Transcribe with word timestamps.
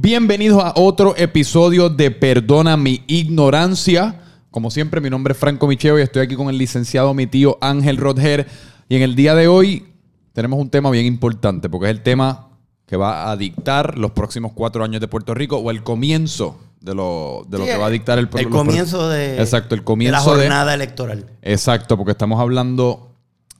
Bienvenidos 0.00 0.62
a 0.62 0.74
otro 0.76 1.16
episodio 1.16 1.88
de 1.88 2.12
Perdona 2.12 2.76
mi 2.76 3.02
ignorancia. 3.08 4.20
Como 4.52 4.70
siempre, 4.70 5.00
mi 5.00 5.10
nombre 5.10 5.32
es 5.32 5.38
Franco 5.38 5.66
Micheo 5.66 5.98
y 5.98 6.02
estoy 6.02 6.22
aquí 6.22 6.36
con 6.36 6.48
el 6.48 6.56
licenciado 6.56 7.12
mi 7.14 7.26
tío 7.26 7.58
Ángel 7.60 7.96
Rodger. 7.96 8.46
Y 8.88 8.94
en 8.94 9.02
el 9.02 9.16
día 9.16 9.34
de 9.34 9.48
hoy 9.48 9.88
tenemos 10.34 10.60
un 10.60 10.70
tema 10.70 10.88
bien 10.90 11.04
importante 11.04 11.68
porque 11.68 11.86
es 11.86 11.90
el 11.90 12.04
tema 12.04 12.48
que 12.86 12.96
va 12.96 13.28
a 13.28 13.36
dictar 13.36 13.98
los 13.98 14.12
próximos 14.12 14.52
cuatro 14.54 14.84
años 14.84 15.00
de 15.00 15.08
Puerto 15.08 15.34
Rico 15.34 15.56
o 15.56 15.68
el 15.68 15.82
comienzo 15.82 16.60
de 16.80 16.94
lo, 16.94 17.44
de 17.48 17.58
lo 17.58 17.64
que 17.64 17.76
va 17.76 17.86
a 17.86 17.90
dictar 17.90 18.20
el 18.20 18.28
El 18.36 18.50
comienzo 18.50 19.08
de, 19.08 19.40
Exacto, 19.40 19.74
el 19.74 19.80
de 19.80 19.82
la 19.82 19.84
comienzo 19.84 20.36
de, 20.36 20.42
jornada 20.42 20.74
electoral. 20.74 21.26
Exacto, 21.42 21.96
porque 21.96 22.12
estamos 22.12 22.38
hablando 22.38 23.07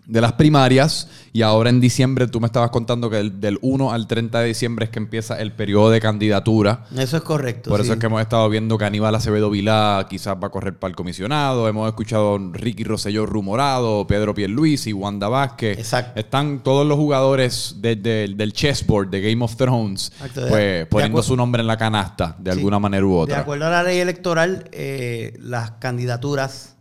de 0.08 0.20
las 0.22 0.32
primarias 0.32 1.06
y 1.34 1.42
ahora 1.42 1.68
en 1.68 1.80
diciembre 1.80 2.26
tú 2.28 2.40
me 2.40 2.46
estabas 2.46 2.70
contando 2.70 3.10
que 3.10 3.20
el- 3.20 3.40
del 3.40 3.58
1 3.60 3.92
al 3.92 4.06
30 4.06 4.40
de 4.40 4.48
diciembre 4.48 4.86
es 4.86 4.90
que 4.90 4.98
empieza 4.98 5.38
el 5.38 5.52
periodo 5.52 5.90
de 5.90 6.00
candidatura. 6.00 6.86
Eso 6.96 7.18
es 7.18 7.22
correcto. 7.22 7.68
Por 7.68 7.80
eso 7.80 7.88
sí. 7.88 7.92
es 7.92 7.98
que 7.98 8.06
hemos 8.06 8.22
estado 8.22 8.48
viendo 8.48 8.78
que 8.78 8.86
Aníbal 8.86 9.14
Acevedo 9.14 9.50
Vilá 9.50 10.06
quizás 10.08 10.34
va 10.42 10.46
a 10.46 10.50
correr 10.50 10.78
para 10.78 10.88
el 10.88 10.96
comisionado. 10.96 11.68
Hemos 11.68 11.86
escuchado 11.88 12.36
a 12.36 12.38
Ricky 12.54 12.84
Rosselló 12.84 13.26
rumorado, 13.26 14.06
Pedro 14.06 14.34
Pierluisi, 14.34 14.94
Wanda 14.94 15.28
Vázquez. 15.28 15.78
Exacto. 15.78 16.18
Están 16.18 16.62
todos 16.62 16.86
los 16.86 16.96
jugadores 16.96 17.76
de- 17.82 17.96
de- 17.96 18.32
del 18.34 18.54
chessboard 18.54 19.10
de 19.10 19.20
Game 19.20 19.44
of 19.44 19.56
Thrones 19.56 20.10
Exacto, 20.14 20.40
de- 20.40 20.48
pues, 20.48 20.62
de 20.78 20.86
poniendo 20.86 21.22
su 21.22 21.36
nombre 21.36 21.60
en 21.60 21.66
la 21.66 21.76
canasta 21.76 22.34
de 22.38 22.50
Sí. 22.52 22.56
alguna 22.58 22.78
manera 22.78 23.04
u 23.04 23.10
De 23.10 23.16
otra. 23.18 23.40
acuerdo 23.40 23.66
a 23.66 23.70
la 23.70 23.82
ley 23.82 23.98
electoral, 23.98 24.70
eh, 24.72 25.34
las 25.38 25.72
candidaturas 25.72 26.76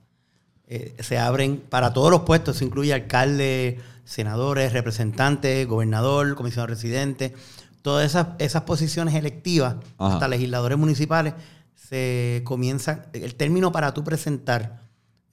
eh, 0.68 0.96
se 1.00 1.18
abren 1.18 1.58
para 1.58 1.94
todos 1.94 2.12
los 2.12 2.22
puestos. 2.22 2.58
Eso 2.58 2.66
incluye 2.66 2.94
alcalde, 2.94 3.80
senadores, 4.06 4.74
representantes, 4.74 5.68
gobernador, 5.68 6.36
comisionado 6.36 6.68
residente. 6.68 7.34
Todas 7.82 8.06
esas, 8.06 8.28
esas 8.40 8.64
posiciones 8.64 9.16
electivas, 9.16 9.76
Ajá. 9.98 10.14
hasta 10.14 10.28
legisladores 10.28 10.78
municipales, 10.78 11.34
se 11.76 12.42
comienzan. 12.44 13.06
El 13.14 13.36
término 13.36 13.72
para 13.72 13.94
tú 13.94 14.04
presentar 14.04 14.82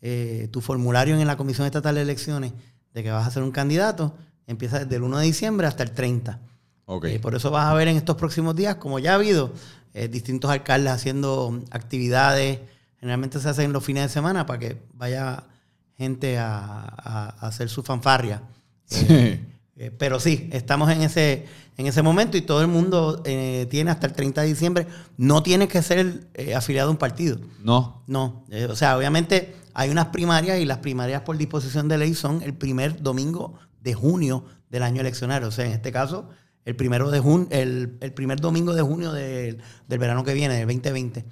eh, 0.01 0.49
tu 0.53 0.61
formulario 0.61 1.19
en 1.19 1.27
la 1.27 1.37
Comisión 1.37 1.67
Estatal 1.67 1.95
de 1.95 2.03
Elecciones 2.03 2.53
de 2.93 3.03
que 3.03 3.11
vas 3.11 3.27
a 3.27 3.31
ser 3.31 3.43
un 3.43 3.51
candidato 3.51 4.15
empieza 4.47 4.81
desde 4.81 4.97
el 4.97 5.03
1 5.03 5.19
de 5.19 5.25
diciembre 5.25 5.67
hasta 5.67 5.83
el 5.83 5.91
30. 5.93 6.39
Ok. 6.87 7.05
Eh, 7.07 7.19
por 7.19 7.35
eso 7.35 7.51
vas 7.51 7.67
a 7.67 7.75
ver 7.75 7.89
en 7.89 7.97
estos 7.97 8.17
próximos 8.17 8.55
días, 8.55 8.77
como 8.77 8.99
ya 8.99 9.13
ha 9.13 9.15
habido, 9.15 9.53
eh, 9.95 10.09
distintos 10.09 10.51
alcaldes 10.51 10.93
haciendo 10.93 11.63
actividades. 11.71 12.61
Generalmente 13.05 13.39
se 13.39 13.51
hacen 13.51 13.71
los 13.71 13.85
fines 13.85 14.05
de 14.05 14.09
semana 14.09 14.47
para 14.47 14.59
que 14.59 14.81
vaya 14.95 15.45
gente 15.99 16.39
a, 16.39 16.81
a- 16.81 17.35
a 17.39 17.47
hacer 17.49 17.69
su 17.69 17.83
fanfarria. 17.83 18.41
Sí. 18.87 19.05
Eh, 19.77 19.91
pero 19.99 20.19
sí, 20.19 20.49
estamos 20.55 20.89
en 20.91 21.03
ese, 21.03 21.45
en 21.77 21.87
ese 21.87 22.01
momento 22.01 22.39
y 22.39 22.41
todo 22.41 22.63
el 22.63 22.69
mundo 22.69 23.21
eh, 23.27 23.67
tiene 23.71 23.91
hasta 23.91 24.07
el 24.07 24.15
30 24.15 24.41
de 24.41 24.47
diciembre. 24.49 24.87
No 25.19 25.43
tiene 25.43 25.69
que 25.69 25.83
ser 25.83 26.29
eh, 26.33 26.55
afiliado 26.55 26.89
a 26.89 26.93
un 26.93 26.97
partido. 26.97 27.39
No. 27.63 28.03
No, 28.07 28.47
eh, 28.49 28.69
o 28.71 28.75
sea, 28.75 28.97
obviamente 28.97 29.55
hay 29.75 29.91
unas 29.91 30.07
primarias 30.07 30.59
y 30.59 30.65
las 30.65 30.79
primarias 30.79 31.21
por 31.21 31.37
disposición 31.37 31.89
de 31.89 31.99
ley 31.99 32.15
son 32.15 32.41
el 32.41 32.55
primer 32.55 33.03
domingo 33.03 33.59
de 33.83 33.93
junio 33.93 34.47
del 34.71 34.83
año 34.83 35.03
eleccionario. 35.03 35.49
O 35.49 35.51
sea, 35.53 35.67
en 35.67 35.73
este 35.73 35.93
caso, 35.93 36.31
el 36.65 36.75
primero 36.75 37.11
de 37.11 37.21
junio, 37.21 37.49
el, 37.51 37.99
el 38.01 38.13
primer 38.15 38.41
domingo 38.41 38.73
de 38.73 38.81
junio 38.81 39.13
del, 39.13 39.59
del 39.89 39.99
verano 39.99 40.25
que 40.25 40.33
viene, 40.33 40.55
del 40.55 40.67
2020. 40.69 41.27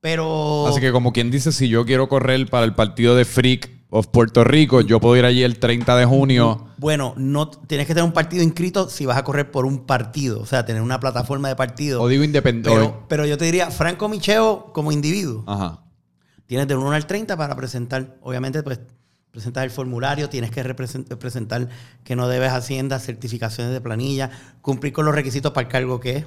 Pero 0.00 0.66
Así 0.66 0.80
que 0.80 0.92
como 0.92 1.12
quien 1.12 1.30
dice, 1.30 1.52
si 1.52 1.68
yo 1.68 1.84
quiero 1.84 2.08
correr 2.08 2.48
para 2.48 2.64
el 2.64 2.74
partido 2.74 3.14
de 3.14 3.24
Freak 3.24 3.70
of 3.90 4.06
Puerto 4.06 4.44
Rico, 4.44 4.80
yo 4.80 5.00
puedo 5.00 5.16
ir 5.16 5.24
allí 5.24 5.42
el 5.42 5.58
30 5.58 5.96
de 5.96 6.04
junio. 6.06 6.68
bueno, 6.78 7.12
no 7.16 7.50
tienes 7.50 7.86
que 7.86 7.92
tener 7.94 8.04
un 8.06 8.12
partido 8.12 8.42
inscrito 8.42 8.88
si 8.88 9.04
vas 9.04 9.18
a 9.18 9.24
correr 9.24 9.50
por 9.50 9.66
un 9.66 9.84
partido, 9.84 10.40
o 10.40 10.46
sea, 10.46 10.64
tener 10.64 10.80
una 10.80 11.00
plataforma 11.00 11.48
de 11.48 11.56
partido. 11.56 12.00
O 12.00 12.08
digo 12.08 12.24
independiente. 12.24 12.70
pero, 12.70 13.04
pero 13.08 13.26
yo 13.26 13.36
te 13.36 13.44
diría, 13.44 13.70
Franco 13.70 14.08
Micheo 14.08 14.72
como 14.72 14.90
individuo. 14.92 15.44
Ajá. 15.46 15.80
Tienes 16.46 16.66
del 16.66 16.78
1 16.78 16.92
al 16.92 17.06
30 17.06 17.36
para 17.36 17.54
presentar. 17.54 18.16
Obviamente, 18.22 18.62
pues 18.62 18.80
presentas 19.30 19.62
el 19.64 19.70
formulario, 19.70 20.28
tienes 20.28 20.50
que 20.50 20.64
presentar 20.74 21.68
que 22.02 22.16
no 22.16 22.26
debes 22.26 22.50
Hacienda, 22.52 22.98
certificaciones 22.98 23.72
de 23.72 23.80
planilla, 23.80 24.30
cumplir 24.60 24.92
con 24.92 25.04
los 25.04 25.14
requisitos 25.14 25.52
para 25.52 25.66
el 25.66 25.72
cargo 25.72 26.00
que 26.00 26.16
es. 26.16 26.26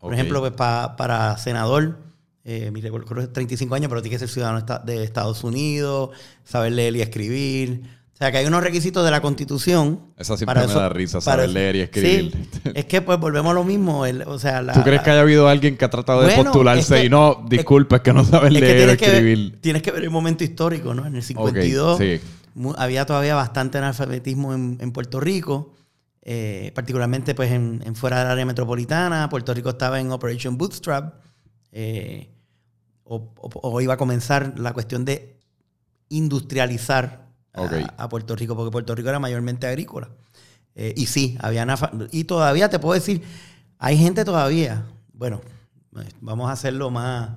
Por 0.00 0.12
ejemplo, 0.14 0.40
pues, 0.40 0.52
pa- 0.52 0.96
para 0.96 1.36
senador, 1.38 1.98
eh, 2.44 2.70
mi 2.72 2.80
que 2.82 2.88
es 3.20 3.32
35 3.32 3.74
años, 3.74 3.88
pero 3.88 4.02
tiene 4.02 4.14
que 4.14 4.18
ser 4.18 4.28
ciudadano 4.28 4.64
de 4.84 5.04
Estados 5.04 5.44
Unidos, 5.44 6.10
saber 6.44 6.72
leer 6.72 6.96
y 6.96 7.02
escribir. 7.02 7.82
O 8.12 8.16
sea, 8.24 8.30
que 8.30 8.38
hay 8.38 8.46
unos 8.46 8.62
requisitos 8.62 9.04
de 9.04 9.10
la 9.10 9.20
Constitución. 9.20 10.00
Esa 10.16 10.36
siempre 10.36 10.60
me 10.66 10.72
da 10.72 10.88
risa, 10.88 11.18
para 11.20 11.42
saber 11.42 11.50
leer 11.50 11.76
y 11.76 11.80
escribir. 11.80 12.32
Sí, 12.62 12.70
es 12.74 12.84
que 12.84 13.00
pues 13.02 13.18
volvemos 13.18 13.50
a 13.50 13.54
lo 13.54 13.64
mismo. 13.64 14.06
el- 14.06 14.22
o 14.22 14.38
sea, 14.38 14.62
la- 14.62 14.74
¿Tú 14.74 14.82
crees 14.82 15.02
que 15.02 15.10
haya 15.10 15.22
habido 15.22 15.48
alguien 15.48 15.76
que 15.76 15.84
ha 15.84 15.90
tratado 15.90 16.20
de 16.20 16.26
Bueno, 16.28 16.44
postularse 16.44 16.94
es 16.94 17.00
que- 17.00 17.06
y 17.06 17.08
no, 17.10 17.44
disculpa, 17.48 17.96
es 17.96 18.02
que 18.02 18.12
no 18.12 18.24
sabes 18.24 18.52
es 18.54 18.60
leer 18.60 18.74
o 18.74 18.76
tienes 18.76 18.96
que, 18.98 19.06
ver, 19.06 19.14
escribir? 19.16 19.60
tienes 19.60 19.82
que 19.82 19.90
ver 19.90 20.04
el 20.04 20.10
momento 20.10 20.44
histórico, 20.44 20.94
¿no? 20.94 21.04
En 21.06 21.16
el 21.16 21.22
52 21.22 21.98
sí. 21.98 22.20
mu- 22.54 22.74
había 22.76 23.06
todavía 23.06 23.34
bastante 23.34 23.78
analfabetismo 23.78 24.54
en, 24.54 24.78
en 24.80 24.92
Puerto 24.92 25.18
Rico, 25.18 25.72
eh, 26.22 26.70
particularmente 26.76 27.34
pues 27.34 27.50
en, 27.50 27.82
en 27.84 27.96
fuera 27.96 28.20
del 28.20 28.28
área 28.28 28.46
metropolitana. 28.46 29.28
Puerto 29.28 29.52
Rico 29.52 29.70
estaba 29.70 29.98
en 29.98 30.12
Operation 30.12 30.56
Bootstrap, 30.56 31.14
eh, 31.72 32.28
o, 33.04 33.16
o- 33.36 33.50
o 33.70 33.80
iba 33.80 33.94
a 33.94 33.96
comenzar 33.96 34.58
la 34.58 34.72
cuestión 34.72 35.04
de 35.04 35.38
industrializar 36.08 37.26
a- 37.98 38.08
Puerto 38.08 38.36
Rico, 38.36 38.54
porque 38.56 38.70
Puerto 38.70 38.94
Rico 38.94 39.08
era 39.08 39.18
mayormente 39.18 39.66
agrícola. 39.66 40.10
Eh, 40.74 40.94
y 40.96 41.06
sí, 41.06 41.36
había 41.40 41.66
y 42.12 42.24
todavía 42.24 42.68
te 42.70 42.78
puedo 42.78 42.94
decir, 42.94 43.22
hay 43.78 43.96
gente 43.98 44.24
todavía, 44.24 44.86
bueno, 45.12 45.40
eh, 45.96 46.08
vamos 46.20 46.48
a 46.48 46.52
hacerlo 46.52 46.90
más 46.90 47.30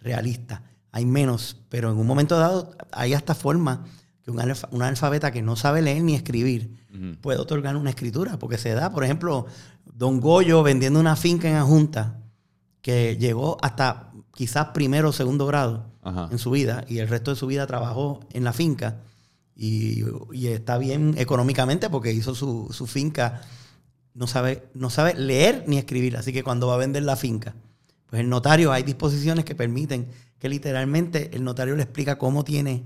realista, 0.00 0.62
hay 0.92 1.04
menos, 1.04 1.56
pero 1.68 1.90
en 1.90 1.98
un 1.98 2.06
momento 2.06 2.38
dado 2.38 2.74
hay 2.92 3.12
hasta 3.12 3.34
forma 3.34 3.84
que 4.22 4.30
un, 4.30 4.38
alfa- 4.40 4.68
un 4.70 4.80
analfabeta 4.82 5.30
que 5.32 5.42
no 5.42 5.54
sabe 5.56 5.82
leer 5.82 6.02
ni 6.02 6.14
escribir 6.14 6.78
puede 7.20 7.38
otorgar 7.38 7.76
una 7.76 7.90
escritura, 7.90 8.38
porque 8.38 8.56
se 8.58 8.72
da, 8.74 8.90
por 8.90 9.04
ejemplo, 9.04 9.46
Don 9.84 10.20
Goyo 10.20 10.62
vendiendo 10.62 10.98
una 10.98 11.14
finca 11.16 11.48
en 11.48 11.56
Ajunta, 11.56 12.20
que 12.80 13.16
llegó 13.18 13.58
hasta 13.60 14.07
quizás 14.38 14.68
primero 14.68 15.08
o 15.08 15.12
segundo 15.12 15.46
grado 15.46 15.90
Ajá. 16.00 16.28
en 16.30 16.38
su 16.38 16.52
vida 16.52 16.84
y 16.86 16.98
el 17.00 17.08
resto 17.08 17.32
de 17.32 17.36
su 17.36 17.48
vida 17.48 17.66
trabajó 17.66 18.20
en 18.32 18.44
la 18.44 18.52
finca 18.52 19.00
y, 19.56 20.04
y 20.32 20.46
está 20.46 20.78
bien 20.78 21.16
económicamente 21.18 21.90
porque 21.90 22.12
hizo 22.12 22.36
su, 22.36 22.68
su 22.70 22.86
finca, 22.86 23.42
no 24.14 24.28
sabe, 24.28 24.68
no 24.74 24.90
sabe 24.90 25.14
leer 25.14 25.64
ni 25.66 25.76
escribir, 25.76 26.16
así 26.16 26.32
que 26.32 26.44
cuando 26.44 26.68
va 26.68 26.74
a 26.74 26.76
vender 26.76 27.02
la 27.02 27.16
finca, 27.16 27.56
pues 28.06 28.20
el 28.20 28.28
notario, 28.28 28.70
hay 28.70 28.84
disposiciones 28.84 29.44
que 29.44 29.56
permiten 29.56 30.06
que 30.38 30.48
literalmente 30.48 31.34
el 31.34 31.42
notario 31.42 31.74
le 31.74 31.82
explica 31.82 32.16
cómo 32.16 32.44
tiene 32.44 32.84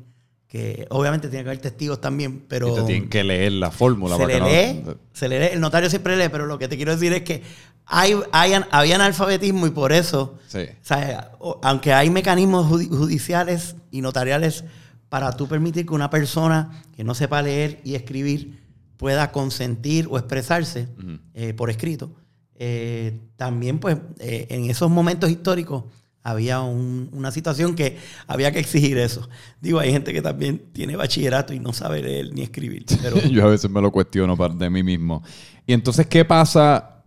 que, 0.53 0.87
obviamente 0.91 1.29
tiene 1.31 1.45
que 1.45 1.49
haber 1.49 1.63
testigos 1.63 1.99
también, 1.99 2.45
pero... 2.47 2.69
Y 2.69 2.75
te 2.75 2.83
tienen 2.83 3.09
que 3.09 3.25
leer 3.25 3.53
la 3.53 3.71
fórmula. 3.71 4.19
Se 4.19 4.27
le, 4.27 4.39
lee, 4.39 4.83
no- 4.85 4.97
se 5.15 5.27
le 5.27 5.41
lee, 5.41 5.49
el 5.55 5.61
notario 5.61 5.89
siempre 5.89 6.15
lee, 6.15 6.29
pero 6.31 6.45
lo 6.45 6.59
que 6.59 6.69
te 6.69 6.77
quiero 6.77 6.93
decir 6.93 7.11
es 7.15 7.23
que 7.23 7.43
hay, 7.87 8.15
hay, 8.33 8.53
había 8.71 8.97
analfabetismo 8.97 9.67
y 9.67 9.71
por 9.71 9.93
eso, 9.93 10.39
Sí. 10.49 10.59
o 10.59 10.85
sea, 10.85 11.33
o- 11.39 11.59
aunque 11.63 11.95
hay 11.95 12.11
mecanismos 12.11 12.67
judi- 12.71 12.91
judiciales 12.91 13.77
y 13.91 14.03
notariales 14.03 14.65
para 15.09 15.33
tú 15.33 15.49
permitir 15.49 15.87
que 15.87 15.95
una 15.95 16.11
persona 16.11 16.83
que 16.95 17.03
no 17.03 17.15
sepa 17.15 17.41
leer 17.41 17.81
y 17.83 17.95
escribir 17.95 18.61
pueda 18.99 19.33
consentir 19.33 20.07
o 20.11 20.19
expresarse 20.19 20.87
eh, 21.33 21.55
por 21.55 21.71
escrito, 21.71 22.13
eh, 22.57 23.19
también 23.37 23.79
pues 23.79 23.97
eh, 24.19 24.49
en 24.51 24.69
esos 24.69 24.91
momentos 24.91 25.31
históricos 25.31 25.85
había 26.23 26.61
un- 26.61 27.09
una 27.13 27.31
situación 27.33 27.75
que 27.75 27.99
había 28.27 28.53
que 28.53 28.59
exigir 28.61 28.99
eso. 28.99 29.29
Digo, 29.61 29.79
hay 29.81 29.91
gente 29.93 30.13
que 30.13 30.23
también 30.23 30.63
tiene 30.73 30.97
bachillerato 30.97 31.53
y 31.53 31.59
no 31.61 31.73
sabe 31.73 32.03
leer 32.03 32.33
ni 32.33 32.43
escribir, 32.43 32.85
pero... 33.03 33.17
Yo 33.31 33.45
a 33.45 33.51
veces 33.51 33.71
me 33.71 33.81
lo 33.81 33.91
cuestiono 33.91 34.37
de 34.37 34.71
mí 34.71 34.83
mismo. 34.83 35.23
Y 35.67 35.73
entonces, 35.73 36.07
¿qué 36.07 36.25
pasa 36.25 37.05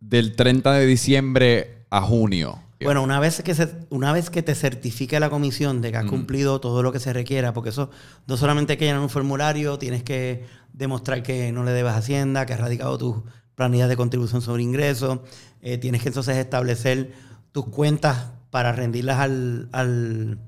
del 0.00 0.34
30 0.34 0.72
de 0.72 0.86
diciembre 0.86 1.84
a 1.90 2.00
junio? 2.02 2.58
Bueno, 2.82 3.02
una 3.02 3.20
vez 3.20 3.42
que 3.42 3.54
se, 3.54 3.68
una 3.90 4.10
vez 4.12 4.30
que 4.30 4.42
te 4.42 4.54
certifique 4.54 5.20
la 5.20 5.28
comisión 5.28 5.82
de 5.82 5.90
que 5.92 5.98
has 5.98 6.06
cumplido 6.06 6.60
todo 6.62 6.82
lo 6.82 6.92
que 6.92 6.98
se 6.98 7.12
requiera, 7.12 7.52
porque 7.52 7.68
eso 7.68 7.90
no 8.26 8.38
solamente 8.38 8.72
hay 8.72 8.76
que 8.78 8.86
llenar 8.86 9.02
un 9.02 9.10
formulario, 9.10 9.78
tienes 9.78 10.02
que 10.02 10.46
demostrar 10.72 11.22
que 11.22 11.52
no 11.52 11.62
le 11.62 11.72
debes 11.72 11.92
a 11.92 11.98
Hacienda, 11.98 12.46
que 12.46 12.54
has 12.54 12.60
radicado 12.60 12.96
tus 12.96 13.16
planillas 13.54 13.90
de 13.90 13.96
contribución 13.98 14.40
sobre 14.40 14.62
ingresos, 14.62 15.18
eh, 15.60 15.76
tienes 15.76 16.00
que 16.02 16.08
entonces 16.08 16.38
establecer 16.38 17.12
tus 17.52 17.66
cuentas 17.66 18.28
para 18.50 18.72
rendirlas 18.72 19.18
al, 19.18 19.68
al, 19.72 20.38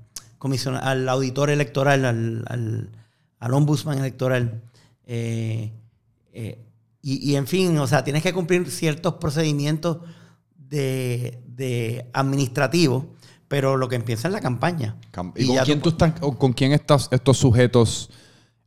al 0.83 1.09
auditor 1.09 1.51
electoral, 1.51 2.05
al, 2.05 2.45
al, 2.49 2.91
al 3.39 3.55
ombudsman 3.55 3.99
electoral. 3.99 4.63
Eh, 5.07 5.73
eh, 6.33 6.59
y, 7.03 7.31
y, 7.33 7.37
en 7.37 7.47
fin, 7.47 7.77
o 7.79 7.87
sea, 7.87 8.05
tienes 8.05 8.23
que 8.23 8.33
cumplir 8.33 8.71
ciertos 8.71 9.15
procedimientos 9.15 9.99
de, 10.57 11.43
de 11.47 12.07
administrativos, 12.13 13.05
pero 13.49 13.77
lo 13.77 13.89
que 13.89 13.97
empieza 13.97 14.29
es 14.29 14.33
la 14.35 14.41
campaña. 14.41 14.97
Cam- 15.13 15.33
Y 15.37 15.45
¿Y 15.45 15.47
con 15.49 15.65
quién, 15.65 15.81
tú- 15.81 15.89
estás, 15.91 16.15
o 16.21 16.39
con 16.39 16.53
quién 16.53 16.73
estás, 16.73 17.09
estos 17.11 17.37
sujetos, 17.39 18.11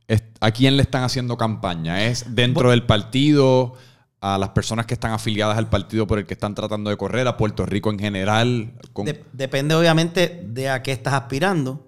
est- 0.06 0.36
a 0.40 0.50
quién 0.50 0.76
le 0.76 0.82
están 0.82 1.02
haciendo 1.02 1.36
campaña? 1.36 2.04
¿Es 2.04 2.34
dentro 2.34 2.70
del 2.70 2.84
partido? 2.86 3.74
A 4.20 4.38
las 4.38 4.50
personas 4.50 4.86
que 4.86 4.94
están 4.94 5.12
afiliadas 5.12 5.58
al 5.58 5.68
partido 5.68 6.06
por 6.06 6.18
el 6.18 6.26
que 6.26 6.34
están 6.34 6.54
tratando 6.54 6.90
de 6.90 6.96
correr, 6.96 7.28
a 7.28 7.36
Puerto 7.36 7.66
Rico 7.66 7.90
en 7.90 7.98
general? 7.98 8.72
depende 9.32 9.74
obviamente 9.74 10.42
de 10.46 10.70
a 10.70 10.82
qué 10.82 10.92
estás 10.92 11.14
aspirando 11.14 11.86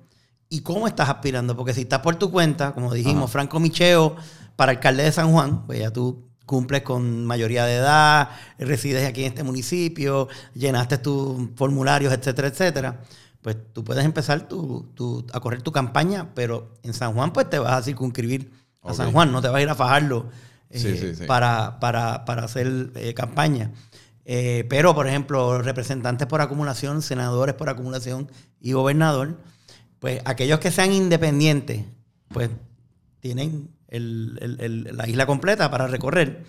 y 0.48 0.60
cómo 0.60 0.86
estás 0.86 1.08
aspirando, 1.08 1.56
porque 1.56 1.74
si 1.74 1.82
estás 1.82 2.00
por 2.00 2.16
tu 2.16 2.30
cuenta, 2.30 2.72
como 2.72 2.92
dijimos, 2.92 3.30
Franco 3.30 3.60
Micheo 3.60 4.16
para 4.56 4.72
alcalde 4.72 5.04
de 5.04 5.12
San 5.12 5.30
Juan, 5.30 5.66
pues 5.66 5.78
ya 5.78 5.90
tú 5.90 6.28
cumples 6.46 6.82
con 6.82 7.26
mayoría 7.26 7.66
de 7.66 7.76
edad, 7.76 8.30
resides 8.58 9.06
aquí 9.06 9.22
en 9.22 9.28
este 9.28 9.42
municipio, 9.42 10.28
llenaste 10.54 10.96
tus 10.98 11.50
formularios, 11.56 12.12
etcétera, 12.12 12.48
etcétera, 12.48 13.00
pues 13.42 13.56
tú 13.72 13.84
puedes 13.84 14.04
empezar 14.04 14.48
a 15.32 15.40
correr 15.40 15.62
tu 15.62 15.72
campaña, 15.72 16.30
pero 16.34 16.74
en 16.82 16.94
San 16.94 17.12
Juan 17.12 17.32
pues 17.32 17.50
te 17.50 17.58
vas 17.58 17.72
a 17.72 17.82
circunscribir 17.82 18.50
a 18.82 18.94
San 18.94 19.12
Juan, 19.12 19.30
no 19.30 19.42
te 19.42 19.48
vas 19.48 19.58
a 19.58 19.62
ir 19.62 19.68
a 19.68 19.74
fajarlo 19.74 20.26
eh, 20.70 21.24
Para, 21.26 21.80
para, 21.80 22.44
hacer 22.44 22.90
eh, 22.94 23.14
campaña. 23.14 23.72
Eh, 24.24 24.66
pero, 24.68 24.94
por 24.94 25.06
ejemplo, 25.06 25.62
representantes 25.62 26.26
por 26.26 26.40
acumulación, 26.40 27.00
senadores 27.00 27.54
por 27.54 27.68
acumulación 27.68 28.30
y 28.60 28.72
gobernador, 28.72 29.38
pues 29.98 30.20
aquellos 30.26 30.60
que 30.60 30.70
sean 30.70 30.92
independientes, 30.92 31.84
pues 32.28 32.50
tienen 33.20 33.70
la 33.90 35.08
isla 35.08 35.26
completa 35.26 35.70
para 35.70 35.86
recorrer. 35.86 36.44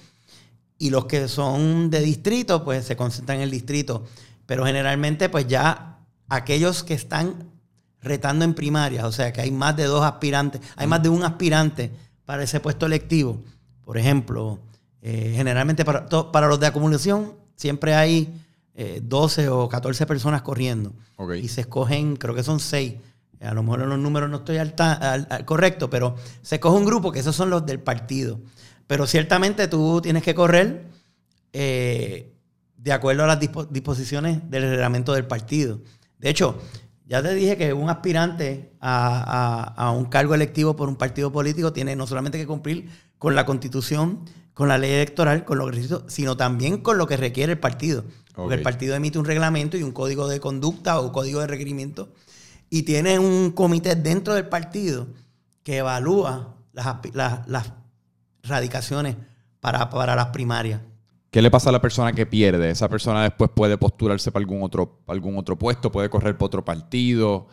Y 0.78 0.90
los 0.90 1.06
que 1.06 1.28
son 1.28 1.90
de 1.90 2.02
distrito, 2.02 2.64
pues 2.64 2.86
se 2.86 2.98
concentran 2.98 3.38
en 3.38 3.44
el 3.44 3.52
distrito. 3.52 4.06
Pero 4.46 4.66
generalmente, 4.66 5.30
pues 5.30 5.48
ya 5.48 6.00
aquellos 6.28 6.84
que 6.84 6.94
están 6.94 7.50
retando 8.02 8.46
en 8.46 8.54
primarias, 8.54 9.04
o 9.04 9.12
sea 9.12 9.32
que 9.34 9.42
hay 9.42 9.52
más 9.52 9.76
de 9.76 9.86
dos 9.86 10.04
aspirantes, 10.04 10.62
hay 10.76 10.88
más 10.88 11.04
de 11.04 11.10
un 11.10 11.24
aspirante 11.24 11.92
para 12.26 12.44
ese 12.44 12.60
puesto 12.60 12.86
electivo. 12.86 13.44
Por 13.90 13.98
ejemplo, 13.98 14.60
eh, 15.02 15.34
generalmente 15.36 15.84
para, 15.84 16.06
para, 16.08 16.48
los 16.48 16.60
de 16.60 16.68
acumulación 16.68 17.34
siempre 17.56 17.96
hay 17.96 18.32
12 19.02 19.44
eh, 19.46 19.50
o 19.50 19.68
14 19.68 20.06
personas 20.06 20.44
corriendo. 20.44 20.94
Y 21.42 21.48
se 21.48 21.62
escogen, 21.62 22.16
creo 22.16 22.36
que 22.36 22.44
son 22.44 22.60
6 22.60 22.94
a 23.42 23.56
lo 23.56 23.64
mejor 23.64 23.82
en 23.82 23.90
los 23.90 23.98
números 23.98 24.30
no 24.30 24.38
estoy 24.38 24.58
al, 24.58 24.76
correcto, 25.44 25.90
pero 25.90 26.16
se 26.44 26.60
coge 26.60 26.78
un 26.78 26.86
grupo 26.86 27.12
que 27.12 27.18
esos 27.18 27.36
son 27.36 27.50
los 27.50 27.66
del 27.66 27.80
partido. 27.80 28.40
Pero 28.86 29.08
ciertamente 29.08 29.68
tú 29.68 30.02
tienes 30.04 30.22
que 30.22 30.36
correr 30.36 30.86
eh, 31.52 32.32
de 32.78 32.92
acuerdo 32.94 33.24
a 33.24 33.28
las 33.28 33.40
disposiciones 33.40 34.48
del 34.52 34.70
reglamento 34.70 35.14
del 35.14 35.26
partido. 35.26 35.80
De 36.20 36.30
hecho, 36.30 36.60
ya 37.08 37.24
te 37.24 37.34
dije 37.34 37.58
que 37.58 37.74
un 37.74 37.90
aspirante 37.90 38.70
a, 38.80 39.92
un 39.98 40.06
cargo 40.06 40.36
electivo 40.36 40.76
por 40.76 40.90
un 40.90 40.96
partido 40.96 41.32
político 41.32 41.74
tiene 41.74 41.96
no 41.96 42.06
solamente 42.06 42.38
que 42.38 42.46
cumplir 42.46 43.09
con 43.20 43.36
la 43.36 43.46
constitución, 43.46 44.22
con 44.54 44.68
la 44.68 44.78
ley 44.78 44.92
electoral, 44.92 45.46
con 45.46 45.60
los 45.60 45.70
sino 46.08 46.36
también 46.36 46.82
con 46.82 46.98
lo 46.98 47.06
que 47.06 47.18
requiere 47.18 47.54
el 47.54 47.60
partido. 47.60 48.04
Porque 48.34 48.56
el 48.56 48.62
partido 48.62 48.96
emite 48.96 49.20
un 49.20 49.26
reglamento 49.26 49.78
y 49.78 49.84
un 49.84 49.92
código 49.92 50.28
de 50.28 50.40
conducta 50.40 51.00
o 51.00 51.12
código 51.12 51.42
de 51.42 51.48
requerimiento 51.48 52.10
y 52.70 52.84
tiene 52.84 53.20
un 53.20 53.52
comité 53.52 53.96
dentro 53.96 54.34
del 54.34 54.48
partido 54.48 55.08
que 55.64 55.78
evalúa 55.78 56.56
las, 56.74 57.74
radicaciones 58.44 59.18
para, 59.60 59.90
para, 59.90 60.16
las 60.16 60.28
primarias. 60.28 60.82
¿Qué 61.30 61.42
le 61.42 61.52
pasa 61.52 61.70
a 61.70 61.72
la 61.74 61.82
persona 61.82 62.14
que 62.14 62.26
pierde? 62.26 62.72
Esa 62.72 62.88
persona 62.88 63.24
después 63.24 63.52
puede 63.54 63.78
postularse 63.78 64.32
para 64.32 64.42
algún 64.42 64.64
otro, 64.64 65.02
algún 65.08 65.38
otro 65.38 65.58
puesto, 65.58 65.92
puede 65.92 66.10
correr 66.10 66.38
para 66.38 66.46
otro 66.46 66.66
partido, 66.66 67.48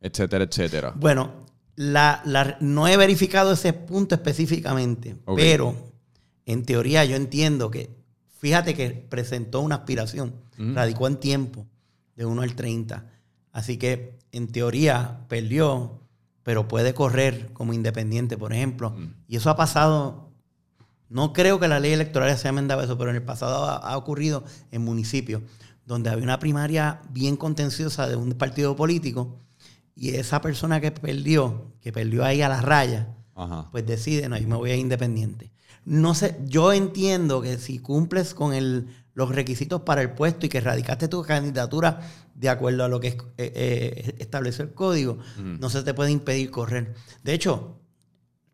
etcétera, 0.00 0.44
etcétera. 0.44 0.92
Bueno, 0.94 1.32
la, 1.80 2.58
no 2.60 2.88
he 2.88 2.96
verificado 2.98 3.52
ese 3.52 3.72
punto 3.72 4.14
específicamente, 4.14 5.16
pero 5.34 5.74
en 6.44 6.66
teoría 6.66 7.06
yo 7.06 7.16
entiendo 7.16 7.70
que, 7.70 7.96
fíjate 8.38 8.74
que 8.74 8.90
presentó 8.90 9.60
una 9.60 9.76
aspiración, 9.76 10.34
radicó 10.58 11.06
en 11.06 11.16
tiempo 11.16 11.66
de 12.16 12.26
1 12.26 12.42
al 12.42 12.54
30. 12.54 13.06
Así 13.52 13.78
que 13.78 14.18
en 14.30 14.48
teoría 14.48 15.20
perdió, 15.28 16.02
pero 16.42 16.68
puede 16.68 16.92
correr 16.92 17.50
como 17.54 17.72
independiente, 17.72 18.36
por 18.36 18.52
ejemplo. 18.52 18.94
Y 19.26 19.36
eso 19.36 19.48
ha 19.48 19.56
pasado, 19.56 20.28
no 21.08 21.32
creo 21.32 21.58
que 21.58 21.68
la 21.68 21.80
ley 21.80 21.92
electoral 21.92 22.28
se 22.36 22.42
haya 22.42 22.50
enmendado 22.50 22.82
eso, 22.82 22.98
pero 22.98 23.08
en 23.08 23.16
el 23.16 23.22
pasado 23.22 23.64
ha, 23.64 23.96
ocurrido 23.96 24.44
en 24.70 24.82
municipios 24.82 25.40
donde 25.86 26.10
había 26.10 26.24
una 26.24 26.38
primaria 26.40 27.00
bien 27.08 27.38
contenciosa 27.38 28.06
de 28.06 28.16
un 28.16 28.34
partido 28.34 28.76
político 28.76 29.38
y 30.00 30.14
esa 30.14 30.40
persona 30.40 30.80
que 30.80 30.92
perdió, 30.92 31.74
que 31.82 31.92
perdió 31.92 32.24
ahí 32.24 32.40
a 32.40 32.48
la 32.48 32.62
raya, 32.62 33.18
pues 33.70 33.84
decide, 33.84 34.30
no, 34.30 34.38
yo 34.38 34.48
me 34.48 34.56
voy 34.56 34.70
a 34.70 34.74
independiente. 34.74 35.52
No 35.84 36.14
sé, 36.14 36.40
yo 36.46 36.72
entiendo 36.72 37.42
que 37.42 37.58
si 37.58 37.80
cumples 37.80 38.32
con 38.32 38.54
el, 38.54 38.88
los 39.12 39.28
requisitos 39.28 39.82
para 39.82 40.00
el 40.00 40.12
puesto 40.12 40.46
y 40.46 40.48
que 40.48 40.62
radicaste 40.62 41.08
tu 41.08 41.22
candidatura 41.22 42.00
de 42.34 42.48
acuerdo 42.48 42.84
a 42.84 42.88
lo 42.88 42.98
que 42.98 43.08
eh, 43.08 43.18
eh, 43.36 44.14
establece 44.18 44.62
el 44.62 44.72
código, 44.72 45.18
no 45.36 45.68
se 45.68 45.82
te 45.82 45.92
puede 45.92 46.10
impedir 46.10 46.50
correr. 46.50 46.94
De 47.22 47.34
hecho, 47.34 47.78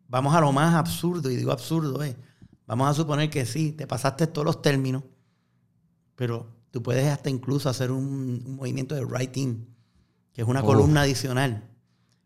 vamos 0.09 0.35
a 0.35 0.41
lo 0.41 0.51
más 0.51 0.75
absurdo, 0.75 1.31
y 1.31 1.37
digo 1.37 1.53
absurdo, 1.53 2.03
eh, 2.03 2.17
vamos 2.65 2.89
a 2.89 2.93
suponer 2.93 3.29
que 3.29 3.45
sí, 3.45 3.71
te 3.71 3.87
pasaste 3.87 4.27
todos 4.27 4.43
los 4.43 4.61
términos, 4.61 5.03
pero 6.17 6.57
tú 6.71 6.83
puedes 6.83 7.07
hasta 7.07 7.29
incluso 7.29 7.69
hacer 7.69 7.89
un, 7.89 8.57
movimiento 8.57 8.95
de 8.95 9.05
writing, 9.05 9.76
que 10.37 10.43
es 10.43 10.47
una 10.47 10.61
columna 10.61 11.01
adicional. 11.01 11.63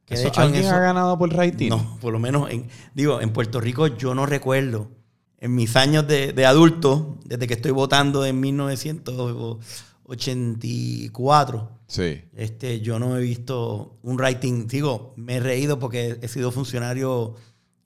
Que 0.04 0.18
de 0.18 0.28
hecho, 0.28 0.42
¿Alguien 0.42 0.66
ha 0.66 0.80
ganado 0.80 1.18
por 1.18 1.34
writing? 1.34 1.70
No, 1.70 1.98
por 2.02 2.12
lo 2.12 2.20
menos, 2.20 2.52
en, 2.52 2.68
digo, 2.94 3.22
en 3.22 3.32
Puerto 3.32 3.62
Rico 3.62 3.88
yo 3.88 4.14
no 4.14 4.26
recuerdo, 4.26 4.90
en 5.38 5.56
mis 5.56 5.78
años 5.78 6.06
de, 6.10 6.34
de 6.34 6.46
adulto, 6.46 7.20
desde 7.24 7.48
que 7.48 7.54
estoy 7.54 7.72
votando 7.72 8.26
en 8.26 8.38
1900 8.42 9.60
84. 10.04 11.80
Sí. 11.88 12.22
Este, 12.36 12.82
yo 12.82 13.00
no 13.00 13.18
he 13.18 13.22
visto 13.22 13.98
un 14.04 14.18
writing, 14.18 14.68
digo, 14.68 15.14
me 15.16 15.38
he 15.38 15.40
reído 15.40 15.80
porque 15.80 16.20
he 16.22 16.28
sido 16.28 16.52
funcionario 16.52 17.36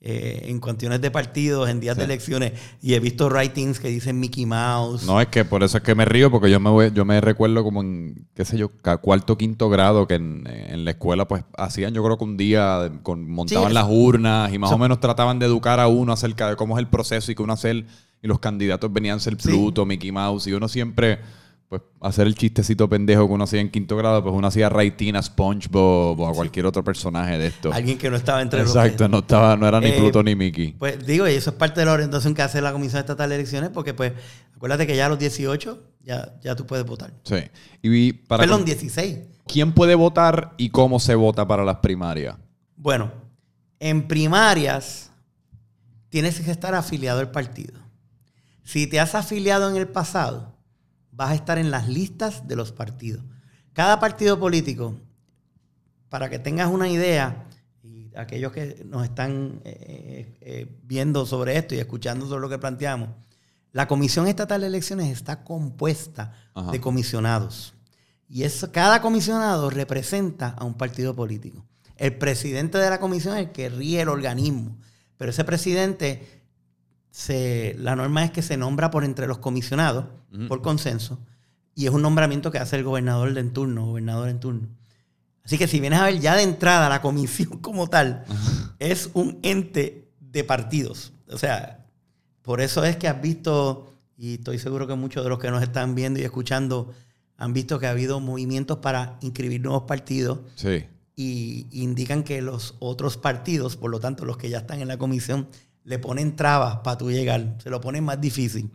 eh, 0.08 0.50
en 0.50 0.60
cuestiones 0.60 1.00
de 1.00 1.10
partidos, 1.10 1.68
en 1.68 1.80
días 1.80 1.96
de 1.96 2.04
elecciones, 2.04 2.52
y 2.80 2.94
he 2.94 3.00
visto 3.00 3.28
writings 3.28 3.80
que 3.80 3.88
dicen 3.88 4.20
Mickey 4.20 4.46
Mouse. 4.46 5.02
No, 5.04 5.20
es 5.20 5.26
que 5.26 5.44
por 5.44 5.64
eso 5.64 5.78
es 5.78 5.82
que 5.82 5.96
me 5.96 6.04
río, 6.04 6.30
porque 6.30 6.48
yo 6.48 6.60
me 6.60 6.70
voy, 6.70 6.92
yo 6.94 7.04
me 7.04 7.20
recuerdo 7.20 7.64
como 7.64 7.80
en, 7.80 8.28
qué 8.32 8.44
sé 8.44 8.56
yo, 8.56 8.70
cuarto 9.00 9.36
quinto 9.36 9.68
grado, 9.68 10.06
que 10.06 10.14
en, 10.14 10.84
la 10.84 10.92
escuela 10.92 11.26
pues 11.26 11.42
hacían 11.58 11.92
yo 11.92 12.04
creo 12.04 12.16
que 12.18 12.22
un 12.22 12.36
día, 12.36 12.92
con, 13.02 13.28
montaban 13.28 13.74
las 13.74 13.88
urnas 13.88 14.52
y 14.52 14.60
más 14.60 14.70
o 14.70 14.78
menos 14.78 15.00
trataban 15.00 15.40
de 15.40 15.46
educar 15.46 15.80
a 15.80 15.88
uno 15.88 16.12
acerca 16.12 16.48
de 16.50 16.54
cómo 16.54 16.78
es 16.78 16.82
el 16.82 16.88
proceso 16.88 17.32
y 17.32 17.34
que 17.34 17.42
uno 17.42 17.54
hacer, 17.54 17.84
y 18.22 18.28
los 18.28 18.38
candidatos 18.38 18.92
venían 18.92 19.16
a 19.16 19.18
ser 19.18 19.36
Pluto, 19.36 19.84
Mickey 19.86 20.12
Mouse, 20.12 20.46
y 20.46 20.52
uno 20.52 20.68
siempre 20.68 21.18
pues 21.68 21.82
hacer 22.00 22.28
el 22.28 22.36
chistecito 22.36 22.88
pendejo 22.88 23.26
que 23.26 23.32
uno 23.32 23.44
hacía 23.44 23.60
en 23.60 23.70
quinto 23.70 23.96
grado, 23.96 24.22
pues 24.22 24.34
uno 24.34 24.46
hacía 24.46 24.68
Raitina, 24.68 25.20
SpongeBob 25.20 26.20
o 26.20 26.28
a 26.28 26.32
cualquier 26.32 26.66
otro 26.66 26.84
personaje 26.84 27.38
de 27.38 27.48
esto. 27.48 27.72
Alguien 27.72 27.98
que 27.98 28.08
no 28.08 28.16
estaba 28.16 28.40
entre 28.40 28.60
Exacto, 28.60 29.08
no 29.08 29.18
estaba, 29.18 29.56
no 29.56 29.66
era 29.66 29.80
ni 29.80 29.88
eh, 29.88 29.96
Pluto 29.98 30.22
ni 30.22 30.36
Mickey. 30.36 30.72
Pues 30.78 31.04
digo, 31.04 31.26
y 31.26 31.32
eso 31.32 31.50
es 31.50 31.56
parte 31.56 31.80
de 31.80 31.86
la 31.86 31.92
orientación 31.92 32.34
que 32.34 32.42
hace 32.42 32.60
la 32.60 32.72
Comisión 32.72 33.00
Estatal 33.00 33.28
de 33.28 33.34
Elecciones, 33.34 33.70
porque 33.70 33.94
pues 33.94 34.12
acuérdate 34.54 34.86
que 34.86 34.94
ya 34.94 35.06
a 35.06 35.08
los 35.08 35.18
18 35.18 35.82
ya, 36.04 36.38
ya 36.40 36.54
tú 36.54 36.66
puedes 36.66 36.86
votar. 36.86 37.12
Sí. 37.24 37.36
Y 37.82 38.12
para 38.12 38.44
Perdón, 38.44 38.64
16. 38.64 39.18
¿Quién 39.46 39.72
puede 39.72 39.96
votar 39.96 40.54
y 40.56 40.70
cómo 40.70 41.00
se 41.00 41.16
vota 41.16 41.46
para 41.46 41.64
las 41.64 41.76
primarias? 41.76 42.36
Bueno, 42.76 43.10
en 43.80 44.06
primarias 44.06 45.10
tienes 46.08 46.40
que 46.40 46.50
estar 46.50 46.74
afiliado 46.74 47.20
al 47.20 47.32
partido. 47.32 47.80
Si 48.62 48.86
te 48.86 49.00
has 49.00 49.14
afiliado 49.14 49.68
en 49.70 49.76
el 49.76 49.88
pasado, 49.88 50.55
vas 51.16 51.30
a 51.30 51.34
estar 51.34 51.58
en 51.58 51.70
las 51.70 51.88
listas 51.88 52.46
de 52.46 52.56
los 52.56 52.72
partidos. 52.72 53.24
Cada 53.72 53.98
partido 53.98 54.38
político, 54.38 54.94
para 56.08 56.28
que 56.28 56.38
tengas 56.38 56.70
una 56.70 56.88
idea, 56.88 57.46
y 57.82 58.10
aquellos 58.16 58.52
que 58.52 58.84
nos 58.86 59.04
están 59.04 59.60
eh, 59.64 60.36
eh, 60.40 60.78
viendo 60.84 61.26
sobre 61.26 61.56
esto 61.56 61.74
y 61.74 61.78
escuchando 61.78 62.26
sobre 62.26 62.42
lo 62.42 62.48
que 62.48 62.58
planteamos, 62.58 63.08
la 63.72 63.88
Comisión 63.88 64.26
Estatal 64.26 64.60
de 64.60 64.68
Elecciones 64.68 65.10
está 65.10 65.42
compuesta 65.42 66.32
de 66.72 66.80
comisionados. 66.80 67.74
Y 68.28 68.44
eso, 68.44 68.72
cada 68.72 69.02
comisionado 69.02 69.68
representa 69.70 70.48
a 70.48 70.64
un 70.64 70.74
partido 70.74 71.14
político. 71.14 71.64
El 71.96 72.16
presidente 72.16 72.78
de 72.78 72.90
la 72.90 73.00
comisión 73.00 73.36
es 73.36 73.46
el 73.46 73.52
que 73.52 73.68
ríe 73.68 74.00
el 74.00 74.08
organismo. 74.08 74.78
Pero 75.16 75.30
ese 75.30 75.44
presidente 75.44 76.35
la 77.78 77.96
norma 77.96 78.24
es 78.24 78.30
que 78.30 78.42
se 78.42 78.56
nombra 78.56 78.90
por 78.90 79.04
entre 79.04 79.26
los 79.26 79.38
comisionados, 79.38 80.06
por 80.48 80.60
consenso, 80.62 81.18
y 81.74 81.86
es 81.86 81.92
un 81.92 82.02
nombramiento 82.02 82.50
que 82.50 82.58
hace 82.58 82.76
el 82.76 82.84
gobernador 82.84 83.32
de 83.32 83.40
en 83.40 83.52
turno, 83.52 83.86
gobernador 83.86 84.28
en 84.28 84.40
turno. 84.40 84.68
Así 85.44 85.58
que 85.58 85.68
si 85.68 85.78
vienes 85.80 86.00
a 86.00 86.06
ver 86.06 86.18
ya 86.18 86.34
de 86.34 86.42
entrada 86.42 86.88
la 86.88 87.00
comisión 87.00 87.58
como 87.60 87.88
tal, 87.88 88.24
es 88.78 89.10
un 89.14 89.38
ente 89.42 90.08
de 90.20 90.44
partidos. 90.44 91.12
O 91.30 91.38
sea, 91.38 91.86
por 92.42 92.60
eso 92.60 92.84
es 92.84 92.96
que 92.96 93.08
has 93.08 93.20
visto, 93.20 93.94
y 94.18 94.34
estoy 94.34 94.58
seguro 94.58 94.86
que 94.86 94.94
muchos 94.94 95.22
de 95.22 95.30
los 95.30 95.38
que 95.38 95.50
nos 95.50 95.62
están 95.62 95.94
viendo 95.94 96.20
y 96.20 96.24
escuchando 96.24 96.92
han 97.38 97.52
visto 97.52 97.78
que 97.78 97.86
ha 97.86 97.90
habido 97.90 98.20
movimientos 98.20 98.78
para 98.78 99.18
inscribir 99.20 99.60
nuevos 99.60 99.82
partidos. 99.82 100.40
Sí. 100.56 100.84
Y 101.14 101.66
indican 101.70 102.24
que 102.24 102.42
los 102.42 102.74
otros 102.78 103.16
partidos, 103.16 103.76
por 103.76 103.90
lo 103.90 104.00
tanto 104.00 104.24
los 104.24 104.36
que 104.36 104.50
ya 104.50 104.58
están 104.58 104.80
en 104.80 104.88
la 104.88 104.98
comisión, 104.98 105.48
le 105.86 106.00
ponen 106.00 106.34
trabas 106.34 106.78
para 106.78 106.98
tú 106.98 107.10
llegar, 107.10 107.54
se 107.62 107.70
lo 107.70 107.80
ponen 107.80 108.04
más 108.04 108.20
difícil. 108.20 108.68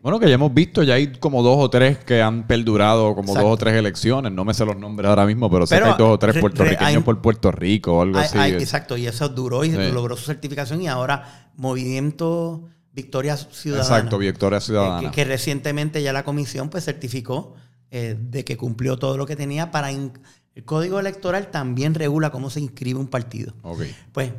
Bueno, 0.00 0.18
que 0.18 0.26
ya 0.26 0.34
hemos 0.36 0.54
visto, 0.54 0.82
ya 0.82 0.94
hay 0.94 1.12
como 1.12 1.42
dos 1.42 1.56
o 1.58 1.68
tres 1.68 1.98
que 1.98 2.22
han 2.22 2.46
perdurado, 2.46 3.14
como 3.14 3.34
dos 3.34 3.44
o 3.44 3.56
tres 3.58 3.74
elecciones. 3.74 4.32
No 4.32 4.44
me 4.44 4.54
sé 4.54 4.64
los 4.64 4.76
nombres 4.76 5.08
ahora 5.08 5.26
mismo, 5.26 5.50
pero, 5.50 5.66
sé 5.66 5.78
que 5.78 5.84
hay 5.84 5.94
dos 5.98 6.14
o 6.14 6.18
tres 6.18 6.38
puertorriqueños 6.38 7.04
por 7.04 7.20
Puerto 7.20 7.52
Rico 7.52 7.98
o 7.98 8.02
algo 8.02 8.18
así. 8.18 8.38
exacto, 8.38 8.96
y 8.96 9.06
eso 9.06 9.28
duró 9.28 9.64
y 9.64 9.70
logró 9.70 10.16
su 10.16 10.24
certificación 10.24 10.80
y 10.80 10.88
ahora 10.88 11.50
Movimiento 11.56 12.64
Victoria 12.92 13.36
Ciudadana. 13.36 13.84
Exacto, 13.86 14.16
Victoria 14.16 14.60
Ciudadana. 14.60 15.10
que, 15.10 15.24
recientemente 15.24 16.02
ya 16.02 16.14
la 16.14 16.24
comisión 16.24 16.70
pues 16.70 16.84
certificó 16.84 17.54
eh, 17.90 18.16
de 18.18 18.46
que 18.46 18.56
cumplió 18.56 18.96
todo 18.98 19.18
lo 19.18 19.26
que 19.26 19.36
tenía 19.36 19.70
para... 19.70 19.90
el 19.90 20.12
código 20.64 20.98
electoral 20.98 21.50
también 21.50 21.92
regula 21.94 22.30
cómo 22.30 22.48
se 22.48 22.60
inscribe 22.60 22.98
un 22.98 23.08
partido. 23.08 23.52
Okay. 23.62 23.94
Pues 24.12 24.32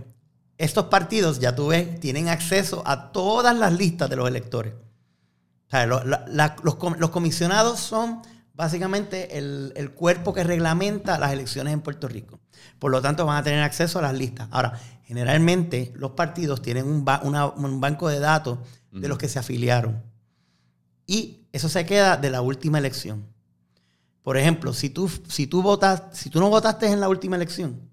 estos 0.57 0.85
partidos, 0.85 1.39
ya 1.39 1.55
tú 1.55 1.67
ves, 1.67 1.99
tienen 1.99 2.29
acceso 2.29 2.81
a 2.85 3.11
todas 3.11 3.55
las 3.55 3.73
listas 3.73 4.09
de 4.09 4.15
los 4.15 4.27
electores. 4.27 4.73
O 5.67 5.69
sea, 5.69 5.85
los, 5.85 7.09
comisionados 7.11 7.79
son 7.79 8.21
básicamente 8.53 9.37
el, 9.37 9.91
cuerpo 9.93 10.33
que 10.33 10.43
reglamenta 10.43 11.19
las 11.19 11.31
elecciones 11.31 11.73
en 11.73 11.81
Puerto 11.81 12.07
Rico. 12.07 12.39
Por 12.79 12.91
lo 12.91 13.01
tanto, 13.01 13.25
van 13.25 13.37
a 13.37 13.43
tener 13.43 13.61
acceso 13.61 13.99
a 13.99 14.03
las 14.03 14.15
listas. 14.15 14.47
Ahora, 14.51 14.79
generalmente 15.03 15.93
los 15.95 16.11
partidos 16.11 16.61
tienen 16.61 16.87
un, 16.87 17.05
banco 17.05 18.09
de 18.09 18.19
datos 18.19 18.59
de 18.91 19.07
los 19.07 19.17
que 19.17 19.29
se 19.29 19.39
afiliaron. 19.39 20.01
Y 21.05 21.47
eso 21.51 21.69
se 21.69 21.85
queda 21.85 22.17
de 22.17 22.31
la 22.31 22.41
última 22.41 22.79
elección. 22.79 23.27
Por 24.23 24.37
ejemplo, 24.37 24.73
si 24.73 24.89
tú, 24.89 25.09
si 25.29 25.47
tú, 25.47 25.61
votas, 25.61 26.03
si 26.13 26.29
tú 26.29 26.39
no 26.39 26.49
votaste 26.49 26.87
en 26.87 26.99
la 26.99 27.09
última 27.09 27.35
elección, 27.35 27.89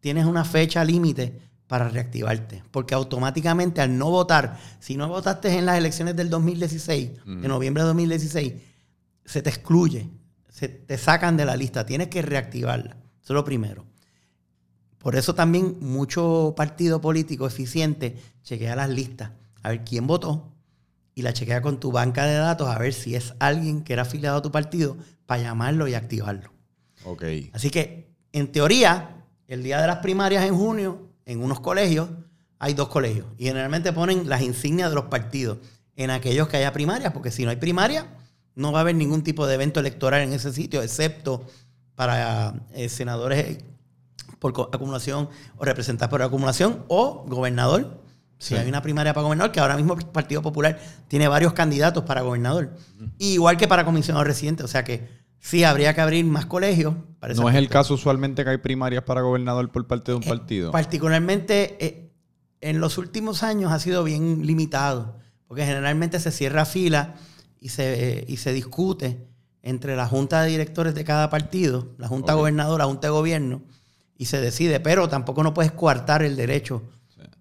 tienes 0.00 0.24
una 0.24 0.44
fecha 0.44 0.84
límite 0.84 1.47
para 1.68 1.88
reactivarte. 1.88 2.64
Porque 2.72 2.94
automáticamente 2.94 3.80
al 3.80 3.96
no 3.96 4.10
votar, 4.10 4.58
si 4.80 4.96
no 4.96 5.06
votaste 5.06 5.56
en 5.56 5.66
las 5.66 5.78
elecciones 5.78 6.16
del 6.16 6.30
2016, 6.30 7.10
en 7.26 7.42
noviembre 7.42 7.84
de 7.84 7.88
2016, 7.88 8.54
se 9.24 9.42
te 9.42 9.50
excluye, 9.50 10.08
se 10.48 10.68
te 10.68 10.98
sacan 10.98 11.36
de 11.36 11.44
la 11.44 11.56
lista, 11.56 11.86
tienes 11.86 12.08
que 12.08 12.22
reactivarla. 12.22 12.96
Eso 13.22 13.34
es 13.34 13.34
lo 13.34 13.44
primero. 13.44 13.84
Por 14.98 15.14
eso 15.14 15.34
también 15.34 15.76
mucho 15.80 16.54
partido 16.56 17.00
político 17.00 17.46
eficiente 17.46 18.16
chequea 18.42 18.74
las 18.74 18.88
listas, 18.88 19.30
a 19.62 19.68
ver 19.68 19.84
quién 19.84 20.06
votó 20.06 20.52
y 21.14 21.22
la 21.22 21.32
chequea 21.32 21.62
con 21.62 21.78
tu 21.78 21.92
banca 21.92 22.24
de 22.26 22.34
datos 22.34 22.68
a 22.68 22.78
ver 22.78 22.92
si 22.92 23.14
es 23.14 23.34
alguien 23.38 23.82
que 23.82 23.92
era 23.92 24.02
afiliado 24.02 24.38
a 24.38 24.42
tu 24.42 24.50
partido 24.50 24.96
para 25.26 25.42
llamarlo 25.42 25.86
y 25.86 25.94
activarlo. 25.94 26.52
Ok. 27.04 27.24
Así 27.52 27.70
que, 27.70 28.14
en 28.32 28.50
teoría, 28.50 29.24
el 29.46 29.62
día 29.62 29.80
de 29.80 29.86
las 29.86 29.98
primarias 29.98 30.44
en 30.44 30.54
junio, 30.54 31.07
en 31.28 31.42
unos 31.42 31.60
colegios 31.60 32.08
hay 32.58 32.74
dos 32.74 32.88
colegios 32.88 33.26
y 33.36 33.44
generalmente 33.44 33.92
ponen 33.92 34.28
las 34.28 34.42
insignias 34.42 34.88
de 34.88 34.96
los 34.96 35.04
partidos 35.04 35.58
en 35.94 36.10
aquellos 36.10 36.48
que 36.48 36.56
haya 36.56 36.72
primarias, 36.72 37.12
porque 37.12 37.30
si 37.30 37.44
no 37.44 37.50
hay 37.50 37.56
primaria, 37.56 38.06
no 38.54 38.72
va 38.72 38.78
a 38.78 38.82
haber 38.82 38.96
ningún 38.96 39.22
tipo 39.22 39.46
de 39.46 39.54
evento 39.54 39.78
electoral 39.78 40.22
en 40.22 40.32
ese 40.32 40.52
sitio, 40.52 40.82
excepto 40.82 41.44
para 41.94 42.54
eh, 42.72 42.88
senadores 42.88 43.58
por 44.38 44.70
acumulación 44.72 45.28
o 45.56 45.64
representados 45.64 46.10
por 46.10 46.22
acumulación 46.22 46.84
o 46.88 47.24
gobernador. 47.28 48.00
Si 48.38 48.54
hay 48.54 48.68
una 48.68 48.82
primaria 48.82 49.12
para 49.12 49.24
gobernador, 49.24 49.50
que 49.50 49.58
ahora 49.58 49.76
mismo 49.76 49.94
el 49.94 50.06
Partido 50.06 50.42
Popular 50.42 50.78
tiene 51.08 51.26
varios 51.26 51.52
candidatos 51.52 52.04
para 52.04 52.22
gobernador. 52.22 52.70
Igual 53.18 53.56
que 53.56 53.66
para 53.66 53.84
comisionado 53.84 54.22
residente. 54.22 54.62
O 54.62 54.68
sea 54.68 54.84
que 54.84 55.08
Sí, 55.40 55.64
habría 55.64 55.94
que 55.94 56.00
abrir 56.00 56.24
más 56.24 56.46
colegios. 56.46 56.94
¿No 57.36 57.48
es 57.48 57.56
el 57.56 57.68
caso 57.68 57.94
usualmente 57.94 58.44
que 58.44 58.50
hay 58.50 58.58
primarias 58.58 59.02
para 59.04 59.22
gobernador 59.22 59.70
por 59.70 59.86
parte 59.86 60.12
de 60.12 60.16
un 60.16 60.24
eh, 60.24 60.28
partido? 60.28 60.70
Particularmente 60.70 61.76
eh, 61.84 62.12
en 62.60 62.80
los 62.80 62.98
últimos 62.98 63.42
años 63.42 63.72
ha 63.72 63.78
sido 63.78 64.04
bien 64.04 64.46
limitado, 64.46 65.18
porque 65.46 65.64
generalmente 65.64 66.20
se 66.20 66.30
cierra 66.30 66.64
fila 66.64 67.14
y 67.60 67.70
se, 67.70 68.24
y 68.28 68.36
se 68.36 68.52
discute 68.52 69.26
entre 69.62 69.96
la 69.96 70.06
junta 70.06 70.42
de 70.42 70.50
directores 70.50 70.94
de 70.94 71.04
cada 71.04 71.30
partido, 71.30 71.94
la 71.98 72.08
junta 72.08 72.34
gobernadora, 72.34 72.84
la 72.84 72.88
junta 72.88 73.08
de 73.08 73.12
gobierno, 73.12 73.62
y 74.16 74.26
se 74.26 74.40
decide, 74.40 74.80
pero 74.80 75.08
tampoco 75.08 75.42
no 75.42 75.54
puedes 75.54 75.72
coartar 75.72 76.22
el 76.22 76.36
derecho 76.36 76.82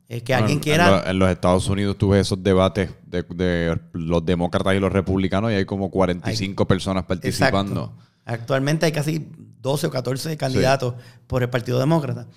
es 0.09 0.23
que 0.23 0.33
alguien 0.33 0.59
quiera. 0.59 1.03
En, 1.05 1.19
los 1.19 1.29
Estados 1.29 1.67
Unidos 1.67 1.97
tuve 1.97 2.19
esos 2.19 2.41
debates 2.41 2.91
de, 3.05 3.77
los 3.93 4.25
demócratas 4.25 4.75
y 4.75 4.79
los 4.79 4.91
republicanos 4.91 5.51
y 5.51 5.55
hay 5.55 5.65
como 5.65 5.91
45 5.91 6.65
personas 6.67 7.03
participando. 7.03 7.93
Actualmente 8.25 8.85
hay 8.85 8.91
casi 8.91 9.29
12 9.61 9.87
o 9.87 9.91
14 9.91 10.37
candidatos 10.37 10.95
por 11.27 11.43
el 11.43 11.49
Partido 11.49 11.79
Demócrata. 11.79 12.27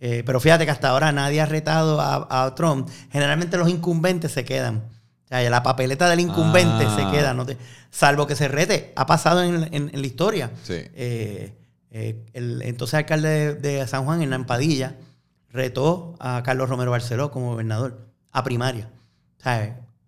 Eh, 0.00 0.22
pero 0.24 0.40
fíjate 0.40 0.64
que 0.64 0.70
hasta 0.70 0.88
ahora 0.88 1.12
nadie 1.12 1.40
ha 1.40 1.46
retado 1.46 2.00
a, 2.00 2.54
Trump. 2.54 2.88
Generalmente 3.12 3.56
los 3.56 3.68
incumbentes 3.68 4.32
se 4.32 4.44
quedan. 4.44 4.84
O 5.24 5.28
sea, 5.28 5.48
la 5.48 5.62
papeleta 5.62 6.08
del 6.08 6.20
incumbente 6.20 6.84
se 6.96 7.02
ah. 7.02 7.10
queda, 7.12 7.36
salvo 7.90 8.26
que 8.26 8.34
se 8.34 8.48
rete. 8.48 8.92
Ha 8.96 9.06
pasado 9.06 9.42
en, 9.42 9.90
la 9.92 10.06
historia. 10.06 10.50
Eh, 10.68 11.52
eh, 11.90 12.24
el 12.32 12.62
entonces 12.62 12.94
alcalde 12.94 13.54
de, 13.54 13.86
San 13.86 14.04
Juan, 14.04 14.22
en 14.22 14.30
la 14.30 14.36
Empadilla, 14.36 14.96
retó 15.52 16.14
a 16.18 16.42
Carlos 16.42 16.68
Romero 16.68 16.90
Barceló 16.90 17.30
como 17.30 17.50
gobernador 17.50 18.08
a 18.32 18.44
primaria. 18.44 18.90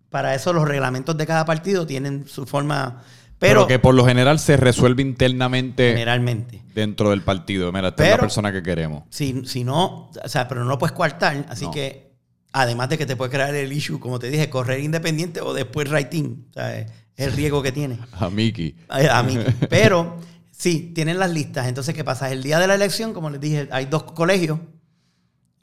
Para 0.09 0.35
eso 0.35 0.53
los 0.53 0.67
reglamentos 0.67 1.17
de 1.17 1.25
cada 1.25 1.45
partido 1.45 1.85
tienen 1.85 2.27
su 2.27 2.45
forma... 2.45 3.03
Pero, 3.39 3.67
que 3.67 3.77
por 3.77 3.93
lo 3.93 4.05
general 4.05 4.39
se 4.39 4.55
resuelve 4.55 5.01
internamente 5.01 5.91
generalmente 5.91 6.61
dentro 6.73 7.09
del 7.09 7.23
partido. 7.23 7.73
Mira, 7.73 7.89
esta 7.89 8.05
es 8.05 8.11
la 8.11 8.17
persona 8.17 8.53
que 8.53 8.63
queremos. 8.63 9.03
Si, 9.09 9.45
si 9.45 9.65
no, 9.65 10.11
o 10.23 10.29
sea, 10.29 10.47
pero 10.47 10.63
no 10.63 10.69
lo 10.69 10.77
puedes 10.77 10.93
coartar, 10.93 11.45
así 11.49 11.69
que 11.71 12.13
además 12.53 12.87
de 12.87 12.97
que 12.97 13.05
te 13.05 13.17
puede 13.17 13.31
crear 13.31 13.53
el 13.53 13.73
issue, 13.73 13.99
como 13.99 14.19
te 14.19 14.29
dije, 14.29 14.49
correr 14.49 14.79
independiente 14.79 15.41
o 15.41 15.53
después 15.53 15.89
writing. 15.91 16.47
O 16.51 16.53
sea, 16.53 16.79
es 16.79 16.87
el 17.17 17.33
riesgo 17.33 17.61
que 17.61 17.73
tiene. 17.73 17.99
A 18.13 18.29
Miki. 18.29 18.77
A, 18.87 19.23
Miki. 19.23 19.51
Pero 19.69 20.19
sí, 20.51 20.93
tienen 20.95 21.19
las 21.19 21.31
listas. 21.31 21.67
Entonces, 21.67 21.93
¿qué 21.93 22.05
pasa? 22.05 22.31
El 22.31 22.43
día 22.43 22.59
de 22.59 22.67
la 22.67 22.75
elección, 22.75 23.13
como 23.13 23.29
les 23.29 23.41
dije, 23.41 23.67
hay 23.71 23.85
dos 23.85 24.03
colegios 24.03 24.59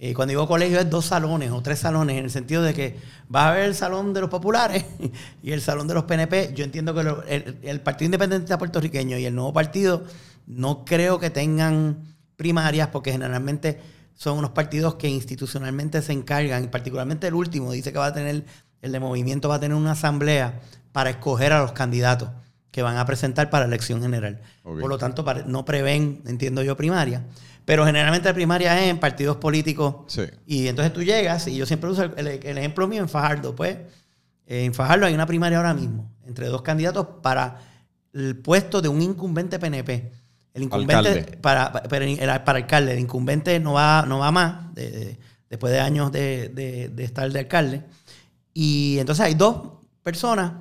y 0.03 0.15
cuando 0.15 0.31
digo 0.31 0.49
colegio 0.49 0.81
es 0.81 0.89
dos 0.89 1.05
salones 1.05 1.51
o 1.51 1.61
tres 1.61 1.79
salones, 1.79 2.17
en 2.17 2.25
el 2.25 2.31
sentido 2.31 2.63
de 2.63 2.73
que 2.73 2.97
va 3.33 3.45
a 3.45 3.51
haber 3.51 3.65
el 3.65 3.75
salón 3.75 4.15
de 4.15 4.23
los 4.23 4.31
populares 4.31 4.87
y 5.43 5.53
el 5.53 5.61
salón 5.61 5.87
de 5.89 5.93
los 5.93 6.05
PNP. 6.05 6.55
Yo 6.55 6.65
entiendo 6.65 6.95
que 6.95 7.59
el, 7.63 7.81
Partido 7.83 8.07
Independiente 8.07 8.57
puertorriqueño 8.57 9.19
y 9.19 9.27
el 9.27 9.35
nuevo 9.35 9.53
partido 9.53 10.05
no 10.47 10.87
creo 10.87 11.19
que 11.19 11.29
tengan 11.29 12.17
primarias 12.37 12.89
porque 12.89 13.13
generalmente 13.13 13.79
son 14.15 14.39
unos 14.39 14.53
partidos 14.53 14.95
que 14.95 15.09
institucionalmente 15.09 16.01
se 16.01 16.15
encargan, 16.15 16.65
y 16.65 16.69
particularmente 16.69 17.27
el 17.27 17.35
último 17.35 17.71
dice 17.73 17.93
que 17.93 17.99
va 17.99 18.07
a 18.07 18.15
tener, 18.15 18.47
el 18.81 18.93
de 18.93 19.01
movimiento 19.01 19.51
va 19.51 19.57
a 19.57 19.61
tener 19.61 19.77
una 19.77 19.93
asamblea 19.93 20.61
para 20.93 21.11
escoger 21.11 21.53
a 21.53 21.61
los 21.61 21.73
candidatos 21.73 22.31
que 22.71 22.81
van 22.83 22.97
a 22.97 23.05
presentar 23.05 23.51
para 23.51 23.67
elección 23.67 24.01
general. 24.01 24.41
Por 24.63 24.89
lo 24.89 24.97
tanto, 24.97 25.27
no 25.47 25.65
prevén, 25.67 26.23
entiendo 26.27 26.63
yo, 26.63 26.77
primaria. 26.77 27.27
Pero 27.71 27.87
generalmente 27.87 28.29
la 28.29 28.35
primaria 28.35 28.83
es 28.83 28.91
en 28.91 28.99
partidos 28.99 29.37
políticos. 29.37 29.95
Sí. 30.09 30.23
Y 30.45 30.67
entonces 30.67 30.93
tú 30.93 31.05
llegas, 31.05 31.47
y 31.47 31.57
yo 31.57 31.67
siempre 31.67 31.89
uso 31.89 32.03
el, 32.03 32.27
ejemplo 32.27 32.89
mío 32.89 33.01
en 33.01 33.09
Fajardo, 33.09 33.55
pues. 33.55 33.77
En 34.45 34.75
Fajardo 34.75 35.07
hay 35.07 35.15
una 35.15 35.25
primaria 35.25 35.59
ahora 35.59 35.73
mismo, 35.73 36.11
entre 36.27 36.49
dos 36.49 36.63
candidatos 36.63 37.07
para 37.23 37.61
el 38.13 38.35
puesto 38.35 38.83
de 38.83 38.89
un 38.89 39.01
incumbente 39.01 39.61
PNP. 39.61 40.11
El 40.53 40.65
incumbente 40.65 41.39
para, 41.41 41.73
para, 41.73 42.45
para, 42.45 42.59
alcalde, 42.59 42.95
el 42.95 42.99
incumbente 42.99 43.61
no 43.61 43.75
va, 43.75 44.05
no 44.05 44.19
va 44.19 44.33
más, 44.33 44.75
después 45.49 45.73
de 45.73 45.79
años 45.79 46.11
de, 46.11 46.93
estar 46.99 47.31
de 47.31 47.39
alcalde. 47.39 47.85
Y 48.53 48.99
entonces 48.99 49.25
hay 49.25 49.35
dos 49.35 49.75
personas, 50.03 50.55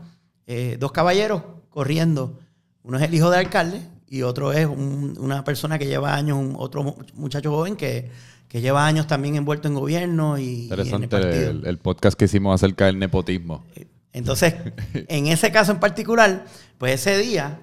eh, 0.45 0.77
dos 0.79 0.91
caballeros 0.91 1.41
corriendo. 1.69 2.37
Uno 2.83 2.99
es 2.99 3.03
el 3.03 3.15
hijo 3.15 3.31
del 3.31 3.39
alcalde 3.39 3.81
y 4.09 4.23
otro 4.23 4.51
es 4.51 4.65
una 4.65 5.43
persona 5.43 5.77
que 5.77 5.85
lleva 5.85 6.15
años, 6.15 6.37
un 6.37 6.55
otro 6.57 6.95
muchacho 7.13 7.51
joven 7.51 7.75
que, 7.75 8.09
lleva 8.51 8.85
años 8.85 9.05
también 9.05 9.35
envuelto 9.35 9.67
en 9.67 9.75
gobierno 9.75 10.39
y, 10.39 10.63
Interesante 10.63 11.47
el, 11.47 11.77
podcast 11.77 12.17
que 12.17 12.25
hicimos 12.25 12.55
acerca 12.55 12.87
del 12.87 12.97
nepotismo. 12.97 13.63
Entonces, 14.11 14.55
en 14.93 15.27
ese 15.27 15.51
caso 15.51 15.71
en 15.71 15.79
particular, 15.79 16.45
pues 16.79 16.95
ese 16.95 17.19
día 17.19 17.61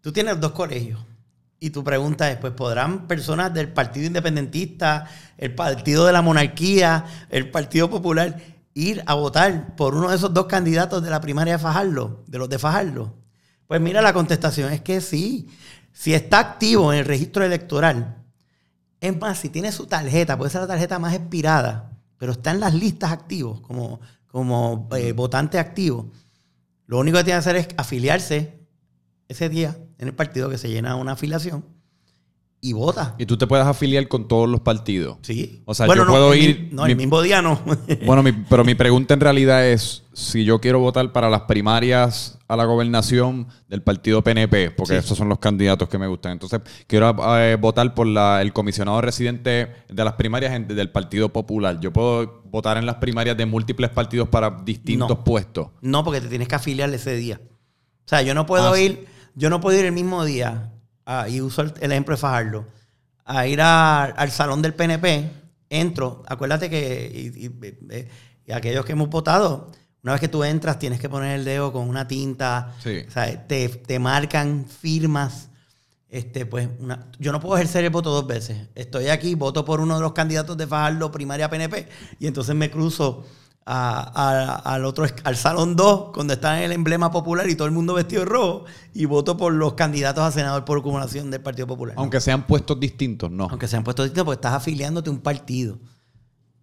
tú 0.00 0.12
tienes 0.12 0.40
dos 0.40 0.52
colegios. 0.52 1.00
Y 1.58 1.70
tu 1.70 1.84
pregunta 1.84 2.30
es, 2.30 2.38
pues 2.38 2.52
podrán 2.52 3.06
personas 3.06 3.54
del 3.54 3.68
Partido 3.68 4.06
Independentista, 4.06 5.08
el 5.38 5.54
Partido 5.54 6.06
de 6.06 6.12
la 6.12 6.20
Monarquía, 6.20 7.04
el 7.30 7.50
Partido 7.50 7.88
Popular, 7.88 8.36
ir 8.74 9.02
a 9.06 9.14
votar 9.14 9.76
por 9.76 9.94
uno 9.94 10.10
de 10.10 10.16
esos 10.16 10.34
dos 10.34 10.46
candidatos 10.46 11.02
de 11.02 11.10
la 11.10 11.20
primaria 11.20 11.54
de 11.54 11.58
Fajardo, 11.60 12.24
de 12.26 12.38
los 12.38 12.48
de 12.48 12.58
Fajardo. 12.58 13.21
Pues 13.72 13.80
mira, 13.80 14.02
la 14.02 14.12
contestación 14.12 14.70
es 14.70 14.82
que 14.82 15.00
sí. 15.00 15.48
Si 15.94 16.12
está 16.12 16.40
activo 16.40 16.92
en 16.92 16.98
el 16.98 17.06
registro 17.06 17.42
electoral, 17.42 18.22
es 19.00 19.18
más, 19.18 19.38
si 19.38 19.48
tiene 19.48 19.72
su 19.72 19.86
tarjeta, 19.86 20.36
puede 20.36 20.50
ser 20.50 20.60
la 20.60 20.66
tarjeta 20.66 20.98
más 20.98 21.14
expirada, 21.14 21.90
pero 22.18 22.32
está 22.32 22.50
en 22.50 22.60
las 22.60 22.74
listas 22.74 23.12
activos 23.12 23.62
como, 23.62 23.98
como 24.26 24.90
eh, 24.94 25.12
votante 25.12 25.58
activo, 25.58 26.10
lo 26.86 26.98
único 26.98 27.16
que 27.16 27.24
tiene 27.24 27.36
que 27.36 27.48
hacer 27.48 27.56
es 27.56 27.68
afiliarse 27.78 28.58
ese 29.26 29.48
día 29.48 29.74
en 29.96 30.08
el 30.08 30.14
partido 30.14 30.50
que 30.50 30.58
se 30.58 30.68
llena 30.68 30.96
una 30.96 31.12
afiliación 31.12 31.64
y 32.60 32.74
vota. 32.74 33.14
Y 33.16 33.24
tú 33.24 33.38
te 33.38 33.46
puedes 33.46 33.66
afiliar 33.66 34.06
con 34.06 34.28
todos 34.28 34.50
los 34.50 34.60
partidos. 34.60 35.16
Sí. 35.22 35.62
O 35.64 35.72
sea, 35.72 35.86
yo 35.86 36.06
puedo 36.06 36.34
ir. 36.34 36.68
no, 36.72 36.84
el 36.84 36.94
mismo 36.94 37.22
día 37.22 37.40
no. 37.40 37.58
bueno, 38.04 38.22
pero 38.50 38.64
mi 38.64 38.74
pregunta 38.74 39.14
en 39.14 39.20
realidad 39.20 39.66
es: 39.66 40.01
si 40.12 40.44
yo 40.44 40.60
quiero 40.60 40.78
votar 40.80 41.12
para 41.12 41.30
las 41.30 41.42
primarias 41.42 42.38
a 42.48 42.56
la 42.56 42.64
gobernación 42.64 43.48
del 43.68 43.82
partido 43.82 44.22
PNP, 44.22 44.70
porque 44.72 44.98
esos 44.98 45.16
son 45.16 45.28
los 45.28 45.38
candidatos 45.38 45.88
que 45.88 45.98
me 45.98 46.06
gustan. 46.06 46.32
Entonces, 46.32 46.60
quiero 46.86 47.16
eh, 47.38 47.56
votar 47.56 47.94
por 47.94 48.06
el 48.06 48.52
comisionado 48.52 49.00
residente 49.00 49.72
de 49.88 50.04
las 50.04 50.14
primarias 50.14 50.68
del 50.68 50.90
Partido 50.90 51.30
Popular. 51.30 51.80
Yo 51.80 51.92
puedo 51.92 52.42
votar 52.44 52.76
en 52.76 52.86
las 52.86 52.96
primarias 52.96 53.36
de 53.36 53.46
múltiples 53.46 53.90
partidos 53.90 54.28
para 54.28 54.50
distintos 54.50 55.18
puestos. 55.24 55.68
No, 55.80 56.04
porque 56.04 56.20
te 56.20 56.28
tienes 56.28 56.48
que 56.48 56.54
afiliar 56.54 56.92
ese 56.92 57.14
día. 57.14 57.40
O 58.04 58.08
sea, 58.08 58.22
yo 58.22 58.34
no 58.34 58.44
puedo 58.44 58.72
ah, 58.72 58.80
ir, 58.80 59.06
yo 59.34 59.48
no 59.48 59.60
puedo 59.60 59.78
ir 59.78 59.86
el 59.86 59.92
mismo 59.92 60.24
día 60.24 60.72
Ah, 61.04 61.28
y 61.28 61.40
uso 61.40 61.62
el, 61.62 61.92
ejemplo 61.92 62.14
de 62.14 62.20
Fajardo, 62.20 62.66
a 63.24 63.46
ir 63.46 63.60
al 63.60 64.30
salón 64.30 64.62
del 64.62 64.74
PNP, 64.74 65.30
entro, 65.68 66.22
acuérdate 66.26 66.70
que 66.70 67.32
y, 68.46 68.52
aquellos 68.52 68.84
que 68.84 68.92
hemos 68.92 69.08
votado, 69.08 69.70
una 70.02 70.12
vez 70.12 70.20
que 70.20 70.28
tú 70.28 70.42
entras 70.42 70.78
tienes 70.78 71.00
que 71.00 71.08
poner 71.08 71.38
el 71.38 71.44
dedo 71.44 71.72
con 71.72 71.88
una 71.88 72.08
tinta, 72.08 72.74
te, 72.82 73.98
marcan 74.00 74.66
firmas. 74.66 75.48
Este, 76.08 76.44
pues, 76.44 76.68
yo 77.18 77.32
no 77.32 77.40
puedo 77.40 77.56
ejercer 77.56 77.84
el 77.84 77.90
voto 77.90 78.10
dos 78.10 78.26
veces. 78.26 78.68
Estoy 78.74 79.08
aquí, 79.08 79.34
voto 79.34 79.64
por 79.64 79.80
uno 79.80 79.94
de 79.94 80.02
los 80.02 80.12
candidatos 80.12 80.56
de 80.56 80.66
Fajardo, 80.66 81.10
primaria 81.10 81.48
PNP, 81.48 81.88
y 82.18 82.26
entonces 82.26 82.54
me 82.54 82.70
cruzo 82.70 83.24
al 83.64 84.84
otro 84.84 85.06
al 85.22 85.36
salón 85.36 85.76
2 85.76 86.10
cuando 86.12 86.32
está 86.32 86.58
en 86.58 86.64
el 86.64 86.72
emblema 86.72 87.12
popular 87.12 87.48
y 87.48 87.54
todo 87.54 87.68
el 87.68 87.72
mundo 87.72 87.94
vestido 87.94 88.24
de 88.24 88.28
rojo 88.28 88.64
y 88.92 89.04
voto 89.04 89.36
por 89.36 89.52
los 89.52 89.74
candidatos 89.74 90.24
a 90.24 90.32
senador 90.32 90.64
por 90.64 90.78
acumulación 90.78 91.30
del 91.30 91.42
Partido 91.42 91.68
Popular. 91.68 91.94
Aunque 91.96 92.20
sean 92.20 92.44
puestos 92.46 92.80
distintos, 92.80 93.30
no. 93.30 93.46
Aunque 93.48 93.68
sean 93.68 93.84
puestos 93.84 94.06
distintos 94.06 94.24
porque 94.24 94.38
estás 94.38 94.54
afiliándote 94.54 95.10
a 95.10 95.12
un 95.12 95.20
partido. 95.20 95.78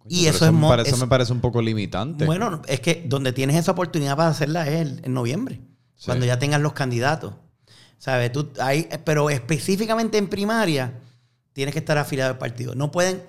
Y 0.08 0.26
eso, 0.26 0.46
es 0.46 0.52
me 0.52 0.66
parece, 0.66 0.96
me 0.96 1.06
parece 1.06 1.32
un 1.32 1.40
poco 1.40 1.60
limitante. 1.62 2.24
Bueno, 2.24 2.62
es 2.66 2.80
que 2.80 3.04
donde 3.06 3.32
tienes 3.32 3.56
esa 3.56 3.72
oportunidad 3.72 4.16
para 4.16 4.30
hacerla 4.30 4.66
es 4.68 5.02
en 5.02 5.12
noviembre, 5.12 5.60
cuando 6.04 6.26
ya 6.26 6.38
tengas 6.38 6.60
los 6.60 6.72
candidatos. 6.72 7.34
¿Sabes? 7.98 8.32
Tú, 8.32 8.50
ahí, 8.60 8.88
pero 9.04 9.28
específicamente 9.28 10.16
en 10.16 10.28
primaria 10.28 11.00
tienes 11.52 11.74
que 11.74 11.80
estar 11.80 11.98
afiliado 11.98 12.30
al 12.30 12.38
partido. 12.38 12.74
No 12.74 12.90
pueden 12.90 13.22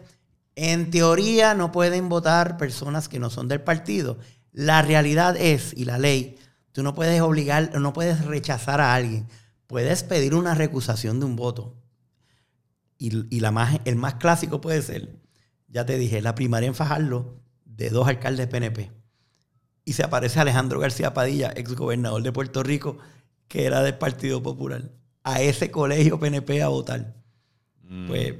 en 0.56 0.92
teoría 0.92 1.54
no 1.54 1.72
pueden 1.72 2.10
votar 2.10 2.58
personas 2.58 3.08
que 3.08 3.20
no 3.20 3.30
son 3.30 3.48
del 3.48 3.62
partido. 3.62 4.18
La 4.52 4.82
realidad 4.82 5.38
es, 5.38 5.74
y 5.76 5.86
la 5.86 5.98
ley, 5.98 6.38
tú 6.72 6.84
no 6.84 6.94
puedes 6.94 7.22
obligar, 7.22 7.80
no 7.80 7.94
puedes 7.94 8.26
rechazar 8.26 8.82
a 8.82 8.94
alguien. 8.94 9.28
Puedes 9.68 10.04
pedir 10.04 10.36
una 10.36 10.54
recusación 10.54 11.20
de 11.20 11.26
un 11.26 11.36
voto. 11.36 11.78
Y, 12.98 13.40
la 13.40 13.50
más, 13.50 13.80
el 13.86 13.96
más 13.96 14.16
clásico 14.16 14.62
puede 14.62 14.84
ser, 14.84 15.16
ya 15.72 15.86
te 15.86 15.98
dije, 15.98 16.22
la 16.22 16.36
primaria 16.36 16.68
en 16.68 16.76
Fajardo 16.76 17.42
de 17.66 17.90
dos 17.90 18.08
alcaldes 18.08 18.48
PNP. 18.48 18.92
Y 19.86 19.94
se 19.94 20.04
aparece 20.04 20.40
Alejandro 20.40 20.80
García 20.80 21.14
Padilla, 21.14 21.52
ex 21.56 21.74
gobernador 21.74 22.22
de 22.22 22.32
Puerto 22.32 22.62
Rico, 22.62 22.98
que 23.48 23.66
era 23.66 23.82
del 23.82 23.98
Partido 23.98 24.44
Popular, 24.44 24.92
a 25.24 25.42
ese 25.42 25.72
colegio 25.72 26.20
PNP 26.20 26.62
a 26.62 26.68
votar. 26.68 27.16
Mm. 27.84 28.08
Pues 28.08 28.36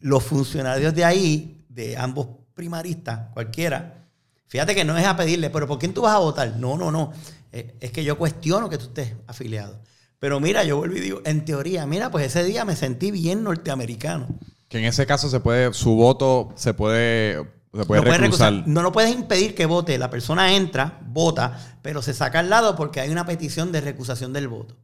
los 0.00 0.22
funcionarios 0.22 0.94
de 0.94 1.04
ahí, 1.04 1.64
de 1.68 1.96
ambos 1.96 2.28
primaristas, 2.54 3.32
cualquiera, 3.32 4.06
fíjate 4.46 4.74
que 4.74 4.84
no 4.84 4.96
es 4.96 5.06
a 5.06 5.16
pedirle, 5.16 5.50
pero 5.50 5.66
¿por 5.66 5.78
quién 5.78 5.94
tú 5.94 6.02
vas 6.02 6.14
a 6.14 6.18
votar? 6.18 6.56
No, 6.58 6.76
no, 6.76 6.90
no. 6.90 7.12
Eh, 7.52 7.76
es 7.80 7.90
que 7.90 8.04
yo 8.04 8.18
cuestiono 8.18 8.68
que 8.68 8.78
tú 8.78 8.86
estés 8.86 9.14
afiliado. 9.26 9.80
Pero 10.18 10.40
mira, 10.40 10.64
yo 10.64 10.78
vuelvo 10.78 10.96
y 10.96 11.00
digo, 11.00 11.22
en 11.24 11.44
teoría, 11.44 11.86
mira, 11.86 12.10
pues 12.10 12.26
ese 12.26 12.44
día 12.44 12.64
me 12.64 12.76
sentí 12.76 13.10
bien 13.10 13.42
norteamericano. 13.42 14.28
Que 14.68 14.78
en 14.78 14.84
ese 14.84 15.06
caso 15.06 15.28
se 15.28 15.40
puede, 15.40 15.72
su 15.74 15.94
voto 15.94 16.52
se 16.56 16.74
puede, 16.74 17.44
se 17.72 17.84
puede 17.84 18.02
no 18.02 18.16
recusar. 18.16 18.52
No 18.66 18.82
lo 18.82 18.92
puedes 18.92 19.14
impedir 19.14 19.54
que 19.54 19.66
vote. 19.66 19.96
La 19.98 20.10
persona 20.10 20.54
entra, 20.54 21.00
vota, 21.06 21.58
pero 21.82 22.02
se 22.02 22.14
saca 22.14 22.40
al 22.40 22.50
lado 22.50 22.74
porque 22.76 23.00
hay 23.00 23.10
una 23.10 23.26
petición 23.26 23.72
de 23.72 23.80
recusación 23.80 24.32
del 24.32 24.48
voto. 24.48 24.76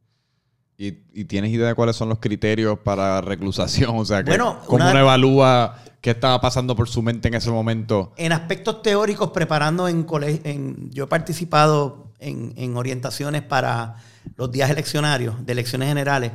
¿Y, 0.78 1.24
tienes 1.24 1.52
idea 1.52 1.68
de 1.68 1.74
cuáles 1.74 1.94
son 1.94 2.08
los 2.08 2.18
criterios 2.18 2.78
para 2.78 3.20
reclusación? 3.20 3.96
O 3.96 4.04
sea, 4.04 4.24
que, 4.24 4.36
¿cómo 4.36 4.58
uno 4.68 4.98
evalúa 4.98 5.78
qué 6.00 6.10
estaba 6.10 6.40
pasando 6.40 6.74
por 6.74 6.88
su 6.88 7.02
mente 7.02 7.28
en 7.28 7.34
ese 7.34 7.50
momento? 7.50 8.12
En 8.16 8.32
aspectos 8.32 8.82
teóricos, 8.82 9.30
preparando 9.30 9.86
en 9.86 10.02
colegio, 10.02 10.42
yo 10.90 11.04
he 11.04 11.06
participado 11.06 12.12
en, 12.18 12.76
orientaciones 12.76 13.42
para 13.42 13.96
los 14.36 14.50
días 14.50 14.70
eleccionarios, 14.70 15.44
de 15.44 15.52
elecciones 15.52 15.88
generales, 15.88 16.32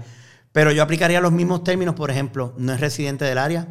pero 0.52 0.72
yo 0.72 0.84
aplicaría 0.84 1.22
los 1.22 1.32
mismos 1.32 1.64
términos, 1.64 1.96
por 1.96 2.12
ejemplo, 2.12 2.54
no 2.58 2.74
es 2.74 2.80
residente 2.80 3.26
del 3.26 3.38
área. 3.38 3.68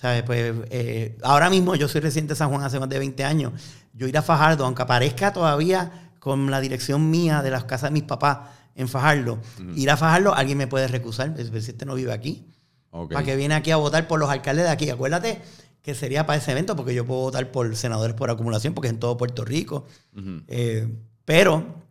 ¿sabes? 0.00 0.22
Pues, 0.22 0.54
eh, 0.70 1.18
ahora 1.22 1.50
mismo 1.50 1.74
yo 1.74 1.86
soy 1.86 2.00
residente 2.00 2.32
de 2.32 2.36
San 2.36 2.48
Juan 2.48 2.62
hace 2.62 2.80
más 2.80 2.88
de 2.88 2.98
20 2.98 3.22
años. 3.24 3.52
Yo 3.92 4.06
ir 4.06 4.16
a 4.16 4.22
Fajardo, 4.22 4.64
aunque 4.64 4.82
aparezca 4.82 5.32
todavía 5.32 6.12
con 6.18 6.50
la 6.50 6.60
dirección 6.60 7.10
mía 7.10 7.42
de 7.42 7.50
las 7.50 7.64
casas 7.64 7.90
de 7.90 7.94
mis 7.94 8.04
papás, 8.04 8.38
en 8.76 8.88
Fajardo, 8.88 9.38
ir 9.74 9.90
a 9.90 9.96
Fajardo, 9.96 10.34
alguien 10.34 10.56
me 10.56 10.66
puede 10.66 10.88
recusar, 10.88 11.34
si 11.36 11.56
este 11.70 11.84
no 11.84 11.94
vive 11.94 12.12
aquí. 12.12 12.46
Para 12.90 13.22
que 13.22 13.36
viene 13.36 13.54
aquí 13.54 13.70
a 13.70 13.76
votar 13.76 14.08
por 14.08 14.18
los 14.18 14.30
alcaldes 14.30 14.64
de 14.64 14.70
aquí. 14.70 14.90
Acuérdate 14.90 15.40
que 15.82 15.94
sería 15.94 16.26
para 16.26 16.38
ese 16.38 16.52
evento, 16.52 16.76
porque 16.76 16.94
yo 16.94 17.04
puedo 17.04 17.20
votar 17.20 17.50
por 17.52 17.76
senadores 17.76 18.14
por 18.14 18.30
acumulación, 18.30 18.74
porque 18.74 18.88
es 18.88 18.94
en 18.94 19.00
todo 19.00 19.16
Puerto 19.16 19.44
Rico. 19.44 19.86
Eh, 20.48 20.88
pero, 21.24 21.82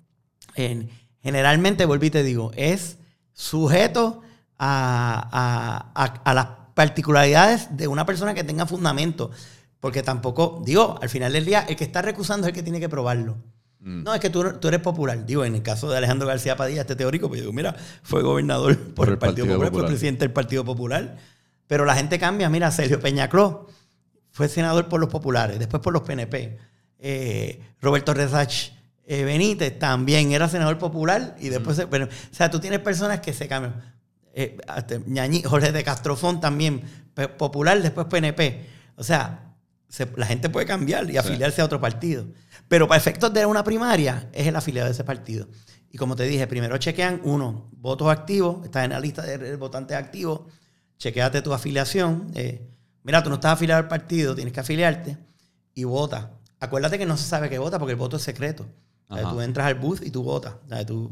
generalmente, 1.22 1.86
volví 1.86 2.08
y 2.08 2.12
te 2.12 2.24
digo, 2.24 2.52
es 2.56 2.98
sujeto 3.40 4.22
a, 4.58 5.92
a, 6.26 6.34
las 6.34 6.48
particularidades 6.74 7.70
de 7.78 7.88
una 7.88 8.06
persona 8.06 8.34
que 8.34 8.44
tenga 8.44 8.66
fundamento. 8.66 9.32
Porque 9.80 10.04
tampoco, 10.04 10.62
digo, 10.66 11.00
al 11.02 11.08
final 11.08 11.32
del 11.32 11.46
día, 11.46 11.62
el 11.62 11.78
que 11.78 11.86
está 11.86 12.02
recusando 12.02 12.46
es 12.46 12.50
el 12.50 12.56
que 12.56 12.64
tiene 12.64 12.82
que 12.82 12.90
probarlo. 12.90 13.38
Mm. 13.80 14.04
No, 14.04 14.14
es 14.14 14.20
que 14.20 14.30
tú, 14.30 14.42
eres 14.42 14.82
popular. 14.82 15.26
Digo, 15.26 15.46
en 15.46 15.56
el 15.56 15.62
caso 15.62 15.90
de 15.90 15.98
Alejandro 15.98 16.28
García 16.28 16.58
Padilla, 16.58 16.82
este 16.82 16.98
teórico, 16.98 17.30
pues 17.30 17.40
digo, 17.40 17.54
mira, 17.54 17.78
fue 18.04 18.22
gobernador 18.22 18.78
por, 18.94 19.08
el, 19.08 19.18
Partido, 19.18 19.48
Popular, 19.48 19.72
fue 19.72 19.86
presidente 19.86 20.26
del 20.26 20.34
Partido 20.34 20.66
Popular. 20.66 21.16
Pero 21.66 21.86
la 21.86 21.96
gente 21.96 22.20
cambia. 22.20 22.50
Mira, 22.50 22.72
Sergio 22.72 23.00
Peñacló 23.00 23.68
fue 24.32 24.50
senador 24.50 24.90
por 24.90 25.00
los 25.00 25.08
populares, 25.08 25.60
después 25.60 25.82
por 25.82 25.94
los 25.94 26.02
PNP. 26.02 26.58
Eh, 27.00 27.62
Roberto 27.80 28.14
Rezach 28.14 28.72
eh, 29.12 29.24
Benítez 29.24 29.80
también 29.80 30.34
era 30.34 30.48
senador 30.48 30.78
popular 30.78 31.36
y 31.40 31.50
después... 31.50 31.80
Mm. 31.80 32.04
o 32.04 32.08
sea, 32.30 32.52
tú 32.52 32.60
tienes 32.60 32.80
personas 32.80 33.22
que 33.22 33.34
se 33.34 33.48
cambian. 33.48 33.98
Eh, 34.36 34.56
Jorge 35.46 35.72
de 35.72 35.84
Castrofón 35.84 36.40
también, 36.40 36.84
popular, 37.40 37.82
después 37.82 38.06
PNP. 38.06 38.68
O 38.98 39.04
sea, 39.04 39.56
la 40.16 40.28
gente 40.28 40.50
puede 40.50 40.68
cambiar 40.68 41.10
y 41.10 41.18
afiliarse 41.18 41.60
a 41.60 41.66
otro 41.66 41.82
partido. 41.82 42.28
Pero 42.68 42.88
para 42.88 43.00
efectos 43.00 43.34
de 43.34 43.48
una 43.48 43.64
primaria, 43.64 44.30
es 44.32 44.46
el 44.46 44.56
afiliado 44.56 44.86
de 44.86 44.94
ese 44.94 45.04
partido. 45.04 45.48
Y 45.90 45.98
como 45.98 46.16
te 46.16 46.26
dije, 46.26 46.46
primero 46.46 46.78
chequean, 46.78 47.20
uno, 47.24 47.68
votos 47.72 48.12
activos, 48.12 48.64
estás 48.64 48.84
en 48.84 48.92
la 48.92 49.00
lista 49.00 49.24
de 49.24 49.56
votantes 49.56 49.98
activos, 49.98 50.42
chequeate 51.00 51.42
tu 51.42 51.52
afiliación. 51.52 52.32
Eh, 52.36 52.62
mira, 53.02 53.24
tú 53.24 53.30
no 53.30 53.38
estás 53.38 53.54
afiliado 53.54 53.82
al 53.82 53.88
partido, 53.88 54.36
tienes 54.36 54.54
que 54.54 54.60
afiliarte 54.60 55.18
y 55.74 55.84
vota. 55.86 56.30
Acuérdate 56.60 57.00
que 57.00 57.08
no 57.08 57.18
se 57.18 57.28
sabe 57.28 57.50
qué 57.50 57.58
vota 57.58 57.80
porque 57.80 57.94
el 57.94 57.98
voto 57.98 58.18
es 58.18 58.22
secreto. 58.22 58.68
Tú 59.10 59.42
entras 59.42 59.68
al 59.68 59.76
booth 59.76 60.02
y 60.04 60.12
tú 60.12 60.24
votas. 60.24 60.56
Tú... 60.86 61.12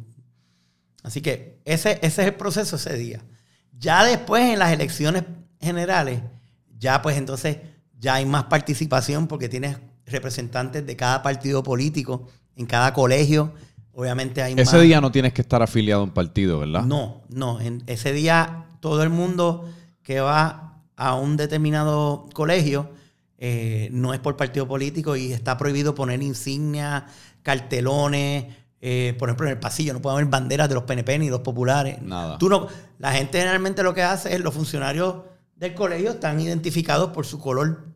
Así 1.03 1.21
que 1.21 1.59
ese, 1.65 1.99
ese 2.01 2.21
es 2.21 2.27
el 2.27 2.35
proceso 2.35 2.75
ese 2.75 2.95
día. 2.95 3.21
Ya 3.77 4.03
después 4.05 4.43
en 4.43 4.59
las 4.59 4.71
elecciones 4.71 5.23
generales, 5.59 6.21
ya 6.77 7.01
pues 7.01 7.17
entonces 7.17 7.57
ya 7.99 8.15
hay 8.15 8.25
más 8.25 8.45
participación 8.45 9.27
porque 9.27 9.49
tienes 9.49 9.77
representantes 10.05 10.85
de 10.85 10.95
cada 10.95 11.21
partido 11.21 11.63
político 11.63 12.27
en 12.55 12.65
cada 12.65 12.93
colegio. 12.93 13.53
Obviamente 13.93 14.41
hay 14.41 14.53
Ese 14.57 14.79
día 14.81 15.01
no 15.01 15.11
tienes 15.11 15.33
que 15.33 15.41
estar 15.41 15.61
afiliado 15.61 16.01
a 16.01 16.03
un 16.05 16.11
partido, 16.11 16.59
¿verdad? 16.59 16.83
No, 16.83 17.23
no. 17.29 17.59
En 17.59 17.83
ese 17.87 18.13
día 18.13 18.65
todo 18.79 19.03
el 19.03 19.09
mundo 19.09 19.69
que 20.03 20.19
va 20.19 20.81
a 20.95 21.15
un 21.15 21.37
determinado 21.37 22.29
colegio 22.33 22.91
eh, 23.39 23.89
no 23.91 24.13
es 24.13 24.19
por 24.19 24.35
partido 24.35 24.67
político 24.67 25.15
y 25.15 25.31
está 25.31 25.57
prohibido 25.57 25.93
poner 25.93 26.23
insignias, 26.23 27.03
cartelones. 27.43 28.45
Eh, 28.79 29.15
por 29.17 29.29
ejemplo, 29.29 29.47
en 29.47 29.53
el 29.53 29.59
pasillo 29.59 29.93
no 29.93 30.01
puede 30.01 30.15
haber 30.17 30.27
banderas 30.27 30.69
de 30.69 30.75
los 30.75 30.83
PNP 30.83 31.19
ni 31.19 31.29
los 31.29 31.41
populares. 31.41 32.01
Nada. 32.01 32.37
Tú 32.37 32.49
no, 32.49 32.67
la 32.99 33.11
gente 33.11 33.39
generalmente 33.39 33.83
lo 33.83 33.93
que 33.93 34.03
hace 34.03 34.35
es 34.35 34.41
los 34.41 34.53
funcionarios 34.53 35.23
del 35.55 35.73
colegio 35.73 36.11
están 36.11 36.39
identificados 36.39 37.09
por 37.09 37.25
su 37.25 37.39
color 37.39 37.87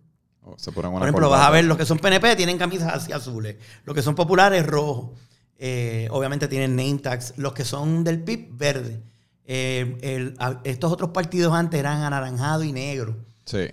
por 0.73 1.04
ejemplo, 1.04 1.30
vas 1.30 1.47
a 1.47 1.51
ver 1.51 1.65
los 1.65 1.77
que 1.77 1.86
son 1.86 1.99
PNP 1.99 2.36
tienen 2.36 2.58
camisas 2.58 2.93
así 2.93 3.12
azules. 3.12 3.58
Los 3.86 3.95
que 3.95 4.01
son 4.01 4.15
populares, 4.15 4.65
rojo. 4.65 5.13
Eh, 5.58 6.08
obviamente 6.12 6.47
tienen 6.47 6.75
name 6.75 6.97
tags. 6.97 7.34
Los 7.38 7.54
que 7.54 7.63
son 7.63 8.04
del 8.04 8.23
PIB, 8.23 8.58
verde. 8.58 9.04
Eh, 9.45 10.34
estos 10.63 10.91
otros 10.91 11.12
partidos 11.12 11.54
antes 11.54 11.80
eran 11.80 12.01
anaranjado 12.01 12.63
y 12.63 12.71
negro. 12.71 13.17
Sí. 13.45 13.67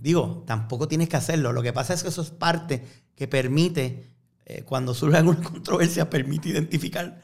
Digo, 0.00 0.44
tampoco 0.46 0.86
tienes 0.86 1.08
que 1.08 1.16
hacerlo. 1.16 1.52
Lo 1.52 1.62
que 1.62 1.72
pasa 1.72 1.94
es 1.94 2.02
que 2.02 2.10
eso 2.10 2.22
es 2.22 2.30
parte 2.30 2.84
que 3.16 3.26
permite, 3.26 4.13
cuando 4.64 4.94
surge 4.94 5.16
alguna 5.16 5.42
controversia, 5.50 6.08
permite 6.08 6.50
identificar 6.50 7.20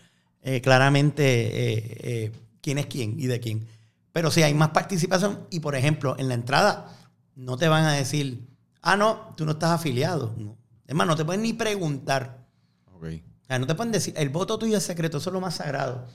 claramente 0.63 2.33
quién 2.61 2.79
es 2.79 2.87
quién 2.87 3.19
y 3.21 3.27
de 3.27 3.41
quién. 3.41 3.67
Pero 4.13 4.31
si 4.31 4.43
hay 4.43 4.55
más 4.55 4.71
participación 4.71 5.47
y, 5.51 5.61
por 5.61 5.75
ejemplo, 5.75 6.17
en 6.19 6.29
la 6.29 6.35
entrada 6.35 6.97
no 7.37 7.57
te 7.57 7.69
van 7.69 7.85
a 7.85 7.93
decir, 7.93 8.47
ah, 8.83 8.97
no, 8.97 9.35
tú 9.37 9.45
no 9.45 9.53
estás 9.53 9.71
afiliado. 9.71 10.35
No. 10.37 10.57
Es 10.87 10.95
más, 10.95 11.07
no 11.07 11.17
te 11.17 11.25
pueden 11.25 11.43
ni 11.43 11.53
preguntar. 11.53 12.47
O 12.93 13.01
sea, 13.47 13.59
no 13.59 13.67
te 13.67 13.75
pueden 13.75 13.93
decir, 13.93 14.15
el 14.17 14.29
voto 14.29 14.59
tuyo 14.59 14.77
es 14.77 14.83
secreto, 14.83 15.19
eso 15.19 15.31
es 15.31 15.35
lo 15.35 15.41
más 15.41 15.57
sagrado. 15.57 16.07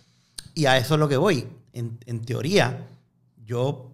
Y 0.53 0.65
a 0.65 0.77
eso 0.77 0.93
es 0.95 0.99
lo 0.99 1.07
que 1.07 1.17
voy. 1.17 1.47
En, 1.73 2.21
teoría, 2.21 2.87
yo 3.43 3.91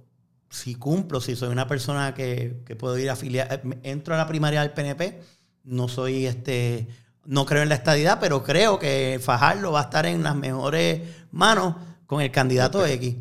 si 0.49 0.75
cumplo, 0.75 1.21
si 1.21 1.35
soy 1.35 1.49
una 1.49 1.67
persona 1.67 2.13
que, 2.13 2.61
que 2.65 2.75
puedo 2.75 2.97
ir 2.97 3.09
afiliar, 3.09 3.47
eh, 3.51 3.79
entro 3.83 4.13
a 4.13 4.17
la 4.17 4.27
primaria 4.27 4.61
del 4.61 4.71
PNP, 4.71 5.21
no 5.63 5.87
soy 5.87 6.25
este, 6.25 6.87
no 7.25 7.45
creo 7.45 7.63
en 7.63 7.69
la 7.69 7.75
estadidad, 7.75 8.19
pero 8.19 8.43
creo 8.43 8.79
que 8.79 9.19
Fajardo 9.21 9.71
va 9.71 9.81
a 9.81 9.83
estar 9.83 10.05
en 10.05 10.23
las 10.23 10.35
mejores 10.35 11.01
manos 11.31 11.75
con 12.05 12.21
el 12.21 12.31
candidato 12.31 12.85
X. 12.85 13.15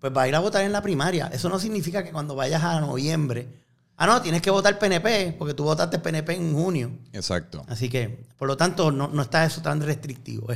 Pues 0.00 0.12
va 0.16 0.22
a 0.22 0.28
ir 0.28 0.34
a 0.34 0.40
votar 0.40 0.64
en 0.64 0.72
la 0.72 0.82
primaria. 0.82 1.28
Eso 1.28 1.48
no 1.48 1.58
significa 1.58 2.02
que 2.02 2.10
cuando 2.10 2.34
vayas 2.34 2.62
a 2.64 2.80
noviembre, 2.80 3.48
ah, 3.96 4.06
no, 4.06 4.20
tienes 4.20 4.42
que 4.42 4.50
votar 4.50 4.78
PNP, 4.78 5.36
porque 5.38 5.54
tú 5.54 5.64
votaste 5.64 5.98
PNP 5.98 6.34
en 6.34 6.52
junio. 6.52 6.90
Exacto. 7.12 7.64
Así 7.68 7.88
que, 7.88 8.24
por 8.36 8.48
lo 8.48 8.56
tanto, 8.56 8.90
no, 8.90 9.22
está 9.22 9.44
eso 9.44 9.62
tan 9.62 9.80
restrictivo. 9.80 10.48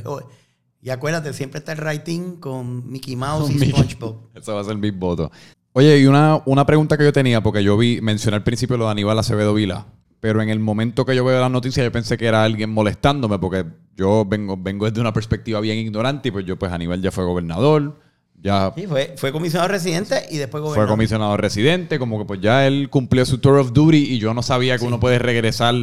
Y 0.81 0.89
acuérdate, 0.89 1.33
siempre 1.33 1.59
está 1.59 1.71
el 1.73 1.79
writing 1.79 2.37
con 2.37 2.89
Mickey 2.91 3.15
Mouse 3.15 3.49
y 3.51 3.69
SpongeBob. 3.69 4.29
Eso 4.35 4.53
va 4.53 4.61
a 4.61 4.63
ser 4.63 4.75
mi 4.77 4.91
voto. 4.91 5.31
Oye, 5.73 5.99
y 5.99 6.07
una, 6.07 6.41
una 6.45 6.65
pregunta 6.65 6.97
que 6.97 7.03
yo 7.03 7.13
tenía, 7.13 7.41
porque 7.41 7.63
yo 7.63 7.77
vi, 7.77 8.01
mencioné 8.01 8.37
al 8.37 8.43
principio 8.43 8.77
lo 8.77 8.85
de 8.85 8.91
Aníbal 8.91 9.19
Acevedo 9.19 9.53
Vila. 9.53 9.85
Pero 10.19 10.41
en 10.41 10.49
el 10.49 10.59
momento 10.59 11.05
que 11.05 11.15
yo 11.15 11.23
veo 11.23 11.39
la 11.39 11.49
noticia, 11.49 11.83
yo 11.83 11.91
pensé 11.91 12.17
que 12.17 12.25
era 12.25 12.43
alguien 12.43 12.71
molestándome, 12.71 13.37
porque 13.37 13.65
yo 13.95 14.25
vengo, 14.25 14.57
vengo 14.57 14.89
desde 14.89 15.01
una 15.01 15.13
perspectiva 15.13 15.59
bien 15.59 15.77
ignorante 15.77 16.29
y 16.29 16.31
pues 16.31 16.45
yo, 16.45 16.57
pues 16.57 16.71
Aníbal 16.71 17.01
ya 17.01 17.11
fue 17.11 17.23
gobernador. 17.23 17.99
Ya 18.39 18.71
sí, 18.75 18.85
fue, 18.85 19.15
fue 19.17 19.31
comisionado 19.31 19.67
residente 19.67 20.27
y 20.29 20.37
después 20.37 20.61
gobernador. 20.61 20.87
Fue 20.87 20.93
comisionado 20.93 21.37
residente, 21.37 21.97
como 21.97 22.19
que 22.19 22.25
pues 22.25 22.39
ya 22.39 22.67
él 22.67 22.89
cumplió 22.89 23.25
su 23.25 23.39
tour 23.39 23.57
of 23.57 23.73
duty 23.73 23.97
y 23.97 24.19
yo 24.19 24.33
no 24.33 24.43
sabía 24.43 24.77
que 24.77 24.85
uno 24.85 24.99
puede 24.99 25.17
regresar 25.17 25.73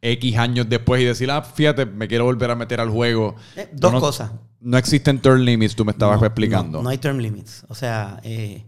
X 0.00 0.36
años 0.36 0.68
después 0.68 1.00
y 1.00 1.04
decir, 1.04 1.30
ah, 1.30 1.42
fíjate, 1.42 1.86
me 1.86 2.08
quiero 2.08 2.24
volver 2.24 2.50
a 2.50 2.56
meter 2.56 2.80
al 2.80 2.90
juego. 2.90 3.36
Eh, 3.56 3.68
dos 3.72 3.92
cosas. 4.00 4.32
No 4.60 4.76
existen 4.76 5.20
term 5.20 5.40
limits, 5.40 5.76
tú 5.76 5.84
me 5.84 5.92
estabas 5.92 6.20
explicando. 6.22 6.82
No, 6.82 6.88
hay 6.88 6.98
term 6.98 7.18
limits. 7.18 7.64
O 7.68 7.74
sea, 7.74 8.20
eh, 8.24 8.64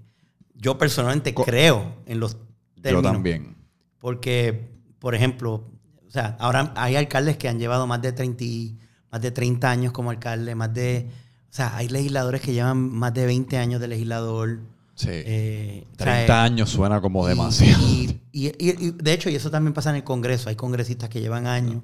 yo 0.54 0.78
personalmente 0.78 1.34
creo 1.34 1.96
en 2.06 2.20
los 2.20 2.36
términos. 2.80 3.02
Yo 3.02 3.12
también. 3.12 3.56
Porque 3.98 4.73
por 5.04 5.14
ejemplo, 5.14 5.70
o 6.08 6.10
sea, 6.10 6.34
ahora 6.40 6.72
hay 6.76 6.96
alcaldes 6.96 7.36
que 7.36 7.46
han 7.46 7.58
llevado 7.58 7.86
más 7.86 8.00
de 8.00 8.12
30, 8.12 8.42
más 9.12 9.20
de 9.20 9.30
30 9.30 9.70
años 9.70 9.92
como 9.92 10.08
alcalde, 10.08 10.54
más 10.54 10.72
de... 10.72 11.10
O 11.50 11.54
sea, 11.54 11.76
hay 11.76 11.88
legisladores 11.88 12.40
que 12.40 12.54
llevan 12.54 12.78
más 12.90 13.12
de 13.12 13.26
20 13.26 13.58
años 13.58 13.82
de 13.82 13.88
legislador. 13.88 14.60
Sí. 14.94 15.08
30 15.08 15.84
eh, 15.98 16.32
años 16.32 16.70
suena 16.70 17.02
como 17.02 17.26
demasiado. 17.26 17.86
Y, 18.32 18.52
de 18.92 19.12
hecho, 19.12 19.28
y 19.28 19.34
eso 19.34 19.50
también 19.50 19.74
pasa 19.74 19.90
en 19.90 19.96
el 19.96 20.04
Congreso. 20.04 20.48
Hay 20.48 20.56
congresistas 20.56 21.10
que 21.10 21.20
llevan 21.20 21.46
años. 21.46 21.82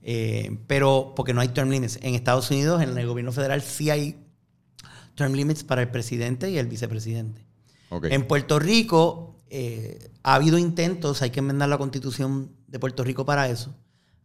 Eh, 0.00 0.56
pero 0.66 1.12
porque 1.14 1.34
no 1.34 1.42
hay 1.42 1.48
term 1.48 1.68
limits. 1.68 1.98
En 2.00 2.14
Estados 2.14 2.50
Unidos, 2.50 2.82
en 2.82 2.96
el 2.96 3.06
gobierno 3.06 3.30
federal, 3.32 3.60
sí 3.60 3.90
hay 3.90 4.24
term 5.16 5.34
limits 5.34 5.64
para 5.64 5.82
el 5.82 5.90
presidente 5.90 6.50
y 6.50 6.56
el 6.56 6.66
vicepresidente. 6.66 7.44
En 7.90 8.26
Puerto 8.26 8.58
Rico, 8.58 9.33
eh, 9.50 10.10
ha 10.22 10.34
habido 10.34 10.58
intentos, 10.58 11.22
hay 11.22 11.30
que 11.30 11.40
enmendar 11.40 11.68
la 11.68 11.78
constitución 11.78 12.50
de 12.66 12.78
Puerto 12.78 13.04
Rico 13.04 13.24
para 13.24 13.48
eso. 13.48 13.74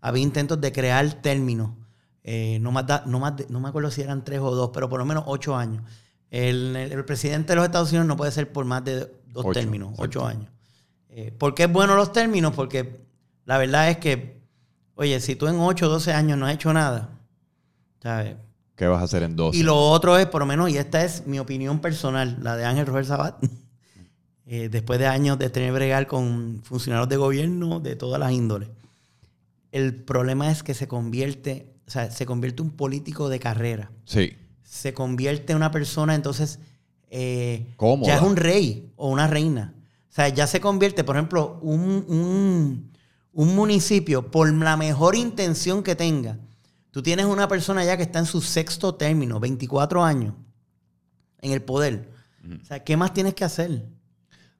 Ha 0.01 0.09
habido 0.09 0.25
intentos 0.25 0.59
de 0.59 0.71
crear 0.71 1.21
términos. 1.21 1.71
Eh, 2.23 2.59
no, 2.61 2.71
más 2.71 2.85
no, 3.05 3.19
más 3.19 3.33
no 3.49 3.59
me 3.59 3.69
acuerdo 3.69 3.91
si 3.91 4.01
eran 4.01 4.23
tres 4.23 4.39
o 4.39 4.53
dos, 4.55 4.71
pero 4.73 4.89
por 4.89 4.99
lo 4.99 5.05
menos 5.05 5.23
ocho 5.27 5.55
años. 5.55 5.83
El, 6.31 7.03
presidente 7.05 7.53
de 7.53 7.55
los 7.55 7.65
Estados 7.65 7.89
Unidos 7.89 8.07
no 8.07 8.17
puede 8.17 8.31
ser 8.31 8.51
por 8.51 8.65
más 8.65 8.83
de 8.83 9.11
dos 9.27 9.51
términos, 9.53 9.93
ocho 9.97 10.25
años. 10.25 10.49
Eh, 11.09 11.31
¿Por 11.31 11.55
qué 11.55 11.63
es 11.63 11.71
bueno 11.71 11.95
los 11.95 12.11
términos? 12.11 12.53
Porque 12.55 13.01
la 13.45 13.57
verdad 13.57 13.89
es 13.89 13.97
que, 13.97 14.41
oye, 14.95 15.19
si 15.19 15.35
tú 15.35 15.47
en 15.47 15.59
ocho 15.59 15.87
o 15.87 15.89
doce 15.89 16.13
años 16.13 16.37
no 16.37 16.45
has 16.45 16.53
hecho 16.53 16.71
nada, 16.71 17.09
¿sabes? 18.01 18.35
¿Qué 18.75 18.87
vas 18.87 19.01
a 19.01 19.05
hacer 19.05 19.23
en 19.23 19.35
dos? 19.35 19.55
Y 19.55 19.63
lo 19.63 19.77
otro 19.77 20.17
es, 20.17 20.27
por 20.27 20.39
lo 20.39 20.45
menos, 20.45 20.69
y 20.69 20.77
esta 20.77 21.03
es 21.03 21.25
mi 21.25 21.39
opinión 21.39 21.79
personal, 21.79 22.37
la 22.41 22.55
de 22.55 22.65
Ángel 22.65 22.85
Robert 22.85 23.07
Sabat. 23.07 23.43
Eh, 24.51 24.67
después 24.67 24.97
de 24.97 25.05
años 25.05 25.37
de 25.37 25.51
tener 25.51 25.71
bregar 25.71 26.07
con 26.07 26.61
funcionarios 26.63 27.07
de 27.07 27.17
gobierno 27.17 27.79
de 27.79 27.95
todas 27.95 28.19
las 28.19 28.31
índoles. 28.31 28.67
El 29.71 29.93
problema 29.93 30.49
es 30.49 30.63
que 30.63 30.73
se 30.73 30.87
convierte, 30.87 31.71
o 31.87 31.91
sea, 31.91 32.09
se 32.09 32.25
convierte 32.25 32.63
un 32.63 32.71
político 32.71 33.29
de 33.29 33.39
carrera. 33.39 33.91
Sí. 34.05 34.33
Se 34.63 34.91
convierte 34.91 35.51
en 35.51 35.57
una 35.57 35.69
persona, 35.69 36.15
entonces, 36.15 36.57
eh, 37.11 37.75
ya 38.01 38.15
es 38.15 38.23
un 38.23 38.35
rey 38.35 38.91
o 38.95 39.09
una 39.09 39.27
reina. 39.27 39.75
O 40.09 40.11
sea, 40.11 40.29
ya 40.29 40.47
se 40.47 40.59
convierte, 40.59 41.03
por 41.03 41.15
ejemplo, 41.15 41.59
un, 41.61 42.91
un 43.31 43.55
municipio, 43.55 44.31
por 44.31 44.51
la 44.51 44.75
mejor 44.77 45.15
intención 45.15 45.83
que 45.83 45.95
tenga, 45.95 46.39
tú 46.89 47.03
tienes 47.03 47.27
una 47.27 47.47
persona 47.47 47.85
ya 47.85 47.97
que 47.97 48.03
está 48.03 48.17
en 48.17 48.25
su 48.25 48.41
sexto 48.41 48.95
término, 48.95 49.39
24 49.39 50.03
años, 50.03 50.33
en 51.39 51.51
el 51.51 51.61
poder. 51.61 52.09
O 52.63 52.65
sea, 52.65 52.83
¿qué 52.83 52.97
más 52.97 53.13
tienes 53.13 53.35
que 53.35 53.43
hacer? 53.43 53.85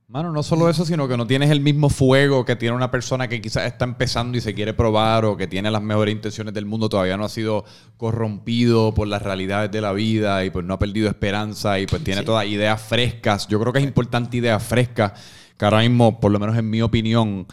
Mano, 0.10 0.32
no 0.32 0.41
solo 0.41 0.67
eso, 0.72 0.86
sino 0.86 1.08
que 1.08 1.15
no 1.17 1.28
tienes 1.28 1.52
el 1.52 1.62
mismo 1.62 1.88
fuego 1.88 2.43
que 2.43 2.56
tiene 2.56 2.76
una 2.76 2.89
persona 2.89 3.28
que 3.28 3.41
quizás 3.41 3.65
está 3.65 3.86
empezando 3.86 4.39
y 4.39 4.41
se 4.41 4.56
quiere 4.56 4.74
probar 4.74 5.24
o 5.24 5.38
que 5.38 5.45
tiene 5.45 5.69
las 5.69 5.84
mejores 5.84 6.15
intenciones 6.15 6.52
del 6.52 6.65
mundo, 6.65 6.89
todavía 6.89 7.15
no 7.15 7.26
ha 7.26 7.30
sido 7.30 7.63
corrompido 7.95 8.91
por 8.95 9.08
las 9.08 9.22
realidades 9.22 9.69
de 9.69 9.82
la 9.82 9.93
vida 9.93 10.43
y 10.43 10.50
pues 10.50 10.65
no 10.65 10.74
ha 10.74 10.80
perdido 10.80 11.10
esperanza 11.10 11.80
y 11.80 11.86
pues 11.86 12.04
tiene 12.04 12.24
todas 12.24 12.48
ideas 12.48 12.82
frescas. 12.82 13.48
Yo 13.50 13.60
creo 13.60 13.72
que 13.72 13.78
es 13.78 13.86
importante 13.86 14.38
ideas 14.38 14.63
frescas, 14.63 15.12
que 15.56 15.65
ahora 15.65 15.82
mismo, 15.82 16.19
por 16.19 16.32
lo 16.32 16.39
menos 16.39 16.58
en 16.58 16.67
mi 16.67 16.82
opinión, 16.82 17.45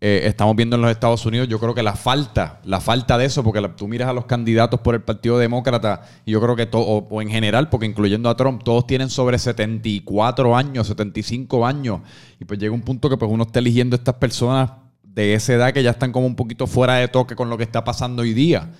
eh, 0.00 0.22
estamos 0.24 0.54
viendo 0.54 0.76
en 0.76 0.82
los 0.82 0.90
Estados 0.90 1.24
Unidos, 1.24 1.48
yo 1.48 1.58
creo 1.58 1.74
que 1.74 1.82
la 1.82 1.94
falta, 1.94 2.60
la 2.64 2.80
falta 2.80 3.16
de 3.16 3.24
eso, 3.24 3.42
porque 3.42 3.66
tú 3.76 3.88
miras 3.88 4.08
a 4.08 4.12
los 4.12 4.26
candidatos 4.26 4.80
por 4.80 4.94
el 4.94 5.02
Partido 5.02 5.38
Demócrata, 5.38 6.02
y 6.26 6.32
yo 6.32 6.40
creo 6.40 6.56
que 6.56 6.66
todo, 6.66 6.82
o, 6.82 7.22
en 7.22 7.30
general, 7.30 7.70
porque 7.70 7.86
incluyendo 7.86 8.28
a 8.28 8.36
Trump, 8.36 8.62
todos 8.64 8.86
tienen 8.86 9.08
sobre 9.08 9.38
74 9.38 10.56
años, 10.56 10.88
75 10.88 11.64
años, 11.64 12.00
y 12.38 12.44
pues 12.44 12.58
llega 12.58 12.74
un 12.74 12.82
punto 12.82 13.08
que 13.08 13.16
pues 13.16 13.30
uno 13.30 13.44
está 13.44 13.60
eligiendo 13.60 13.94
a 13.94 13.98
estas 13.98 14.16
personas 14.16 14.70
de 15.02 15.34
esa 15.34 15.54
edad 15.54 15.72
que 15.72 15.82
ya 15.82 15.90
están 15.90 16.12
como 16.12 16.26
un 16.26 16.36
poquito 16.36 16.66
fuera 16.66 16.96
de 16.96 17.08
toque 17.08 17.36
con 17.36 17.48
lo 17.48 17.56
que 17.56 17.62
está 17.62 17.84
pasando 17.84 18.22
hoy 18.22 18.34
día. 18.34 18.70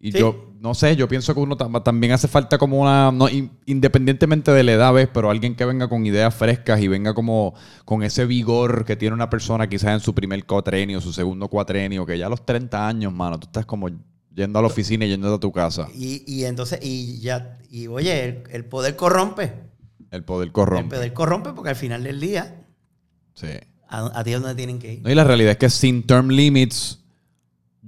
Y 0.00 0.12
yo, 0.12 0.52
no 0.60 0.74
sé, 0.74 0.94
yo 0.94 1.08
pienso 1.08 1.34
que 1.34 1.40
uno 1.40 1.56
también 1.56 2.12
hace 2.12 2.28
falta 2.28 2.56
como 2.56 2.80
una, 2.80 3.12
independientemente 3.66 4.52
de 4.52 4.62
la 4.62 4.72
edad, 4.72 4.92
¿ves? 4.92 5.08
Pero 5.12 5.28
alguien 5.28 5.56
que 5.56 5.64
venga 5.64 5.88
con 5.88 6.06
ideas 6.06 6.32
frescas 6.34 6.80
y 6.80 6.86
venga 6.86 7.14
como 7.14 7.54
con 7.84 8.04
ese 8.04 8.24
vigor 8.24 8.84
que 8.84 8.94
tiene 8.94 9.14
una 9.14 9.28
persona 9.28 9.68
quizás 9.68 9.94
en 9.94 10.00
su 10.00 10.14
primer 10.14 10.44
cuatrenio, 10.46 11.00
su 11.00 11.12
segundo 11.12 11.48
cuatrenio, 11.48 12.06
que 12.06 12.16
ya 12.16 12.26
a 12.26 12.30
los 12.30 12.46
30 12.46 12.86
años, 12.86 13.12
mano, 13.12 13.40
tú 13.40 13.46
estás 13.46 13.66
como 13.66 13.88
yendo 14.38 14.58
a 14.60 14.62
la 14.62 14.68
oficina 14.68 15.04
y 15.04 15.08
yendo 15.08 15.34
a 15.34 15.40
tu 15.40 15.50
casa. 15.50 15.88
Y, 15.94 16.44
entonces, 16.44 16.78
y 16.80 17.18
ya, 17.18 17.58
y 17.68 17.88
oye, 17.88 18.44
el, 18.50 18.64
poder 18.66 18.94
corrompe. 18.94 19.52
El 20.12 20.22
poder 20.22 20.52
corrompe. 20.52 20.94
El 20.94 21.00
poder 21.00 21.12
corrompe 21.12 21.52
porque 21.54 21.70
al 21.70 21.76
final 21.76 22.04
del 22.04 22.20
día, 22.20 22.64
sí. 23.34 23.48
a, 23.88 24.22
ti 24.22 24.32
es 24.32 24.40
donde 24.40 24.54
tienen 24.54 24.78
que 24.78 24.94
ir. 24.94 25.02
y 25.04 25.14
la 25.14 25.24
realidad 25.24 25.52
es 25.52 25.58
que 25.58 25.70
sin 25.70 26.04
term 26.04 26.28
limits, 26.28 26.97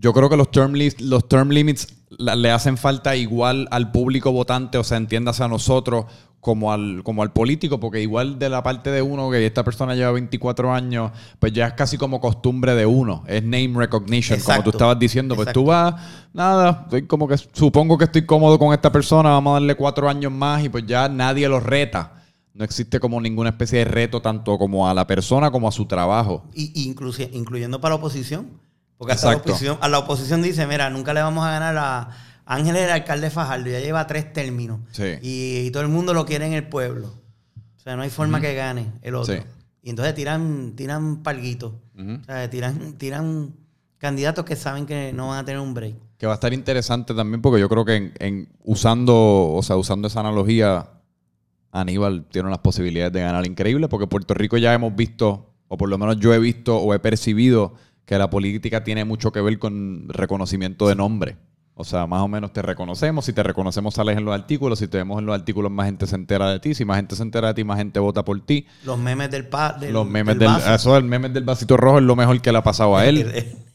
yo 0.01 0.15
creo 0.15 0.31
que 0.31 0.37
los 0.37 0.51
term, 0.51 0.75
los 1.01 1.29
term 1.29 1.51
limits 1.51 1.89
le 2.19 2.51
hacen 2.51 2.77
falta 2.77 3.17
igual 3.17 3.69
al 3.71 3.93
público 3.93 4.33
votante, 4.33 4.79
o 4.79 4.85
sea, 4.85 4.97
entiéndase 4.97 5.45
a 5.45 5.49
nosotros 5.49 6.07
como 6.41 6.73
al, 6.73 7.03
como 7.05 7.23
al 7.23 7.33
político, 7.33 7.79
porque 7.79 8.01
igual 8.01 8.39
de 8.39 8.49
la 8.49 8.63
parte 8.63 8.91
de 8.91 9.03
uno, 9.03 9.31
que 9.31 9.45
esta 9.45 9.63
persona 9.63 9.95
lleva 9.95 10.13
24 10.13 10.73
años, 10.73 11.13
pues 11.39 11.53
ya 11.53 11.67
es 11.67 11.75
casi 11.75 11.99
como 11.99 12.19
costumbre 12.19 12.75
de 12.75 12.87
uno, 12.87 13.25
es 13.27 13.43
name 13.43 13.73
recognition, 13.75 14.41
como 14.41 14.63
tú 14.63 14.71
estabas 14.71 14.99
diciendo, 14.99 15.37
pues 15.37 15.53
tú 15.53 15.67
vas, 15.67 15.95
nada, 16.33 16.81
estoy 16.85 17.07
como 17.07 17.29
que 17.29 17.37
supongo 17.37 17.99
que 17.99 18.05
estoy 18.05 18.25
cómodo 18.25 18.59
con 18.59 18.73
esta 18.73 18.91
persona, 18.91 19.31
vamos 19.31 19.51
a 19.51 19.55
darle 19.55 19.75
cuatro 19.75 20.09
años 20.09 20.33
más 20.33 20.65
y 20.65 20.71
pues 20.71 20.87
ya 20.87 21.11
nadie 21.11 21.47
lo 21.47 21.61
reta. 21.61 22.15
No 22.55 22.65
existe 22.65 22.99
como 22.99 23.21
ninguna 23.21 23.51
especie 23.51 23.81
de 23.81 23.85
reto 23.85 24.21
tanto 24.21 24.59
como 24.59 24.89
a 24.89 24.95
la 24.95 25.07
persona 25.07 25.51
como 25.51 25.69
a 25.69 25.73
su 25.73 25.87
trabajo. 25.87 26.45
Y, 26.53 26.93
incluyendo 27.33 27.81
para 27.81 27.95
la 27.95 27.99
oposición. 28.01 28.49
Porque 29.01 29.15
hasta 29.15 29.31
la 29.31 29.39
oposición, 29.39 29.79
a 29.81 29.89
la 29.89 29.99
oposición 29.99 30.43
dice, 30.43 30.67
mira, 30.67 30.91
nunca 30.91 31.15
le 31.15 31.23
vamos 31.23 31.43
a 31.47 31.51
ganar 31.53 31.75
a 31.79 32.11
Ángel 32.45 32.77
el 32.77 32.91
alcalde 32.91 33.31
Fajardo, 33.31 33.71
ya 33.71 33.81
lleva 33.81 34.07
tres 34.07 34.31
términos. 34.31 34.81
Y, 35.23 35.71
todo 35.71 35.83
el 35.83 35.89
mundo 35.89 36.13
lo 36.13 36.27
quiere 36.27 36.45
en 36.45 36.53
el 36.53 36.69
pueblo. 36.69 37.07
O 37.79 37.81
sea, 37.81 37.97
no 37.97 38.03
hay 38.03 38.11
forma 38.11 38.43
que 38.43 38.55
gane 38.55 38.93
el 39.01 39.15
otro. 39.15 39.37
Y 39.83 39.89
entonces 39.89 40.15
tiran, 40.15 40.75
tiran 40.77 41.23
palguitos. 41.23 41.73
O 41.97 42.25
sea, 42.27 42.51
tiran, 42.51 42.99
tiran 42.99 43.55
candidatos 43.97 44.45
que 44.45 44.55
saben 44.55 44.85
que 44.85 45.15
no 45.15 45.29
van 45.29 45.39
a 45.39 45.45
tener 45.47 45.63
un 45.63 45.73
break. 45.73 45.95
Que 46.19 46.27
va 46.27 46.33
a 46.33 46.35
estar 46.35 46.53
interesante 46.53 47.15
también 47.15 47.41
porque 47.41 47.59
yo 47.59 47.71
creo 47.71 47.87
que 47.87 48.13
en, 48.19 48.51
usando, 48.65 49.15
o 49.55 49.63
sea, 49.63 49.79
usando 49.79 50.09
esa 50.09 50.21
analogía, 50.21 50.91
Aníbal 51.73 52.27
tiene 52.27 52.49
unas 52.49 52.59
posibilidades 52.59 53.15
de 53.15 53.21
ganar 53.23 53.47
increíbles 53.47 53.89
porque 53.89 54.07
Puerto 54.07 54.35
Rico 54.35 54.59
ya 54.59 54.75
hemos 54.75 54.95
visto, 54.95 55.55
o 55.69 55.79
por 55.79 55.89
lo 55.89 55.97
menos 55.97 56.19
yo 56.19 56.35
he 56.35 56.39
visto 56.39 56.77
o 56.77 56.93
he 56.93 56.99
percibido 56.99 57.73
que 58.11 58.19
la 58.19 58.29
política 58.29 58.83
tiene 58.83 59.05
mucho 59.05 59.31
que 59.31 59.41
ver 59.41 59.57
con 59.61 60.09
reconocimiento 60.09 60.89
de 60.89 60.97
nombre. 60.97 61.37
O 61.75 61.85
sea, 61.85 62.09
más 62.09 62.23
o 62.23 62.27
menos 62.27 62.53
te 62.53 62.61
reconocemos. 62.61 63.25
Si 63.25 63.33
te 63.33 63.45
reconocemos, 63.45 63.95
sales 63.95 64.19
en 64.19 64.25
los 64.25 64.35
artículos. 64.35 64.81
Si 64.81 64.89
te 64.89 64.97
vemos 64.97 65.21
en 65.21 65.27
los 65.27 65.35
artículos, 65.37 65.71
más 65.71 65.87
gente 65.87 66.09
se 66.09 66.17
entera 66.17 66.51
de 66.51 66.59
ti. 66.59 66.75
Si 66.75 66.85
más 66.85 66.97
gente 66.97 67.15
se 67.15 67.23
entera 67.23 67.47
de 67.47 67.55
ti, 67.55 67.63
más 67.63 67.79
gente 67.79 68.01
vota 68.01 68.25
por 68.25 68.45
ti. 68.45 68.67
Los 68.83 68.99
memes 68.99 69.31
del, 69.31 69.47
pa, 69.47 69.75
del 69.75 69.93
los 69.93 70.09
memes 70.09 70.37
del 70.41 70.51
eso 70.75 70.95
del 70.95 71.05
meme 71.05 71.29
del 71.29 71.45
vasito 71.45 71.77
rojo 71.77 71.99
es 71.99 72.05
lo 72.05 72.17
mejor 72.17 72.43
que 72.43 72.51
le 72.51 72.59
ha 72.59 72.65
pasado 72.65 72.97
a 72.97 73.07
él. 73.07 73.47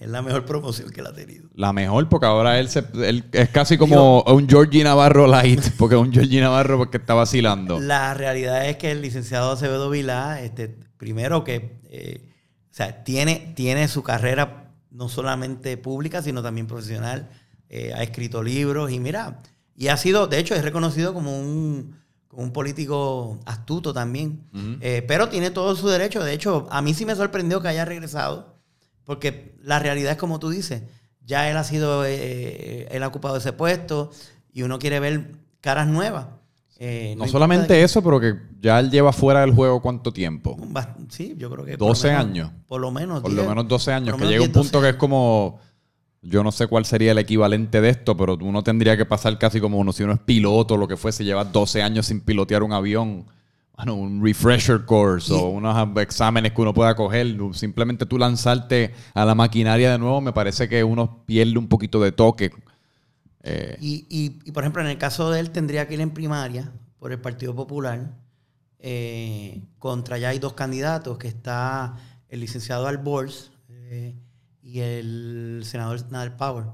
Es 0.00 0.08
la 0.08 0.22
mejor 0.22 0.44
promoción 0.44 0.90
que 0.90 1.00
él 1.00 1.06
ha 1.06 1.12
tenido. 1.12 1.48
La 1.54 1.72
mejor, 1.72 2.08
porque 2.08 2.26
ahora 2.26 2.58
él, 2.58 2.68
se, 2.68 2.84
él 2.94 3.24
es 3.32 3.48
casi 3.50 3.78
como 3.78 4.22
un 4.22 4.48
Georgie 4.48 4.82
Navarro 4.82 5.26
light, 5.26 5.62
porque 5.78 5.94
es 5.94 6.00
un 6.00 6.12
Georgie 6.12 6.40
Navarro 6.40 6.78
porque 6.78 6.96
está 6.96 7.14
vacilando. 7.14 7.78
La 7.80 8.12
realidad 8.14 8.68
es 8.68 8.76
que 8.76 8.90
el 8.90 9.02
licenciado 9.02 9.52
Acevedo 9.52 9.90
Vilá, 9.90 10.42
este, 10.42 10.68
primero 10.96 11.44
que 11.44 11.80
eh, 11.90 12.33
o 12.74 12.76
sea, 12.76 13.04
tiene, 13.04 13.52
tiene 13.54 13.86
su 13.86 14.02
carrera 14.02 14.72
no 14.90 15.08
solamente 15.08 15.76
pública, 15.76 16.22
sino 16.22 16.42
también 16.42 16.66
profesional. 16.66 17.30
Eh, 17.68 17.92
ha 17.94 18.02
escrito 18.02 18.42
libros 18.42 18.90
y 18.90 18.98
mira, 18.98 19.38
y 19.76 19.86
ha 19.86 19.96
sido, 19.96 20.26
de 20.26 20.40
hecho, 20.40 20.56
es 20.56 20.64
reconocido 20.64 21.14
como 21.14 21.38
un, 21.38 21.94
como 22.26 22.42
un 22.42 22.52
político 22.52 23.38
astuto 23.46 23.92
también. 23.92 24.42
Eh, 24.80 25.04
pero 25.06 25.28
tiene 25.28 25.52
todo 25.52 25.76
su 25.76 25.86
derecho. 25.86 26.24
De 26.24 26.32
hecho, 26.32 26.66
a 26.68 26.82
mí 26.82 26.94
sí 26.94 27.06
me 27.06 27.14
sorprendió 27.14 27.62
que 27.62 27.68
haya 27.68 27.84
regresado, 27.84 28.56
porque 29.04 29.54
la 29.62 29.78
realidad 29.78 30.10
es 30.10 30.18
como 30.18 30.40
tú 30.40 30.50
dices. 30.50 30.82
Ya 31.24 31.48
él 31.48 31.56
ha 31.56 31.62
sido, 31.62 32.04
eh, 32.04 32.88
él 32.90 33.04
ha 33.04 33.06
ocupado 33.06 33.36
ese 33.36 33.52
puesto 33.52 34.10
y 34.52 34.62
uno 34.62 34.80
quiere 34.80 34.98
ver 34.98 35.36
caras 35.60 35.86
nuevas. 35.86 36.26
Eh, 36.78 37.08
No 37.16 37.24
importa 37.24 37.32
solamente 37.32 37.82
eso, 37.82 38.02
pero 38.02 38.18
que 38.20 38.34
ya 38.60 38.80
él 38.80 38.90
lleva 38.90 39.12
fuera 39.12 39.40
del 39.42 39.52
juego 39.54 39.80
cuánto 39.80 40.12
tiempo. 40.12 40.56
Sí, 41.08 41.34
yo 41.38 41.48
creo 41.50 41.64
que. 41.64 41.72
por 41.78 41.80
lo 41.80 41.86
12 41.88 42.08
menos- 42.08 42.24
años. 42.24 42.50
Por 42.66 42.80
lo 42.80 42.90
menos. 42.90 43.20
Por 43.20 43.30
10, 43.30 43.42
lo 43.44 43.48
menos 43.48 43.68
12 43.68 43.92
años, 43.92 44.16
que 44.16 44.24
llega 44.26 44.42
un 44.42 44.48
10, 44.52 44.58
punto 44.58 44.78
12. 44.78 44.86
que 44.86 44.90
es 44.90 44.96
como, 44.96 45.60
yo 46.22 46.42
no 46.42 46.50
sé 46.50 46.66
cuál 46.66 46.84
sería 46.84 47.12
el 47.12 47.18
equivalente 47.18 47.80
de 47.80 47.90
esto, 47.90 48.16
pero 48.16 48.36
uno 48.40 48.62
tendría 48.64 48.96
que 48.96 49.04
pasar 49.06 49.38
casi 49.38 49.60
como 49.60 49.78
uno, 49.78 49.92
si 49.92 50.02
uno 50.02 50.14
es 50.14 50.20
piloto 50.20 50.74
o 50.74 50.76
lo 50.76 50.88
que 50.88 50.96
fuese, 50.96 51.24
lleva 51.24 51.44
12 51.44 51.82
años 51.82 52.06
sin 52.06 52.20
pilotear 52.20 52.62
un 52.64 52.72
avión, 52.72 53.26
bueno, 53.76 53.94
un 53.94 54.24
refresher 54.24 54.84
course 54.84 55.32
o 55.32 55.48
unos 55.48 55.96
exámenes 55.98 56.52
que 56.52 56.60
uno 56.60 56.74
pueda 56.74 56.94
coger, 56.96 57.36
simplemente 57.52 58.04
tú 58.06 58.18
lanzarte 58.18 58.92
a 59.14 59.24
la 59.24 59.34
maquinaria 59.34 59.92
de 59.92 59.98
nuevo, 59.98 60.20
me 60.20 60.32
parece 60.32 60.68
que 60.68 60.82
uno 60.82 61.22
pierde 61.26 61.56
un 61.58 61.68
poquito 61.68 62.00
de 62.02 62.10
toque. 62.12 62.50
Eh, 63.46 63.76
Y, 63.80 64.06
y- 64.08 64.40
y, 64.44 64.52
por 64.52 64.62
ejemplo, 64.64 64.80
en 64.82 64.88
el 64.88 64.98
caso 64.98 65.30
de 65.30 65.38
él, 65.40 65.50
tendría 65.50 65.86
que 65.86 65.94
ir 65.94 66.00
en 66.00 66.10
primaria 66.10 66.72
por 66.98 67.12
el 67.12 67.20
Partido 67.20 67.54
Popular. 67.54 68.10
eh, 68.86 69.62
contra 69.78 70.18
ya 70.18 70.28
hay 70.30 70.38
dos 70.38 70.52
candidatos, 70.52 71.16
que 71.16 71.28
está 71.28 71.96
el 72.28 72.40
licenciado 72.40 72.86
Albors 72.86 73.50
eh, 73.70 74.14
y 74.62 74.80
el 74.80 75.62
senador 75.64 76.04
Nader 76.10 76.36
Power. 76.36 76.64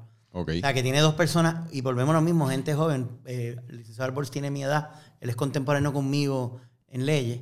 O 0.61 0.61
sea, 0.61 0.74
que 0.74 0.83
tiene 0.83 1.00
dos 1.00 1.14
personas, 1.14 1.72
y 1.72 1.80
volvemos 1.83 2.12
a 2.14 2.18
lo 2.18 2.22
mismo, 2.24 2.48
gente 2.48 2.74
joven. 2.74 3.09
Eh, 3.26 3.56
el 3.68 3.76
licenciado 3.78 4.09
Albors 4.09 4.30
tiene 4.33 4.50
mi 4.50 4.62
edad, 4.64 4.90
él 5.20 5.30
es 5.30 5.37
contemporáneo 5.37 5.92
conmigo 5.92 6.61
en 6.88 7.06
leyes. 7.06 7.40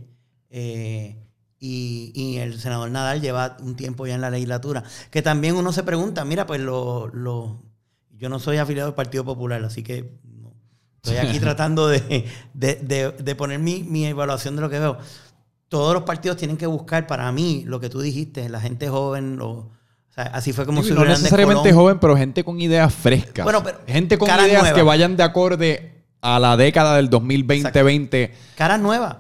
y, 1.61 2.12
y 2.14 2.37
el 2.38 2.59
senador 2.61 2.91
Nadal 2.91 3.21
lleva 3.21 3.57
un 3.61 3.75
tiempo 3.75 4.07
ya 4.07 4.14
en 4.14 4.21
la 4.21 4.31
legislatura. 4.31 4.85
Que 5.11 5.23
también 5.23 5.57
uno 5.57 5.73
se 5.73 5.83
pregunta, 5.83 6.25
mira, 6.25 6.47
pues 6.47 6.61
lo, 6.61 7.09
lo- 7.09 7.62
yo 8.18 8.28
no 8.28 8.38
soy 8.38 8.59
afiliado 8.59 8.88
al 8.88 8.94
Partido 8.94 9.24
Popular, 9.24 9.62
así 9.64 9.83
que 9.83 10.11
no. 10.42 10.52
estoy 11.02 11.16
aquí 11.26 11.38
tratando 11.40 11.88
de, 11.88 12.26
de- 12.54 12.74
de- 12.76 13.12
de 13.12 13.35
poner 13.35 13.59
mi, 13.61 13.83
mi 13.85 14.07
evaluación 14.07 14.57
de 14.57 14.62
lo 14.62 14.68
que 14.70 14.78
veo. 14.78 14.98
Todos 15.68 15.92
los 15.94 16.02
partidos 16.04 16.37
tienen 16.38 16.57
que 16.57 16.66
buscar, 16.66 17.07
para 17.07 17.31
mí, 17.31 17.62
lo 17.66 17.78
que 17.78 17.88
tú 17.90 18.00
dijiste, 18.00 18.48
la 18.48 18.59
gente 18.61 18.88
joven, 18.88 19.38
así 20.16 20.52
fue 20.54 20.64
como 20.64 20.83
Sí, 20.83 20.88
si 20.88 20.94
no 20.94 21.04
necesariamente 21.04 21.72
joven, 21.72 21.98
pero 21.98 22.16
gente 22.16 22.42
con 22.42 22.59
ideas 22.61 22.92
frescas. 22.94 23.44
Bueno, 23.44 23.62
pero 23.62 23.78
gente 23.87 24.16
con 24.18 24.28
ideas 24.28 24.48
que 24.64 24.70
nuevas. 24.70 24.85
vayan 24.85 25.16
de 25.16 25.22
acorde 25.22 26.04
a 26.22 26.38
la 26.38 26.57
década 26.57 26.96
del 26.96 27.11
2020-20. 27.11 28.31
Caras 28.57 28.81
nuevas. 28.81 29.16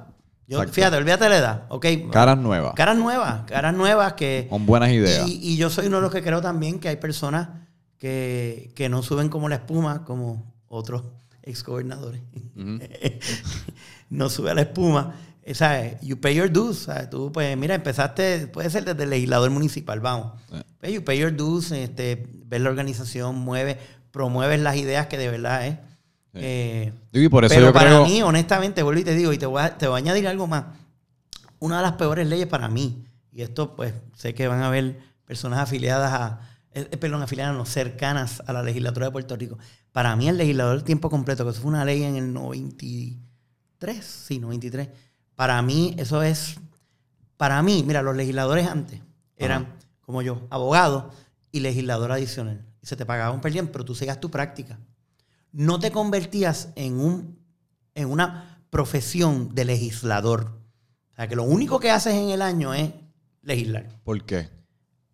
Yo, 0.46 0.66
fíjate, 0.66 0.96
olvídate 0.96 1.24
de 1.24 1.30
la 1.30 1.36
edad, 1.36 1.62
¿ok? 1.68 1.84
Caras 2.10 2.38
nuevas. 2.38 2.72
Caras 2.74 2.96
nuevas, 2.96 3.42
caras 3.46 3.74
nuevas 3.74 4.14
que... 4.14 4.46
Con 4.48 4.64
buenas 4.64 4.88
ideas. 4.90 5.28
Y, 5.28 5.38
y 5.52 5.56
yo 5.58 5.68
soy 5.68 5.88
uno 5.88 5.96
de 5.96 6.02
los 6.02 6.10
que 6.12 6.22
creo 6.22 6.40
también 6.40 6.80
que 6.80 6.88
hay 6.88 6.96
personas 6.96 7.50
que, 7.98 8.72
que 8.74 8.88
no 8.88 9.02
suben 9.02 9.28
como 9.28 9.48
la 9.48 9.56
espuma, 9.56 10.04
como 10.04 10.54
otros 10.68 11.04
exgobernadores. 11.42 12.22
Ujú. 12.56 12.78
no 14.10 14.30
sube 14.30 14.50
a 14.50 14.54
la 14.54 14.62
espuma. 14.62 15.14
O 15.50 15.54
sea, 15.54 15.98
you 16.00 16.20
pay 16.20 16.34
your 16.34 16.50
dues. 16.50 16.78
Sea, 16.80 17.08
tú, 17.08 17.32
pues, 17.32 17.56
mira, 17.56 17.74
empezaste, 17.74 18.48
puede 18.48 18.70
ser 18.70 18.84
desde 18.84 19.02
el 19.04 19.10
legislador 19.10 19.50
municipal, 19.50 20.00
vamos. 20.00 20.32
Eh. 20.52 20.62
Pues, 20.78 20.92
you 20.92 21.02
pay 21.04 21.18
your 21.18 21.34
dues, 21.34 21.72
este, 21.72 22.26
ves 22.44 22.60
la 22.60 22.68
organización, 22.70 23.36
mueve, 23.36 23.78
promueves 24.10 24.60
las 24.60 24.76
ideas 24.76 25.06
que 25.06 25.16
de 25.16 25.30
verdad 25.30 25.66
es. 25.66 25.74
Sí. 26.34 26.40
Eh, 26.42 26.92
y 27.12 27.28
por 27.28 27.44
eso 27.46 27.54
pero 27.54 27.68
yo 27.68 27.72
para 27.72 27.90
creo. 27.90 28.06
mí, 28.06 28.22
honestamente, 28.22 28.82
vuelvo 28.82 29.00
y 29.00 29.04
te 29.04 29.14
digo, 29.14 29.32
y 29.32 29.38
te 29.38 29.46
voy, 29.46 29.62
a, 29.62 29.78
te 29.78 29.88
voy 29.88 29.96
a 29.96 29.98
añadir 29.98 30.28
algo 30.28 30.46
más. 30.46 30.64
Una 31.58 31.78
de 31.78 31.82
las 31.82 31.92
peores 31.92 32.28
leyes 32.28 32.46
para 32.46 32.68
mí, 32.68 33.04
y 33.32 33.42
esto 33.42 33.74
pues 33.74 33.94
sé 34.14 34.34
que 34.34 34.46
van 34.46 34.60
a 34.60 34.68
haber 34.68 35.00
personas 35.24 35.58
afiliadas 35.58 36.12
a, 36.12 36.40
eh, 36.72 36.88
eh, 36.90 36.96
perdón, 36.96 37.22
afiliadas 37.22 37.56
no, 37.56 37.64
cercanas 37.64 38.42
a 38.46 38.52
la 38.52 38.62
legislatura 38.62 39.06
de 39.06 39.12
Puerto 39.12 39.36
Rico. 39.36 39.58
Para 39.92 40.14
mí 40.16 40.28
el 40.28 40.36
legislador 40.36 40.76
del 40.76 40.84
tiempo 40.84 41.10
completo, 41.10 41.44
que 41.44 41.50
eso 41.50 41.60
fue 41.60 41.70
una 41.70 41.84
ley 41.84 42.02
en 42.04 42.16
el 42.16 42.32
93, 42.32 44.04
sí, 44.04 44.38
93. 44.38 44.88
Para 45.34 45.60
mí 45.62 45.94
eso 45.98 46.22
es, 46.22 46.58
para 47.36 47.62
mí, 47.62 47.84
mira, 47.86 48.02
los 48.02 48.16
legisladores 48.16 48.66
antes 48.66 49.00
eran, 49.36 49.62
Ajá. 49.62 49.72
como 50.00 50.22
yo, 50.22 50.46
abogado 50.50 51.10
y 51.52 51.60
legislador 51.60 52.12
adicional. 52.12 52.64
Y 52.82 52.86
se 52.86 52.96
te 52.96 53.06
pagaba 53.06 53.32
un 53.32 53.40
per 53.40 53.52
diem, 53.52 53.68
pero 53.68 53.84
tú 53.84 53.94
sigas 53.94 54.20
tu 54.20 54.30
práctica 54.30 54.78
no 55.52 55.78
te 55.78 55.90
convertías 55.90 56.70
en, 56.76 57.00
un, 57.00 57.38
en 57.94 58.10
una 58.10 58.62
profesión 58.70 59.54
de 59.54 59.64
legislador. 59.64 60.60
O 61.12 61.16
sea, 61.16 61.28
que 61.28 61.36
lo 61.36 61.44
único 61.44 61.80
que 61.80 61.90
haces 61.90 62.14
en 62.14 62.30
el 62.30 62.42
año 62.42 62.74
es 62.74 62.92
legislar. 63.42 63.88
¿Por 64.04 64.24
qué? 64.24 64.48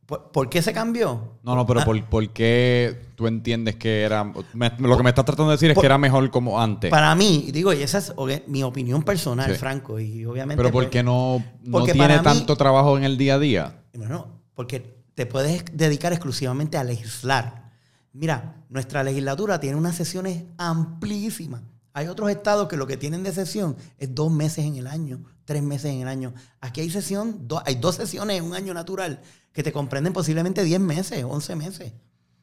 ¿Por, 0.07 0.31
por 0.33 0.51
qué 0.51 0.61
se 0.61 0.73
cambió? 0.73 1.39
No, 1.43 1.55
no, 1.57 1.67
pero 1.67 1.81
Ah, 1.81 1.85
¿por, 1.85 2.05
por 2.05 2.29
qué 2.31 3.07
tú 3.15 3.27
entiendes 3.27 3.77
que 3.77 4.03
era. 4.03 4.23
me- 4.53 4.73
lo 4.79 4.97
que 4.97 5.03
me 5.03 5.09
estás 5.09 5.25
tratando 5.25 5.51
de 5.51 5.55
decir 5.57 5.71
es 5.71 5.75
Por- 5.75 5.83
que 5.83 5.87
era 5.87 5.97
mejor 5.99 6.31
como 6.31 6.61
antes. 6.61 6.91
Para 6.91 7.15
mí, 7.15 7.49
digo, 7.53 7.73
y 7.73 7.83
esa 7.83 7.99
es 7.99 8.13
ok, 8.15 8.31
mi 8.47 8.63
opinión 8.63 9.03
personal, 9.03 9.51
Sí. 9.53 9.57
Franco, 9.59 9.99
y 9.99 10.25
obviamente... 10.27 10.57
pero 10.63 10.71
¿por 10.73 10.85
pues, 10.85 10.91
qué 10.93 11.03
no, 11.03 11.43
no 11.63 11.85
tiene 11.85 12.19
mí- 12.19 12.23
tanto 12.23 12.55
trabajo 12.57 12.99
en 12.99 13.05
el 13.05 13.17
día 13.17 13.35
a 13.37 13.39
día? 13.39 13.83
Bueno, 13.95 14.29
porque 14.55 14.95
te 15.15 15.25
puedes 15.27 15.65
dedicar 15.73 16.13
exclusivamente 16.13 16.77
a 16.77 16.85
legislar. 16.85 17.71
Mira, 18.13 18.57
nuestra 18.69 19.03
legislatura 19.03 19.59
tiene 19.59 19.77
unas 19.77 19.97
sesiones 19.97 20.45
amplísimas. 20.59 21.63
Hay 21.93 22.09
otros 22.09 22.29
estados 22.31 22.69
que 22.69 22.77
lo 22.77 22.87
que 22.87 22.97
tienen 22.97 23.23
de 23.23 23.33
sesión 23.33 23.77
es 23.99 24.15
dos 24.15 24.31
meses 24.31 24.65
en 24.65 24.77
el 24.77 24.87
año, 24.87 25.21
tres 25.45 25.63
meses 25.63 25.93
en 25.93 26.01
el 26.03 26.09
año. 26.09 26.35
Aquí 26.61 26.81
hay 26.81 26.91
sesión, 26.91 27.47
do- 27.49 27.63
hay 27.65 27.77
dos 27.77 27.97
sesiones 27.97 28.39
en 28.39 28.45
un 28.45 28.55
año 28.55 28.73
natural 28.75 29.21
que 29.53 29.63
te 29.63 29.73
comprenden 29.73 30.13
posiblemente 30.13 30.63
10 30.65 30.81
meses, 30.81 31.25
11 31.25 31.57
meses. 31.57 31.93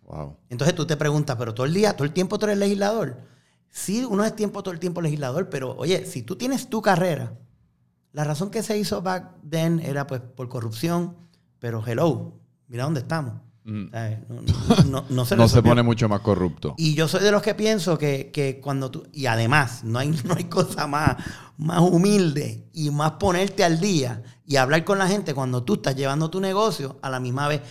Wow. 0.04 0.38
Entonces 0.50 0.76
tú 0.76 0.86
te 0.86 0.98
preguntas, 0.98 1.36
pero 1.38 1.54
todo 1.54 1.66
el 1.66 1.74
día, 1.74 1.94
todo 1.94 2.06
el 2.06 2.14
tiempo 2.14 2.38
tú 2.40 2.46
eres 2.46 2.58
legislador. 2.58 3.18
Sí, 3.70 4.04
uno 4.04 4.26
es 4.26 4.36
tiempo 4.36 4.64
todo 4.64 4.74
el 4.74 4.80
tiempo 4.80 5.02
legislador, 5.02 5.50
pero 5.50 5.76
oye, 5.78 6.06
si 6.06 6.24
tú 6.24 6.36
tienes 6.36 6.70
tu 6.70 6.82
carrera, 6.82 7.38
la 8.12 8.24
razón 8.26 8.52
que 8.52 8.64
se 8.64 8.78
hizo 8.78 9.02
back 9.02 9.32
then 9.50 9.80
era 9.80 10.06
pues 10.08 10.20
por 10.22 10.50
corrupción, 10.50 11.16
pero 11.60 11.82
hello, 11.86 12.34
mira 12.68 12.84
dónde 12.84 13.00
estamos. 13.02 13.36
Mm. 13.64 13.86
No, 13.92 14.42
no- 14.42 14.84
no- 14.86 15.06
no 15.10 15.26
se 15.26 15.36
No 15.38 15.48
se 15.48 15.62
pone 15.62 15.84
mucho 15.84 16.10
más 16.10 16.22
corrupto. 16.22 16.74
Y 16.78 16.96
yo 16.96 17.08
soy 17.08 17.22
de 17.24 17.32
los 17.32 17.42
que 17.42 17.54
pienso 17.54 17.98
que, 17.98 18.32
que 18.34 18.60
cuando 18.60 18.90
tú, 18.90 19.04
y 19.14 19.28
además, 19.28 19.84
no 19.84 20.00
hay, 20.00 20.10
no 20.26 20.36
hay 20.36 20.46
cosa 20.46 20.88
más, 20.88 21.18
más 21.58 21.80
humilde 21.82 22.68
y 22.74 22.90
más 22.90 23.12
ponerte 23.14 23.64
al 23.64 23.80
día 23.80 24.24
y 24.46 24.56
hablar 24.56 24.84
con 24.84 24.98
la 24.98 25.08
gente 25.08 25.34
cuando 25.34 25.64
tú 25.64 25.76
estás 25.76 25.96
llevando 25.96 26.30
tu 26.30 26.40
negocio 26.42 26.98
a 27.02 27.10
la 27.10 27.20
misma 27.20 27.48
vez. 27.48 27.62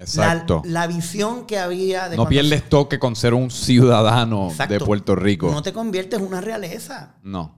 Exacto. 0.00 0.62
La, 0.64 0.82
la 0.82 0.86
visión 0.86 1.44
que 1.46 1.58
había 1.58 2.08
de 2.08 2.16
no 2.16 2.28
pierdes 2.28 2.68
toque 2.68 2.98
con 3.00 3.16
ser 3.16 3.34
un 3.34 3.50
ciudadano 3.50 4.48
Exacto. 4.50 4.74
de 4.74 4.80
Puerto 4.80 5.16
Rico. 5.16 5.50
No 5.50 5.62
te 5.62 5.72
conviertes 5.72 6.20
en 6.20 6.26
una 6.26 6.40
realeza. 6.40 7.16
No. 7.22 7.56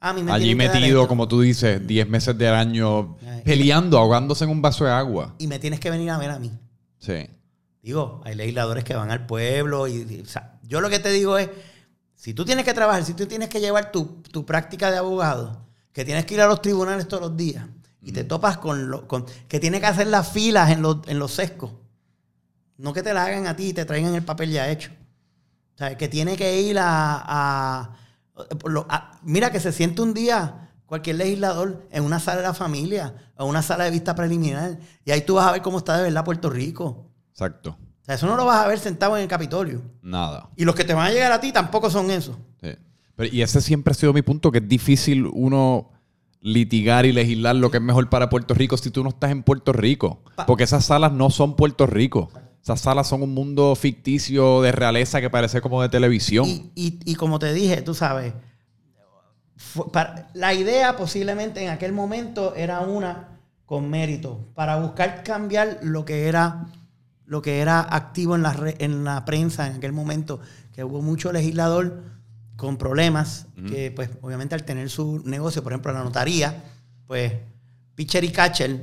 A 0.00 0.12
mí 0.12 0.22
me 0.22 0.30
Allí 0.32 0.54
metido, 0.54 1.08
como 1.08 1.26
tú 1.26 1.40
dices, 1.40 1.84
10 1.84 2.08
meses 2.08 2.38
del 2.38 2.54
año 2.54 3.16
peleando, 3.44 3.98
ahogándose 3.98 4.44
en 4.44 4.50
un 4.50 4.62
vaso 4.62 4.84
de 4.84 4.92
agua. 4.92 5.34
Y 5.38 5.48
me 5.48 5.58
tienes 5.58 5.80
que 5.80 5.90
venir 5.90 6.10
a 6.10 6.18
ver 6.18 6.30
a 6.30 6.38
mí. 6.38 6.52
Sí. 6.98 7.28
Digo, 7.82 8.20
hay 8.24 8.34
legisladores 8.34 8.84
que 8.84 8.94
van 8.94 9.10
al 9.10 9.26
pueblo 9.26 9.86
y, 9.86 9.94
y- 10.08 10.20
o 10.20 10.26
sea, 10.26 10.58
yo 10.62 10.80
lo 10.80 10.90
que 10.90 10.98
te 10.98 11.10
digo 11.10 11.38
es, 11.38 11.48
si 12.14 12.34
tú 12.34 12.44
tienes 12.44 12.64
que 12.64 12.74
trabajar, 12.74 13.04
si 13.04 13.14
tú 13.14 13.26
tienes 13.26 13.48
que 13.48 13.60
llevar 13.60 13.92
tu, 13.92 14.22
tu 14.32 14.44
práctica 14.44 14.90
de 14.90 14.98
abogado, 14.98 15.66
que 15.92 16.04
tienes 16.04 16.26
que 16.26 16.34
ir 16.34 16.40
a 16.40 16.46
los 16.46 16.60
tribunales 16.60 17.06
todos 17.08 17.22
los 17.22 17.36
días 17.36 17.64
y 18.02 18.12
te 18.12 18.24
topas 18.24 18.58
con, 18.58 18.90
lo, 18.90 19.06
con 19.08 19.24
que 19.48 19.60
tienes 19.60 19.80
que 19.80 19.86
hacer 19.86 20.06
las 20.08 20.30
filas 20.32 20.70
en 20.70 20.82
los, 20.82 20.98
en 21.06 21.18
los 21.18 21.32
sescos, 21.32 21.70
no 22.76 22.92
que 22.92 23.02
te 23.02 23.14
la 23.14 23.24
hagan 23.24 23.46
a 23.46 23.56
ti 23.56 23.68
y 23.68 23.72
te 23.72 23.84
traigan 23.84 24.14
el 24.14 24.22
papel 24.24 24.50
ya 24.50 24.68
hecho. 24.68 24.90
O 25.74 25.78
sea, 25.78 25.96
que 25.96 26.08
tiene 26.08 26.36
que 26.36 26.60
ir 26.60 26.78
a... 26.78 27.22
a- 27.26 27.96
mira, 29.22 29.50
que 29.50 29.60
se 29.60 29.72
siente 29.72 30.02
un 30.02 30.14
día 30.14 30.67
cualquier 30.88 31.14
legislador 31.16 31.86
en 31.92 32.02
una 32.02 32.18
sala 32.18 32.38
de 32.38 32.42
la 32.48 32.54
familia 32.54 33.14
o 33.36 33.44
una 33.46 33.62
sala 33.62 33.84
de 33.84 33.90
vista 33.92 34.14
preliminar 34.16 34.78
y 35.04 35.10
ahí 35.12 35.20
tú 35.20 35.34
vas 35.34 35.46
a 35.46 35.52
ver 35.52 35.62
cómo 35.62 35.78
está 35.78 35.96
de 35.98 36.02
verdad 36.02 36.24
Puerto 36.24 36.50
Rico. 36.50 37.06
Exacto. 37.30 37.76
O 38.02 38.04
sea, 38.04 38.16
eso 38.16 38.26
no 38.26 38.36
lo 38.36 38.44
vas 38.46 38.64
a 38.64 38.68
ver 38.68 38.78
sentado 38.80 39.16
en 39.16 39.22
el 39.22 39.28
Capitolio. 39.28 39.82
Nada. 40.02 40.48
Y 40.56 40.64
los 40.64 40.74
que 40.74 40.82
te 40.84 40.94
van 40.94 41.06
a 41.06 41.10
llegar 41.10 41.30
a 41.30 41.40
ti 41.40 41.52
tampoco 41.52 41.90
son 41.90 42.10
eso. 42.10 42.36
Sí. 42.60 42.70
Pero- 43.14 43.32
y 43.34 43.42
ese 43.42 43.60
siempre 43.60 43.92
ha 43.92 43.94
sido 43.94 44.12
mi 44.14 44.22
punto, 44.22 44.50
que 44.50 44.58
es 44.58 44.68
difícil 44.68 45.28
uno 45.32 45.90
litigar 46.40 47.04
y 47.04 47.12
legislar 47.12 47.56
lo 47.56 47.70
que 47.70 47.76
es 47.78 47.82
mejor 47.82 48.08
para 48.08 48.28
Puerto 48.30 48.54
Rico 48.54 48.76
si 48.76 48.90
tú 48.90 49.02
no 49.02 49.10
estás 49.10 49.30
en 49.30 49.42
Puerto 49.42 49.72
Rico. 49.72 50.22
Porque 50.46 50.64
esas 50.64 50.84
salas 50.86 51.12
no 51.12 51.30
son 51.30 51.54
Puerto 51.56 51.86
Rico. 51.86 52.30
Esas 52.62 52.80
salas 52.80 53.08
son 53.08 53.22
un 53.22 53.34
mundo 53.34 53.74
ficticio 53.76 54.62
de 54.62 54.72
realeza 54.72 55.20
que 55.20 55.30
parece 55.30 55.60
como 55.60 55.82
de 55.82 55.88
televisión. 55.88 56.46
Y, 56.46 56.70
y- 56.74 56.98
y 57.04 57.14
como 57.16 57.38
te 57.38 57.52
dije, 57.52 57.82
tú 57.82 57.94
sabes, 57.94 58.34
fue- 59.58 59.90
para- 59.92 60.28
la 60.32 60.54
idea 60.54 60.96
posiblemente 60.96 61.62
en 61.62 61.68
aquel 61.70 61.92
momento 61.92 62.54
era 62.54 62.80
una 62.80 63.28
con 63.66 63.90
mérito, 63.90 64.48
para 64.54 64.76
buscar 64.76 65.22
cambiar 65.22 65.80
lo 65.82 66.06
que 66.06 66.26
era, 66.28 66.68
lo 67.26 67.42
que 67.42 67.60
era 67.60 67.80
activo 67.80 68.34
en 68.34 68.42
la, 68.42 68.54
re- 68.54 68.76
en 68.78 69.04
la 69.04 69.26
prensa 69.26 69.66
en 69.66 69.74
aquel 69.76 69.92
momento, 69.92 70.40
que 70.72 70.82
hubo 70.84 71.02
mucho 71.02 71.32
legislador 71.32 72.02
con 72.56 72.78
problemas, 72.78 73.46
que 73.68 73.90
pues 73.90 74.08
obviamente 74.22 74.54
al 74.54 74.64
tener 74.64 74.88
su 74.88 75.20
negocio, 75.26 75.62
por 75.62 75.72
ejemplo 75.72 75.92
la 75.92 76.02
notaría, 76.02 76.62
pues 77.06 77.34
pitcher 77.94 78.24
y 78.24 78.30
catcher 78.32 78.80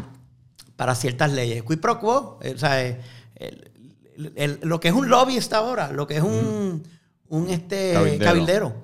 para 0.75 0.93
ciertas 0.93 1.31
leyes. 1.31 1.63
Quid 1.63 1.79
pro 1.79 1.99
quo, 1.99 2.37
eh, 2.43 2.53
o 2.55 2.57
sea, 2.59 2.83
eh, 2.85 3.01
el- 3.37 3.71
el- 4.17 4.33
el- 4.35 4.59
lo 4.61 4.79
que 4.79 4.89
es 4.89 4.93
un 4.93 5.09
lobbyista 5.09 5.57
ahora, 5.57 5.91
lo 5.91 6.05
que 6.05 6.17
es 6.17 6.21
un, 6.23 6.83
un 7.29 7.49
este, 7.49 7.93
Cabildero. 7.93 8.25
cabildero. 8.25 8.75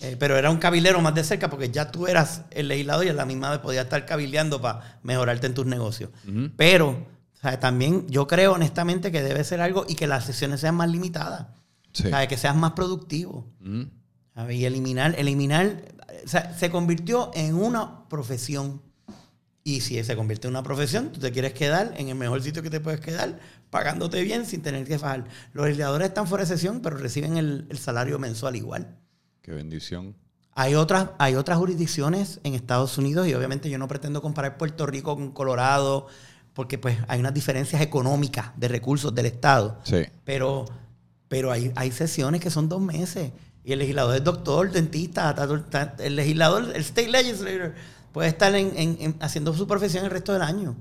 Eh, 0.00 0.16
pero 0.18 0.36
era 0.36 0.50
un 0.50 0.58
cabildero 0.58 1.00
más 1.00 1.14
de 1.14 1.24
cerca 1.24 1.50
porque 1.50 1.70
ya 1.70 1.90
tú 1.90 2.06
eras 2.06 2.42
el 2.50 2.68
legislador 2.68 3.06
y 3.06 3.08
a 3.08 3.12
la 3.12 3.24
misma 3.26 3.50
vez 3.50 3.58
podías 3.58 3.84
estar 3.84 4.06
cabildeando 4.06 4.60
para 4.60 5.00
mejorarte 5.02 5.46
en 5.48 5.54
tus 5.54 5.66
negocios. 5.66 6.10
Ujú. 6.26 6.50
Pero 6.56 7.06
o 7.38 7.40
sea, 7.40 7.60
también 7.60 8.08
yo 8.08 8.26
creo 8.26 8.52
honestamente 8.52 9.12
que 9.12 9.22
debe 9.22 9.44
ser 9.44 9.60
algo 9.60 9.84
y 9.88 9.94
que 9.94 10.06
las 10.06 10.24
sesiones 10.24 10.60
sean 10.60 10.74
más 10.74 10.88
limitadas. 10.88 11.46
Sí. 11.92 12.06
O 12.06 12.10
sea, 12.10 12.26
que 12.26 12.36
seas 12.36 12.56
más 12.56 12.72
productivo. 12.72 13.46
Ujú. 13.60 13.88
¿sabes? 14.34 14.56
Y 14.56 14.64
eliminar, 14.66 15.14
eliminar, 15.18 15.82
o 16.24 16.28
sea, 16.28 16.56
se 16.56 16.70
convirtió 16.70 17.30
en 17.34 17.56
una 17.56 18.08
profesión. 18.08 18.82
Y 19.64 19.82
si 19.82 20.02
se 20.02 20.16
convierte 20.16 20.46
en 20.46 20.54
una 20.54 20.62
profesión, 20.62 21.12
tú 21.12 21.20
te 21.20 21.30
quieres 21.30 21.52
quedar 21.52 21.92
en 21.96 22.08
el 22.08 22.14
mejor 22.14 22.42
sitio 22.42 22.62
que 22.62 22.70
te 22.70 22.80
puedes 22.80 23.00
quedar, 23.00 23.38
pagándote 23.68 24.22
bien 24.22 24.46
sin 24.46 24.62
tener 24.62 24.86
que 24.86 24.98
fajar. 24.98 25.24
Los 25.52 25.66
legisladores 25.66 26.08
están 26.08 26.26
fuera 26.26 26.44
de 26.44 26.48
sesión, 26.48 26.80
pero 26.80 26.96
reciben 26.96 27.36
el, 27.36 27.66
el 27.68 27.78
salario 27.78 28.18
mensual 28.18 28.56
igual. 28.56 28.96
Qué 29.48 29.54
bendición. 29.54 30.14
Hay 30.54 30.74
otras, 30.74 31.08
hay 31.16 31.34
otras 31.34 31.56
jurisdicciones 31.56 32.38
en 32.44 32.52
Estados 32.54 32.98
Unidos 32.98 33.26
y 33.28 33.32
obviamente 33.32 33.70
yo 33.70 33.78
no 33.78 33.88
pretendo 33.88 34.20
comparar 34.20 34.58
Puerto 34.58 34.84
Rico 34.84 35.14
con 35.16 35.30
Colorado 35.32 36.06
porque 36.52 36.76
pues 36.76 36.98
hay 37.08 37.18
unas 37.20 37.32
diferencias 37.32 37.80
económicas 37.80 38.50
de 38.58 38.68
recursos 38.68 39.14
del 39.14 39.24
Estado. 39.24 39.78
Sí. 39.84 40.04
Pero, 40.24 40.66
pero 41.28 41.50
hay, 41.50 41.72
hay 41.76 41.90
sesiones 41.92 42.42
que 42.42 42.50
son 42.50 42.68
dos 42.68 42.82
meses. 42.82 43.32
Y 43.64 43.72
el 43.72 43.78
legislador 43.78 44.16
es 44.16 44.22
doctor, 44.24 44.70
dentista, 44.70 45.34
ta- 45.34 45.64
ta- 45.70 45.94
el 45.98 46.16
legislador, 46.16 46.64
el 46.74 46.82
state 46.82 47.08
legislator, 47.08 47.72
puede 48.12 48.28
estar 48.28 48.54
en- 48.54 48.72
en- 48.76 48.96
en- 49.00 49.16
haciendo 49.20 49.54
su 49.54 49.66
profesión 49.66 50.04
el 50.04 50.10
resto 50.10 50.34
del 50.34 50.42
año. 50.42 50.76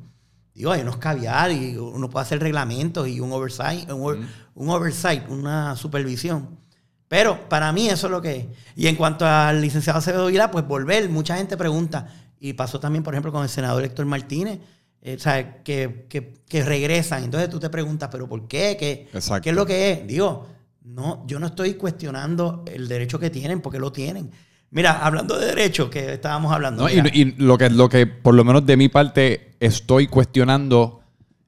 Digo, 0.54 0.74
hay 0.74 0.82
unos 0.82 0.98
caviar 0.98 1.52
y 1.54 1.78
uno 1.78 2.10
puede 2.10 2.24
hacer 2.26 2.42
reglamentos 2.42 3.08
y 3.08 3.22
un 3.22 3.32
oversight, 3.32 3.90
un, 3.92 4.28
un 4.56 4.70
oversight, 4.70 5.30
una 5.30 5.78
supervisión. 5.78 6.67
Pero 7.08 7.48
para 7.48 7.72
mí 7.72 7.88
eso 7.88 8.08
es 8.08 8.12
lo 8.12 8.22
que 8.22 8.36
es. 8.36 8.46
Y 8.76 8.88
en 8.88 8.96
cuanto 8.96 9.26
al 9.26 9.62
licenciado 9.62 10.00
Acevedo 10.00 10.28
Vilá, 10.28 10.52
pues 10.52 10.68
volver, 10.68 11.08
mucha 11.10 11.38
gente 11.38 11.56
pregunta, 11.58 12.08
y 12.40 12.54
pasó 12.54 12.80
también, 12.80 13.04
por 13.04 13.14
ejemplo, 13.14 13.32
con 13.32 13.44
el 13.44 13.50
senador 13.50 13.84
Héctor 13.84 14.06
Martínez, 14.06 14.60
eh, 15.02 15.16
o 15.16 15.20
sea, 15.20 15.64
que, 15.64 16.06
que- 16.10 16.34
que 16.48 16.64
regresan. 16.64 17.24
Entonces 17.24 17.50
tú 17.50 17.60
te 17.60 17.70
preguntas, 17.70 18.10
¿pero 18.12 18.28
por 18.28 18.48
qué? 18.48 18.76
¿Qué. 18.80 19.08
¿Qué 19.42 19.50
es 19.50 19.56
lo 19.56 19.66
que 19.66 19.92
es? 19.92 20.08
Digo, 20.08 20.48
no, 20.84 21.24
yo 21.28 21.40
no 21.40 21.48
estoy 21.48 21.76
cuestionando 21.76 22.64
el 22.68 22.88
derecho 22.88 23.20
que 23.20 23.30
tienen, 23.30 23.62
porque 23.62 23.80
lo 23.80 23.92
tienen. 23.92 24.32
Mira, 24.70 25.00
hablando 25.06 25.38
de 25.40 25.46
derecho, 25.48 25.90
que 25.90 26.14
estábamos 26.14 26.52
hablando. 26.52 26.84
No, 26.84 26.90
y 26.90 27.34
lo, 27.38 27.58
que, 27.58 27.70
lo 27.70 27.88
que, 27.88 28.06
por 28.06 28.34
lo 28.36 28.44
menos 28.44 28.66
de 28.66 28.76
mi 28.76 28.90
parte, 28.90 29.56
estoy 29.62 30.08
cuestionando 30.08 31.02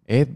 es 0.08 0.28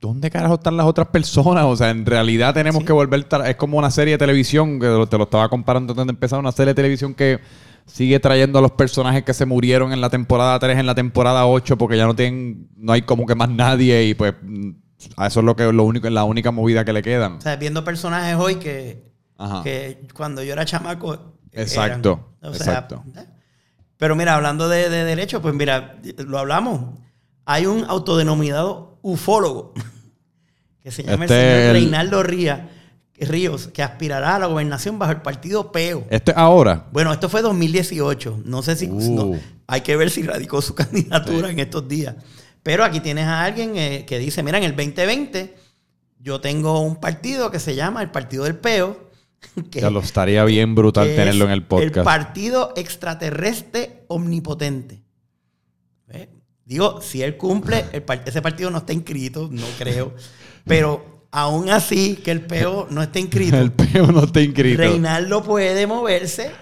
dónde 0.00 0.30
carajo 0.30 0.54
están 0.54 0.76
las 0.76 0.86
otras 0.86 1.08
personas. 1.08 1.64
O 1.64 1.76
sea, 1.76 1.90
en 1.90 2.06
realidad 2.06 2.54
tenemos 2.54 2.80
Sí. 2.80 2.86
que 2.86 2.92
volver. 2.92 3.26
Es 3.46 3.56
como 3.56 3.78
una 3.78 3.90
serie 3.90 4.14
de 4.14 4.18
televisión, 4.18 4.80
que 4.80 4.86
te 5.08 5.16
lo 5.18 5.24
estaba 5.24 5.48
comparando 5.48 5.92
antes 5.92 6.06
de 6.06 6.10
empezar, 6.10 6.38
una 6.38 6.52
serie 6.52 6.70
de 6.70 6.74
televisión 6.74 7.14
que 7.14 7.40
sigue 7.86 8.20
trayendo 8.20 8.58
a 8.58 8.62
los 8.62 8.70
personajes 8.72 9.24
que 9.24 9.34
se 9.34 9.46
murieron 9.46 9.92
en 9.92 10.00
la 10.00 10.10
temporada 10.10 10.58
3, 10.58 10.78
en 10.78 10.86
la 10.86 10.94
temporada 10.94 11.46
8, 11.46 11.76
porque 11.76 11.96
ya 11.96 12.06
no 12.06 12.14
tienen, 12.14 12.68
no 12.76 12.92
hay 12.92 13.02
como 13.02 13.26
que 13.26 13.34
más 13.34 13.48
nadie 13.50 14.04
y 14.04 14.14
pues 14.14 14.34
a 15.16 15.26
eso 15.26 15.40
es 15.40 15.46
lo 15.46 15.56
que 15.56 15.72
lo 15.72 15.84
único, 15.84 16.08
la 16.10 16.24
única 16.24 16.50
movida 16.50 16.84
que 16.84 16.92
le 16.92 17.02
quedan. 17.02 17.32
o 17.34 17.40
sea, 17.40 17.56
viendo 17.56 17.82
personajes 17.84 18.36
hoy 18.36 18.56
que, 18.56 19.10
Ajá. 19.38 19.62
que 19.64 20.06
cuando 20.14 20.42
yo 20.42 20.52
era 20.52 20.64
chamaco. 20.64 21.34
Exacto, 21.52 22.28
eran. 22.40 22.52
O 22.52 22.54
sea, 22.54 22.66
exacto. 22.66 23.02
¿eh? 23.16 23.24
Pero 23.96 24.14
mira, 24.14 24.34
hablando 24.36 24.68
de, 24.68 24.88
de 24.88 25.04
derecho, 25.04 25.42
pues 25.42 25.52
mira, 25.54 25.96
lo 26.18 26.38
hablamos. 26.38 26.98
Hay 27.44 27.66
un 27.66 27.84
autodenominado 27.88 28.98
ufólogo 29.02 29.72
que 30.82 30.90
se 30.90 31.02
llama 31.02 31.24
Este 31.24 31.34
el 31.36 31.40
señor 31.58 31.66
el- 31.76 31.82
Reinaldo 31.82 32.22
Ría- 32.22 32.68
Ríos, 33.22 33.68
que 33.68 33.82
aspirará 33.82 34.36
a 34.36 34.38
la 34.38 34.46
gobernación 34.46 34.98
bajo 34.98 35.12
el 35.12 35.20
partido 35.20 35.72
PEO. 35.72 36.06
Este 36.08 36.32
ahora. 36.34 36.86
Bueno, 36.90 37.12
esto 37.12 37.28
fue 37.28 37.42
2018. 37.42 38.40
No 38.46 38.62
sé 38.62 38.76
si. 38.76 38.86
Uh. 38.86 39.14
no, 39.34 39.38
hay 39.66 39.82
que 39.82 39.94
ver 39.96 40.08
si 40.10 40.22
radicó 40.22 40.62
su 40.62 40.74
candidatura 40.76 41.50
en 41.50 41.58
estos 41.58 41.86
días. 41.86 42.16
Pero 42.62 42.82
aquí 42.82 43.00
tienes 43.00 43.26
a 43.26 43.44
alguien 43.44 43.76
eh, 43.76 44.06
que 44.06 44.18
dice: 44.18 44.42
Mira, 44.42 44.56
en 44.56 44.64
el 44.64 44.70
2020 44.74 45.54
yo 46.18 46.40
tengo 46.40 46.80
un 46.80 46.96
partido 46.96 47.50
que 47.50 47.58
se 47.58 47.74
llama 47.74 48.00
el 48.02 48.10
Partido 48.10 48.44
del 48.44 48.56
Peo. 48.56 49.10
Que, 49.70 49.80
Ya 49.80 49.90
lo 49.90 50.00
estaría 50.00 50.42
bien 50.44 50.74
brutal 50.74 51.06
tenerlo 51.08 51.44
en 51.46 51.50
el 51.50 51.64
podcast. 51.66 51.96
El 51.98 52.02
Partido 52.04 52.72
Extraterrestre 52.76 54.04
Omnipotente. 54.08 55.02
¿Ve? 56.06 56.28
Digo, 56.70 57.00
si 57.02 57.20
él 57.20 57.36
cumple, 57.36 57.84
el 57.92 58.04
ese 58.24 58.40
partido 58.40 58.70
no 58.70 58.78
está 58.78 58.92
inscrito, 58.92 59.48
no 59.50 59.66
creo. 59.76 60.14
Pero 60.64 61.26
aún 61.32 61.68
así, 61.68 62.14
que 62.14 62.30
el 62.30 62.42
Peo 62.46 62.86
no 62.90 63.02
esté 63.02 63.18
inscrito. 63.18 63.56
El 63.60 63.72
peo 63.72 64.06
no 64.12 64.22
está 64.22 64.40
inscrito. 64.40 64.80
Reinaldo 64.80 65.42
puede 65.42 65.88
moverse 65.88 66.52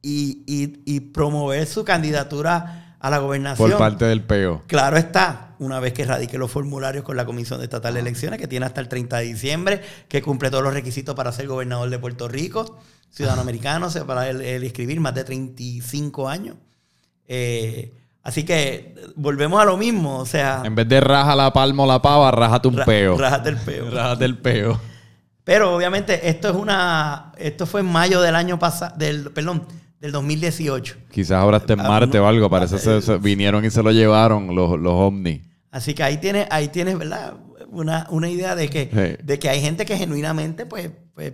y, 0.00 0.42
y- 0.46 0.82
y 0.86 1.00
promover 1.00 1.66
su 1.66 1.84
candidatura 1.84 2.96
a 2.98 3.10
la 3.10 3.18
gobernación. 3.18 3.68
Por 3.68 3.78
parte 3.78 4.06
del 4.06 4.22
peo. 4.22 4.62
Claro 4.68 4.96
está, 4.96 5.54
una 5.58 5.80
vez 5.80 5.92
que 5.92 6.06
radique 6.06 6.38
los 6.38 6.50
formularios 6.50 7.04
con 7.04 7.16
la 7.18 7.26
Comisión 7.26 7.60
Estatal 7.62 7.92
de 7.92 8.00
Elecciones, 8.00 8.40
que 8.40 8.48
tiene 8.48 8.64
hasta 8.64 8.80
el 8.80 8.88
30 8.88 9.18
de 9.18 9.24
diciembre, 9.26 9.80
que 10.08 10.22
cumple 10.22 10.48
todos 10.50 10.64
los 10.64 10.72
requisitos 10.72 11.14
para 11.14 11.30
ser 11.30 11.46
gobernador 11.46 11.90
de 11.90 11.98
Puerto 11.98 12.26
Rico, 12.26 12.78
ciudadano 13.10 13.42
americano, 13.42 13.88
o 13.88 13.90
sea, 13.90 14.06
para 14.06 14.30
él, 14.30 14.40
él 14.40 14.62
escribir 14.64 14.98
más 15.00 15.14
de 15.14 15.24
35 15.24 16.26
años. 16.28 16.56
Eh, 17.28 17.92
así 18.22 18.44
que 18.44 18.62
eh, 18.64 18.94
volvemos 19.16 19.60
a 19.60 19.64
lo 19.64 19.76
mismo, 19.76 20.18
o 20.18 20.26
sea, 20.26 20.62
En 20.64 20.74
vez 20.74 20.88
de 20.88 21.00
raja 21.00 21.34
la 21.36 21.52
palma 21.52 21.82
o 21.82 21.86
la 21.86 22.00
pava, 22.02 22.30
rájate 22.30 22.68
un 22.68 22.76
ra- 22.76 22.84
peo. 22.84 23.16
rájate 23.18 23.48
el 23.50 23.56
peo. 23.56 23.90
Rájate 23.90 24.24
el 24.24 24.38
peo. 24.38 24.80
Pero 25.44 25.74
obviamente 25.74 26.28
esto 26.28 26.48
es 26.50 26.54
una, 26.54 27.32
esto 27.36 27.66
fue 27.66 27.80
en 27.80 27.86
mayo 27.86 28.20
del 28.20 28.36
año 28.36 28.58
pasado, 28.58 28.94
del, 28.96 29.30
perdón, 29.32 29.66
del 30.00 30.12
2018. 30.12 30.96
Quizás 31.10 31.32
ahora 31.32 31.56
esté 31.58 31.72
en 31.72 31.80
Ah, 31.80 31.88
Marte 31.88 32.18
no. 32.18 32.24
o 32.24 32.26
algo. 32.28 32.48
Parece 32.48 32.76
que 32.76 32.80
se- 32.80 33.02
se 33.02 33.16
vinieron 33.18 33.64
y 33.64 33.70
se 33.70 33.82
lo 33.82 33.90
llevaron 33.90 34.54
los, 34.54 34.78
los 34.78 34.92
ovnis. 34.92 35.42
Así 35.72 35.94
que 35.94 36.02
ahí 36.04 36.18
tienes, 36.18 36.46
ahí 36.50 36.68
tienes, 36.68 36.96
¿verdad? 36.98 37.34
Una, 37.70 38.06
una 38.10 38.28
idea 38.28 38.54
de 38.54 38.68
que, 38.68 38.90
Sí. 39.18 39.24
de 39.24 39.38
que 39.38 39.48
hay 39.48 39.60
gente 39.60 39.84
que 39.86 39.96
genuinamente, 39.96 40.66
pues, 40.66 40.90
pues, 41.14 41.32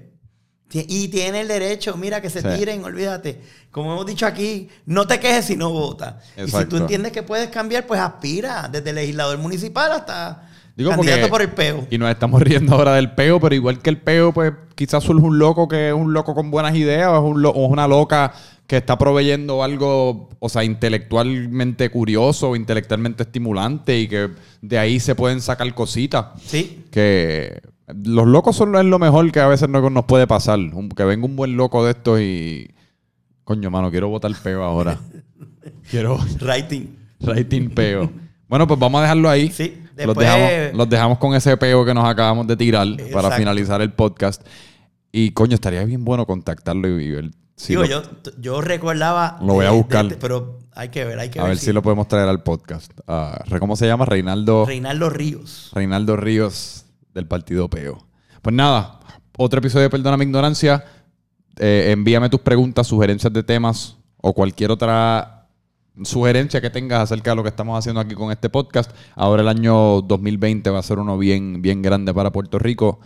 y 0.72 1.09
tiene 1.09 1.40
el 1.40 1.48
derecho, 1.48 1.96
mira, 1.96 2.20
que 2.20 2.28
se 2.31 2.42
Sí. 2.42 2.48
tiren, 2.59 2.85
olvídate. 2.85 3.40
Como 3.70 3.92
hemos 3.92 4.07
dicho 4.07 4.26
aquí, 4.26 4.68
no 4.87 5.07
te 5.07 5.18
quejes 5.20 5.46
si 5.46 5.57
no 5.57 5.70
votas. 5.70 6.16
Y 6.37 6.50
si 6.50 6.64
tú 6.66 6.76
entiendes 6.76 7.12
que 7.12 7.22
puedes 7.22 7.48
cambiar, 7.48 7.87
pues 7.87 8.00
aspira, 8.00 8.68
desde 8.70 8.92
legislador 8.92 9.38
municipal 9.38 9.92
hasta 9.92 10.48
Digo, 10.76 10.90
candidato 10.90 11.28
porque- 11.28 11.31
por 11.31 11.42
el 11.42 11.50
peo. 11.50 11.87
Y 11.90 11.98
nos 11.98 12.11
estamos 12.11 12.40
riendo 12.42 12.74
ahora 12.74 12.94
del 12.94 13.12
peo, 13.12 13.40
pero 13.40 13.54
igual 13.54 13.81
que 13.81 13.90
el 13.90 13.98
peo, 13.98 14.33
pues 14.33 14.52
quizás 14.74 15.02
surge 15.04 15.24
un 15.24 15.38
loco 15.38 15.68
que 15.68 15.88
es 15.88 15.94
un 15.94 16.12
loco 16.12 16.35
con 16.35 16.50
buenas 16.50 16.74
ideas 16.76 17.09
o 17.09 17.16
es, 17.16 17.22
un 17.35 17.42
lo- 17.42 17.50
o 17.50 17.66
es 17.66 17.72
una 17.72 17.88
loca 17.88 18.33
que 18.66 18.76
está 18.76 18.98
proveyendo 18.98 19.62
algo, 19.64 20.28
o 20.38 20.48
sea, 20.50 20.62
intelectualmente 20.64 21.90
curioso 21.90 22.50
o 22.50 22.57
intelectualmente 22.57 23.22
estimulante 23.22 23.98
y 23.98 24.09
que 24.09 24.28
de 24.61 24.78
ahí 24.78 25.00
se 25.00 25.14
pueden 25.14 25.40
sacar 25.40 25.72
cositas. 25.74 26.26
Sí, 26.46 26.85
Que 26.90 27.61
los 27.94 28.27
locos 28.27 28.57
son 28.57 28.73
lo, 28.73 28.81
es 28.81 28.87
lo 28.87 28.98
mejor 28.98 29.31
que 29.33 29.40
a 29.40 29.46
veces 29.46 29.69
no 29.69 29.88
nos 29.90 30.04
puede 30.04 30.27
pasar. 30.27 30.58
Que 30.96 31.04
venga 31.04 31.27
un 31.27 31.37
buen 31.37 31.56
loco 31.56 31.85
de 31.85 31.92
estos 31.92 32.21
y... 32.21 32.71
Coño, 33.44 33.71
mano, 33.71 33.90
quiero 33.90 34.08
votar 34.08 34.33
peo 34.42 34.62
ahora. 34.62 34.98
quiero 35.90 36.19
writing. 36.40 36.87
rating 37.21 37.71
peo. 37.71 38.10
Bueno, 38.46 38.67
pues 38.67 38.79
vamos 38.79 38.98
a 38.98 39.02
dejarlo 39.02 39.31
ahí. 39.31 39.50
Sí, 39.50 39.75
los, 39.81 39.96
después- 39.96 40.19
dejamos, 40.19 40.77
los 40.77 40.88
dejamos 40.88 41.19
con 41.19 41.35
ese 41.35 41.56
peo 41.56 41.85
que 41.85 41.94
nos 41.94 42.04
acabamos 42.04 42.46
de 42.46 42.56
tirar 42.56 42.87
para 43.12 43.31
finalizar 43.33 43.81
el 43.81 43.92
podcast. 43.92 44.46
Y 45.10 45.31
coño, 45.31 45.54
estaría 45.54 45.85
bien 45.85 46.04
bueno 46.04 46.27
contactarlo 46.27 46.88
y 47.00 47.10
ver 47.10 47.31
si 47.56 47.73
Digo, 47.73 47.83
lo- 47.83 47.88
yo, 47.88 48.02
yo 48.38 48.60
recordaba. 48.60 49.38
Lo 49.40 49.54
voy 49.54 49.67
a 49.67 49.71
buscar. 49.71 50.06
de- 50.08 50.17
pero 50.17 50.58
hay 50.75 50.90
que 50.90 51.04
ver, 51.04 51.19
hay 51.19 51.31
que 51.31 51.40
a 51.40 51.44
ver. 51.44 51.52
ver 51.52 51.58
si 51.58 51.73
lo 51.73 51.83
podemos 51.83 52.06
traer 52.06 52.29
al 52.29 52.42
podcast. 52.42 52.92
Ah, 53.06 53.42
¿Cómo 53.58 53.77
se 53.77 53.87
llama? 53.87 54.04
Reinaldo, 54.04 54.67
Reinaldo 54.67 55.08
Ríos. 55.10 55.71
Reinaldo 55.73 56.17
Ríos 56.17 56.85
del 57.15 57.27
Partido 57.27 57.69
Peo. 57.69 58.06
Pues 58.42 58.54
nada, 58.54 59.00
otro 59.37 59.59
episodio 59.59 59.85
de 59.85 59.90
Perdona 59.90 60.17
mi 60.17 60.25
ignorancia. 60.25 60.85
Eh, 61.59 61.90
envíame 61.90 62.29
tus 62.29 62.40
preguntas, 62.40 62.87
sugerencias 62.87 63.33
de 63.33 63.42
temas 63.42 63.96
o 64.21 64.33
cualquier 64.33 64.71
otra 64.71 65.48
sugerencia 66.04 66.61
que 66.61 66.71
tengas 66.71 67.02
acerca 67.02 67.31
de 67.31 67.37
lo 67.37 67.42
que 67.42 67.48
estamos 67.48 67.77
haciendo 67.77 68.00
aquí 68.00 68.15
con 68.15 68.31
este 68.31 68.48
podcast. 68.48 68.90
Ahora 69.17 69.42
el 69.42 69.48
año 69.48 70.00
2020 70.02 70.71
va 70.71 70.79
a 70.79 70.83
ser 70.83 70.98
uno 71.00 71.19
bien, 71.19 71.61
bien 71.61 71.83
grande 71.83 72.15
para 72.15 72.31
Puerto 72.31 72.59
Rico 72.61 73.00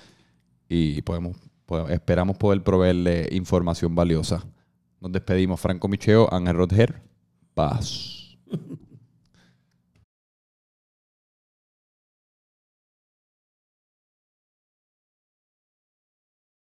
y 0.68 1.00
podemos, 1.02 1.36
po- 1.64 1.88
esperamos 1.88 2.36
poder 2.36 2.62
proveerle 2.62 3.28
información 3.32 3.94
valiosa. 3.94 4.44
Nos 5.00 5.10
despedimos. 5.12 5.58
Franco 5.58 5.88
Micheo, 5.88 6.28
Ángel 6.32 6.54
Rodger. 6.56 7.02
Paz. 7.54 8.36